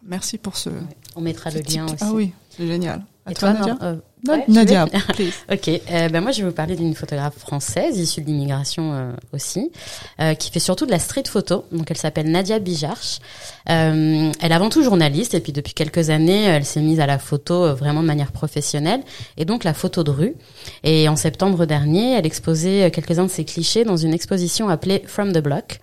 Merci 0.05 0.37
pour 0.37 0.55
ce. 0.55 0.69
On 1.15 1.21
mettra 1.21 1.49
le 1.49 1.61
lien 1.61 1.85
aussi. 1.85 1.95
Ah 2.01 2.11
oui, 2.13 2.31
c'est 2.49 2.67
génial. 2.67 3.03
À 3.25 3.31
Et 3.31 3.33
toi, 3.33 3.53
toi, 3.53 3.59
Nadia 3.59 3.77
euh, 3.81 3.95
ouais, 4.27 4.45
Nadia. 4.47 4.85
Ok, 5.51 5.67
euh, 5.67 6.09
ben 6.09 6.21
moi 6.21 6.31
je 6.31 6.41
vais 6.41 6.47
vous 6.47 6.53
parler 6.53 6.75
d'une 6.75 6.93
photographe 6.93 7.39
française 7.39 7.97
issue 7.97 8.21
de 8.21 8.27
l'immigration 8.27 8.93
euh, 8.93 9.11
aussi, 9.33 9.71
euh, 10.19 10.35
qui 10.35 10.51
fait 10.51 10.59
surtout 10.59 10.85
de 10.85 10.91
la 10.91 10.99
street 10.99 11.23
photo. 11.27 11.65
Donc 11.71 11.89
elle 11.89 11.97
s'appelle 11.97 12.29
Nadia 12.29 12.59
Bijarch. 12.59 13.19
Elle 13.65 14.31
est 14.39 14.51
avant 14.51 14.69
tout 14.69 14.83
journaliste 14.83 15.33
et 15.33 15.39
puis 15.39 15.53
depuis 15.53 15.73
quelques 15.73 16.11
années 16.11 16.43
elle 16.43 16.65
s'est 16.65 16.81
mise 16.81 16.99
à 16.99 17.07
la 17.07 17.17
photo 17.17 17.73
vraiment 17.73 18.03
de 18.03 18.07
manière 18.07 18.31
professionnelle 18.31 19.01
et 19.37 19.45
donc 19.45 19.63
la 19.63 19.73
photo 19.73 20.03
de 20.03 20.11
rue. 20.11 20.35
Et 20.83 21.09
en 21.09 21.15
septembre 21.15 21.65
dernier, 21.65 22.13
elle 22.13 22.27
exposait 22.27 22.91
quelques-uns 22.91 23.25
de 23.25 23.31
ses 23.31 23.43
clichés 23.43 23.85
dans 23.85 23.97
une 23.97 24.13
exposition 24.13 24.69
appelée 24.69 25.01
From 25.07 25.33
the 25.33 25.39
Block. 25.39 25.79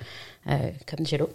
Euh, 0.48 0.56
comme 0.90 1.06
Jello. 1.06 1.28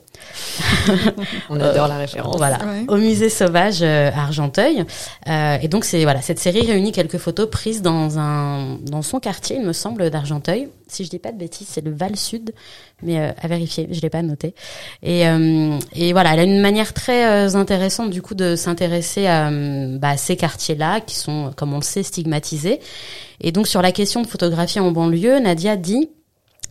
On 1.49 1.59
adore 1.61 1.87
la 1.87 1.97
référence. 1.97 2.35
Voilà, 2.35 2.57
Ouais. 2.65 2.83
au 2.89 2.97
musée 2.97 3.29
sauvage 3.29 3.79
euh, 3.81 4.11
à 4.13 4.23
Argenteuil. 4.23 4.83
Euh, 5.29 5.57
et 5.61 5.69
donc 5.69 5.85
c'est 5.85 6.03
voilà, 6.03 6.21
cette 6.21 6.39
série 6.39 6.61
réunit 6.65 6.91
quelques 6.91 7.17
photos 7.17 7.49
prises 7.49 7.81
dans 7.81 8.19
un 8.19 8.77
dans 8.81 9.01
son 9.01 9.21
quartier, 9.21 9.55
il 9.57 9.65
me 9.65 9.71
semble, 9.71 10.09
d'Argenteuil. 10.09 10.67
Si 10.89 11.05
je 11.05 11.09
dis 11.09 11.19
pas 11.19 11.31
de 11.31 11.37
bêtises, 11.37 11.67
c'est 11.69 11.83
le 11.83 11.91
Val 11.93 12.17
Sud, 12.17 12.53
mais 13.01 13.19
euh, 13.19 13.31
à 13.41 13.47
vérifier, 13.47 13.87
je 13.91 14.01
l'ai 14.01 14.09
pas 14.09 14.21
noté. 14.23 14.53
Et 15.03 15.25
euh, 15.27 15.79
et 15.93 16.11
voilà, 16.11 16.33
elle 16.33 16.39
a 16.41 16.43
une 16.43 16.59
manière 16.61 16.93
très 16.93 17.25
euh, 17.47 17.55
intéressante 17.55 18.09
du 18.09 18.21
coup 18.21 18.35
de 18.35 18.57
s'intéresser 18.57 19.25
à, 19.25 19.47
euh, 19.49 19.97
bah, 19.97 20.09
à 20.09 20.17
ces 20.17 20.35
quartiers-là 20.35 20.99
qui 20.99 21.15
sont, 21.15 21.51
comme 21.55 21.71
on 21.73 21.77
le 21.77 21.81
sait, 21.83 22.03
stigmatisés. 22.03 22.81
Et 23.39 23.53
donc 23.53 23.67
sur 23.67 23.81
la 23.81 23.93
question 23.93 24.21
de 24.21 24.27
photographie 24.27 24.81
en 24.81 24.91
banlieue, 24.91 25.39
Nadia 25.39 25.77
dit 25.77 26.09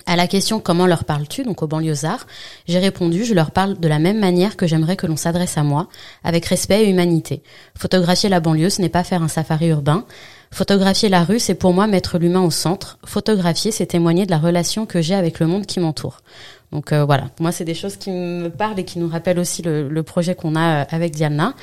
à 0.06 0.16
la 0.16 0.26
question 0.26 0.60
comment 0.60 0.86
leur 0.86 1.04
parles-tu, 1.04 1.42
donc 1.42 1.62
aux 1.62 1.66
banlieusards, 1.66 2.26
j'ai 2.66 2.78
répondu 2.78 3.24
je 3.24 3.34
leur 3.34 3.50
parle 3.50 3.78
de 3.78 3.88
la 3.88 3.98
même 3.98 4.18
manière 4.18 4.56
que 4.56 4.66
j'aimerais 4.66 4.96
que 4.96 5.06
l'on 5.06 5.16
s'adresse 5.16 5.58
à 5.58 5.62
moi, 5.62 5.88
avec 6.24 6.46
respect 6.46 6.84
et 6.84 6.90
humanité. 6.90 7.42
Photographier 7.76 8.28
la 8.28 8.40
banlieue, 8.40 8.70
ce 8.70 8.80
n'est 8.80 8.88
pas 8.88 9.04
faire 9.04 9.22
un 9.22 9.28
safari 9.28 9.68
urbain. 9.68 10.04
Photographier 10.52 11.08
la 11.08 11.24
rue, 11.24 11.40
c'est 11.40 11.54
pour 11.54 11.72
moi 11.74 11.86
mettre 11.86 12.18
l'humain 12.18 12.40
au 12.40 12.50
centre. 12.50 12.98
Photographier, 13.04 13.72
c'est 13.72 13.86
témoigner 13.86 14.26
de 14.26 14.30
la 14.30 14.38
relation 14.38 14.86
que 14.86 15.02
j'ai 15.02 15.14
avec 15.14 15.40
le 15.40 15.46
monde 15.46 15.66
qui 15.66 15.80
m'entoure. 15.80 16.22
Donc 16.72 16.92
euh, 16.92 17.04
voilà, 17.04 17.30
moi 17.38 17.52
c'est 17.52 17.64
des 17.64 17.74
choses 17.74 17.96
qui 17.96 18.10
me 18.10 18.48
parlent 18.48 18.78
et 18.78 18.84
qui 18.84 18.98
nous 18.98 19.08
rappellent 19.08 19.38
aussi 19.38 19.62
le, 19.62 19.88
le 19.88 20.02
projet 20.02 20.34
qu'on 20.34 20.56
a 20.56 20.82
euh, 20.82 20.84
avec 20.90 21.14
Diana. 21.14 21.54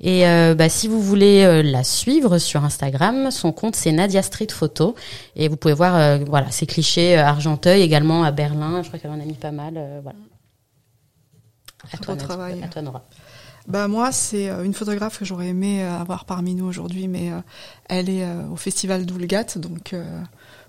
Et 0.00 0.26
euh, 0.26 0.54
bah, 0.54 0.68
si 0.68 0.88
vous 0.88 1.00
voulez 1.00 1.44
euh, 1.44 1.62
la 1.62 1.84
suivre 1.84 2.38
sur 2.38 2.64
Instagram, 2.64 3.30
son 3.30 3.52
compte 3.52 3.76
c'est 3.76 3.92
Nadia 3.92 4.22
Street 4.22 4.48
Photo 4.50 4.96
et 5.36 5.48
vous 5.48 5.56
pouvez 5.56 5.74
voir 5.74 6.18
voilà 6.26 6.50
ses 6.50 6.66
clichés 6.66 7.16
Argenteuil 7.16 7.82
également 7.82 8.24
à 8.24 8.32
Berlin. 8.32 8.82
Je 8.82 8.88
crois 8.88 8.98
qu'elle 8.98 9.10
en 9.10 9.20
a 9.20 9.24
mis 9.24 9.34
pas 9.34 9.52
mal. 9.52 9.74
voilà. 10.02 10.18
À 11.92 11.96
toi, 11.98 12.16
travail. 12.16 12.60
à 12.62 12.68
toi 12.68 12.82
Nora. 12.82 13.04
Bah 13.68 13.86
moi, 13.86 14.12
c'est 14.12 14.48
une 14.48 14.72
photographe 14.74 15.18
que 15.18 15.24
j'aurais 15.24 15.48
aimé 15.48 15.82
avoir 15.82 16.24
parmi 16.24 16.54
nous 16.54 16.66
aujourd'hui, 16.66 17.06
mais 17.06 17.30
elle 17.88 18.08
est 18.08 18.26
au 18.50 18.56
festival 18.56 19.06
d'Oulgat, 19.06 19.56
donc 19.56 19.94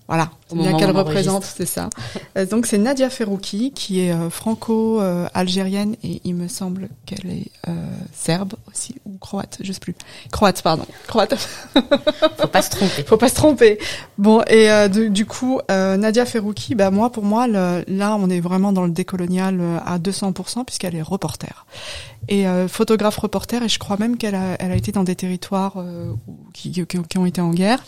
voilà, 0.10 0.32
bien 0.52 0.72
qu'elle 0.78 0.90
représente, 1.06 1.44
c'est 1.46 1.66
ça. 1.66 1.90
Euh, 2.38 2.46
donc 2.46 2.66
c'est 2.68 2.78
Nadia 2.78 3.10
Ferrouki, 3.10 3.72
qui 3.72 4.02
est 4.02 4.12
euh, 4.12 4.30
franco-algérienne 4.30 5.96
et 6.04 6.22
il 6.24 6.36
me 6.36 6.48
semble 6.48 6.90
qu'elle 7.06 7.30
est 7.32 7.48
euh, 7.68 7.72
serbe 8.14 8.54
aussi 8.70 8.96
ou 9.06 9.18
croate, 9.18 9.58
je 9.62 9.72
sais 9.72 9.80
plus. 9.80 9.96
Croate, 10.32 10.62
pardon, 10.62 10.86
croate. 11.08 11.34
Faut 12.38 12.48
pas 12.48 12.62
se 12.62 12.70
tromper. 12.70 13.04
Faut 13.04 13.18
pas 13.18 13.30
se 13.30 13.36
tromper. 13.36 13.80
Bon, 14.18 14.42
et 14.48 14.70
euh, 14.72 14.88
du, 14.88 15.10
du 15.10 15.26
coup, 15.26 15.60
Nadia 15.70 16.26
Ferrouki, 16.26 16.76
bah 16.76 16.92
moi, 16.92 17.12
pour 17.12 17.24
moi, 17.24 17.48
le- 17.48 17.84
là, 17.88 18.16
on 18.16 18.30
est 18.30 18.40
vraiment 18.42 18.72
dans 18.72 18.86
le 18.86 18.92
décolonial 18.92 19.60
à 19.86 19.98
200% 20.00 20.66
puisqu'elle 20.66 20.96
est 20.96 21.02
reporter 21.02 21.66
et 22.28 22.48
euh, 22.48 22.68
photographe 22.68 23.18
reporter. 23.18 23.64
Et 23.64 23.70
je 23.70 23.80
crois 23.80 23.98
même 23.98 24.18
qu'elle 24.18 24.36
a, 24.36 24.56
elle 24.60 24.72
a 24.72 24.76
été 24.76 24.92
dans 24.92 25.04
des 25.04 25.16
territoires 25.16 25.74
euh, 25.78 26.12
où- 26.28 26.38
qui, 26.54 26.72
qui, 26.72 26.84
qui 26.86 27.18
ont 27.18 27.26
été 27.26 27.42
en 27.42 27.52
guerre. 27.52 27.84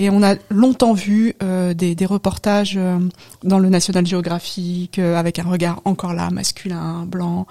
Et 0.00 0.10
on 0.10 0.22
a 0.22 0.36
longtemps 0.48 0.94
vu 0.94 1.34
euh, 1.42 1.74
des, 1.74 1.96
des 1.96 2.06
reportages 2.06 2.76
euh, 2.76 3.00
dans 3.42 3.58
le 3.58 3.68
National 3.68 4.06
Geographic 4.06 5.00
euh, 5.00 5.16
avec 5.16 5.40
un 5.40 5.42
regard 5.42 5.82
encore 5.84 6.14
là 6.14 6.30
masculin, 6.30 7.04
blanc, 7.04 7.48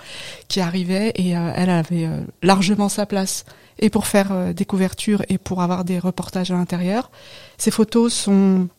qui 0.48 0.62
arrivait. 0.62 1.12
Et 1.16 1.36
euh, 1.38 1.52
elle 1.54 1.70
avait 1.70 2.06
euh, 2.06 2.22
largement 2.42 2.88
sa 2.88 3.06
place 3.06 3.44
et 3.80 3.90
pour 3.90 4.08
faire 4.08 4.32
euh, 4.32 4.54
des 4.54 4.64
couvertures 4.64 5.24
et 5.28 5.38
pour 5.38 5.62
avoir 5.62 5.84
des 5.84 6.00
reportages 6.00 6.50
à 6.50 6.54
l'intérieur. 6.54 7.12
Ces 7.58 7.70
photos 7.70 8.14
sont, 8.14 8.70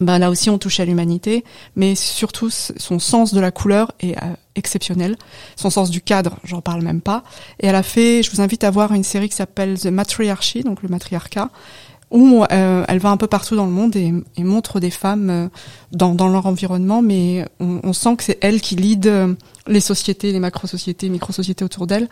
ben 0.00 0.18
là 0.18 0.28
aussi 0.28 0.50
on 0.50 0.58
touche 0.58 0.78
à 0.78 0.84
l'humanité, 0.84 1.44
mais 1.76 1.94
surtout 1.94 2.50
son 2.50 2.98
sens 2.98 3.32
de 3.32 3.40
la 3.40 3.50
couleur 3.50 3.92
est 4.00 4.18
euh, 4.18 4.34
exceptionnel. 4.54 5.16
Son 5.56 5.70
sens 5.70 5.88
du 5.88 6.02
cadre, 6.02 6.36
j'en 6.44 6.60
parle 6.60 6.82
même 6.82 7.00
pas. 7.00 7.24
Et 7.60 7.68
elle 7.68 7.74
a 7.74 7.82
fait, 7.82 8.22
je 8.22 8.30
vous 8.30 8.42
invite 8.42 8.64
à 8.64 8.70
voir 8.70 8.92
une 8.92 9.02
série 9.02 9.30
qui 9.30 9.36
s'appelle 9.36 9.80
The 9.80 9.86
Matriarchy, 9.86 10.62
donc 10.62 10.82
le 10.82 10.90
matriarcat, 10.90 11.48
où 12.10 12.44
euh, 12.50 12.84
elle 12.88 12.98
va 12.98 13.10
un 13.10 13.16
peu 13.16 13.26
partout 13.26 13.56
dans 13.56 13.66
le 13.66 13.72
monde 13.72 13.94
et, 13.96 14.12
montre 14.38 14.80
des 14.80 14.90
femmes 14.90 15.30
euh, 15.30 15.48
dans, 15.92 16.28
leur 16.28 16.46
environnement, 16.46 17.02
mais 17.02 17.46
on, 17.60 17.80
on 17.82 17.92
sent 17.92 18.16
que 18.16 18.24
c'est 18.24 18.38
elle 18.40 18.60
qui 18.60 18.76
lead 18.76 19.06
euh, 19.06 19.34
les 19.66 19.80
sociétés, 19.80 20.32
les 20.32 20.40
macro-sociétés, 20.40 21.08
micro-sociétés 21.08 21.64
autour 21.64 21.86
d'elle. 21.86 22.08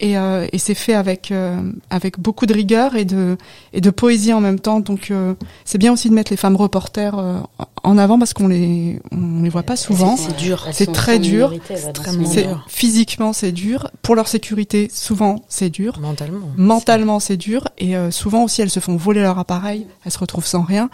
Et, 0.00 0.18
euh, 0.18 0.46
et 0.52 0.58
c'est 0.58 0.74
fait 0.74 0.94
avec 0.94 1.30
euh, 1.30 1.60
avec 1.88 2.18
beaucoup 2.18 2.46
de 2.46 2.52
rigueur 2.52 2.96
et 2.96 3.04
de 3.04 3.36
et 3.72 3.80
de 3.80 3.90
poésie 3.90 4.32
en 4.32 4.40
même 4.40 4.58
temps. 4.58 4.80
Donc 4.80 5.10
euh, 5.10 5.34
c'est 5.64 5.78
bien 5.78 5.92
aussi 5.92 6.08
de 6.10 6.14
mettre 6.14 6.32
les 6.32 6.36
femmes 6.36 6.56
reporters 6.56 7.16
euh, 7.18 7.38
en 7.84 7.96
avant 7.96 8.18
parce 8.18 8.34
qu'on 8.34 8.48
les 8.48 8.98
on 9.12 9.42
les 9.42 9.48
voit 9.48 9.62
pas 9.62 9.76
souvent. 9.76 10.16
C'est 10.16 10.36
dur. 10.36 10.66
C'est 10.72 10.92
très 10.92 11.18
dur. 11.20 11.50
dans. 11.50 12.24
C'est 12.26 12.42
dur. 12.42 12.64
physiquement 12.68 13.32
c'est 13.32 13.52
dur. 13.52 13.88
Pour 14.02 14.16
leur 14.16 14.26
sécurité, 14.26 14.90
souvent 14.92 15.36
c'est 15.48 15.70
dur. 15.70 15.98
Mentalement. 16.00 16.48
Mentalement, 16.56 17.20
c'est 17.20 17.36
dur 17.36 17.68
et 17.78 17.96
euh, 17.96 18.10
souvent 18.10 18.42
aussi 18.44 18.62
elles 18.62 18.70
se 18.70 18.80
font 18.80 18.96
voler 18.96 19.20
leur 19.22 19.38
appareil, 19.38 19.86
elles 20.04 20.12
se 20.12 20.18
retrouvent 20.18 20.46
sans 20.46 20.62
rien 20.62 20.90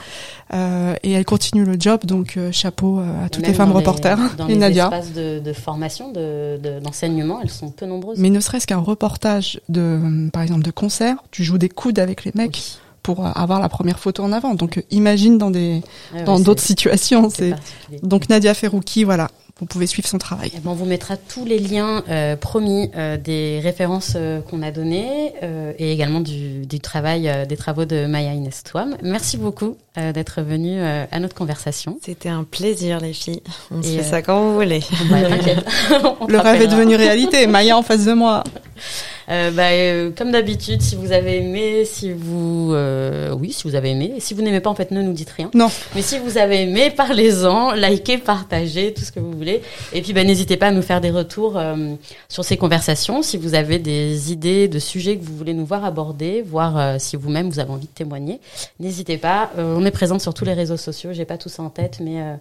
euh, 0.52 0.94
et 1.02 1.12
elles 1.12 1.24
continuent 1.24 1.64
le 1.66 1.76
job. 1.78 2.00
Donc 2.04 2.36
euh, 2.36 2.52
chapeau 2.52 3.00
à 3.24 3.28
toutes 3.30 3.46
les 3.46 3.54
femmes 3.54 3.70
dans 3.70 3.76
reporters 3.76 4.18
Dans 4.36 4.46
et 4.46 4.52
les 4.52 4.56
Nadia. 4.58 4.84
espaces 4.92 5.12
de, 5.12 5.38
de 5.38 5.52
formation, 5.54 6.12
de- 6.12 6.58
de- 6.62 6.80
d'enseignement, 6.80 7.40
elles 7.42 7.50
sont 7.50 7.70
peu 7.70 7.86
nombreuses. 7.86 8.18
Mais 8.18 8.28
ne 8.30 8.40
serait-ce 8.40 8.66
qu'un 8.66 8.78
reportage 8.90 9.60
de, 9.68 10.28
par 10.32 10.42
exemple, 10.42 10.62
de 10.62 10.70
concert, 10.70 11.16
tu 11.30 11.44
joues 11.44 11.58
des 11.58 11.68
coudes 11.68 11.98
avec 11.98 12.24
les 12.24 12.32
mecs 12.34 12.56
Oui. 12.56 12.78
pour 13.02 13.26
avoir 13.26 13.58
la 13.60 13.68
première 13.68 13.98
photo 13.98 14.22
en 14.22 14.32
avant. 14.32 14.54
Donc 14.54 14.78
euh, 14.78 14.82
imagine 14.90 15.38
dans 15.38 15.50
des 15.50 15.82
Ouais, 16.14 16.24
dans 16.24 16.38
d'autres 16.40 16.62
situations. 16.62 17.30
c'est 17.30 17.54
donc 18.02 18.28
Nadia 18.28 18.52
Ferrouki, 18.54 19.04
voilà, 19.04 19.28
vous 19.60 19.66
pouvez 19.66 19.86
suivre 19.86 20.08
son 20.08 20.18
travail. 20.18 20.50
Eh 20.56 20.60
ben, 20.60 20.70
on 20.70 20.74
vous 20.74 20.86
mettra 20.86 21.16
tous 21.18 21.44
les 21.44 21.58
liens 21.58 22.02
euh, 22.08 22.34
promis 22.34 22.90
euh, 22.96 23.18
des 23.18 23.60
références 23.62 24.14
euh, 24.16 24.40
qu'on 24.40 24.62
a 24.62 24.70
données 24.70 25.34
euh, 25.42 25.72
et 25.78 25.92
également 25.92 26.20
du, 26.20 26.66
du 26.66 26.80
travail, 26.80 27.28
euh, 27.28 27.44
des 27.44 27.56
travaux 27.58 27.84
de 27.84 28.06
Maya 28.06 28.32
Inès 28.32 28.62
Touam. 28.64 28.96
Merci 29.02 29.36
beaucoup 29.36 29.76
euh, 29.98 30.12
d'être 30.12 30.40
venu 30.40 30.80
euh, 30.80 31.04
à 31.12 31.20
notre 31.20 31.34
conversation. 31.34 31.98
C'était 32.02 32.30
un 32.30 32.44
plaisir, 32.44 33.00
les 33.00 33.12
filles. 33.12 33.42
On 33.70 33.82
se 33.82 33.88
Et, 33.88 33.96
fait 33.96 34.00
euh, 34.00 34.10
ça 34.10 34.22
quand 34.22 34.40
vous 34.40 34.54
voulez. 34.54 34.80
Te 34.80 36.30
Le 36.30 36.38
rêve 36.38 36.62
est 36.62 36.66
devenu 36.68 36.96
réalité. 36.96 37.46
Maya 37.46 37.76
en 37.76 37.82
face 37.82 38.06
de 38.06 38.12
moi. 38.12 38.42
Euh, 39.30 39.50
bah, 39.52 39.70
euh, 39.70 40.10
comme 40.16 40.32
d'habitude, 40.32 40.82
si 40.82 40.96
vous 40.96 41.12
avez 41.12 41.38
aimé, 41.38 41.84
si 41.84 42.12
vous, 42.12 42.72
euh, 42.72 43.32
oui, 43.32 43.52
si 43.52 43.62
vous 43.68 43.76
avez 43.76 43.90
aimé, 43.90 44.12
Et 44.16 44.20
si 44.20 44.34
vous 44.34 44.42
n'aimez 44.42 44.60
pas, 44.60 44.70
en 44.70 44.74
fait, 44.74 44.90
ne 44.90 45.02
nous 45.02 45.12
dites 45.12 45.30
rien. 45.30 45.50
Non. 45.54 45.68
Mais 45.94 46.02
si 46.02 46.18
vous 46.18 46.36
avez 46.36 46.62
aimé, 46.62 46.90
parlez-en, 46.90 47.72
likez, 47.72 48.18
partagez, 48.18 48.92
tout 48.92 49.02
ce 49.02 49.12
que 49.12 49.20
vous 49.20 49.30
voulez. 49.32 49.62
Et 49.92 50.02
puis, 50.02 50.12
bah, 50.12 50.24
n'hésitez 50.24 50.56
pas 50.56 50.68
à 50.68 50.70
nous 50.72 50.82
faire 50.82 51.00
des 51.00 51.10
retours 51.10 51.56
euh, 51.56 51.94
sur 52.28 52.44
ces 52.44 52.56
conversations. 52.56 53.22
Si 53.22 53.36
vous 53.36 53.54
avez 53.54 53.78
des 53.78 54.32
idées 54.32 54.66
de 54.66 54.78
sujets 54.78 55.16
que 55.16 55.24
vous 55.24 55.36
voulez 55.36 55.54
nous 55.54 55.66
voir 55.66 55.84
aborder, 55.84 56.42
voir 56.42 56.76
euh, 56.76 56.96
si 56.98 57.16
vous-même 57.16 57.48
vous 57.50 57.60
avez 57.60 57.70
envie 57.70 57.86
de 57.86 57.92
témoigner, 57.92 58.40
n'hésitez 58.80 59.16
pas. 59.16 59.50
On 59.56 59.84
est 59.84 59.90
présente 59.90 60.20
sur 60.20 60.34
tous 60.34 60.44
les 60.44 60.54
réseaux 60.54 60.76
sociaux. 60.76 61.12
J'ai 61.12 61.24
pas 61.24 61.38
tout 61.38 61.48
ça 61.48 61.62
en 61.62 61.70
tête, 61.70 61.98
mais 62.02 62.20
euh, 62.20 62.34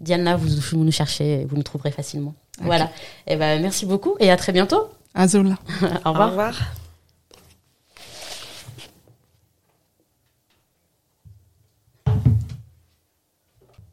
Diana, 0.00 0.36
vous, 0.36 0.48
vous 0.48 0.84
nous 0.84 0.92
cherchez, 0.92 1.44
vous 1.48 1.56
nous 1.56 1.62
trouverez 1.62 1.90
facilement. 1.90 2.34
Voilà. 2.62 2.90
Et 3.26 3.36
ben, 3.36 3.60
merci 3.60 3.86
beaucoup 3.86 4.16
et 4.20 4.30
à 4.30 4.36
très 4.36 4.52
bientôt. 4.52 4.88
Azul. 5.14 5.56
Au 6.04 6.10
revoir. 6.10 6.28
Au 6.28 6.30
revoir. 6.30 6.54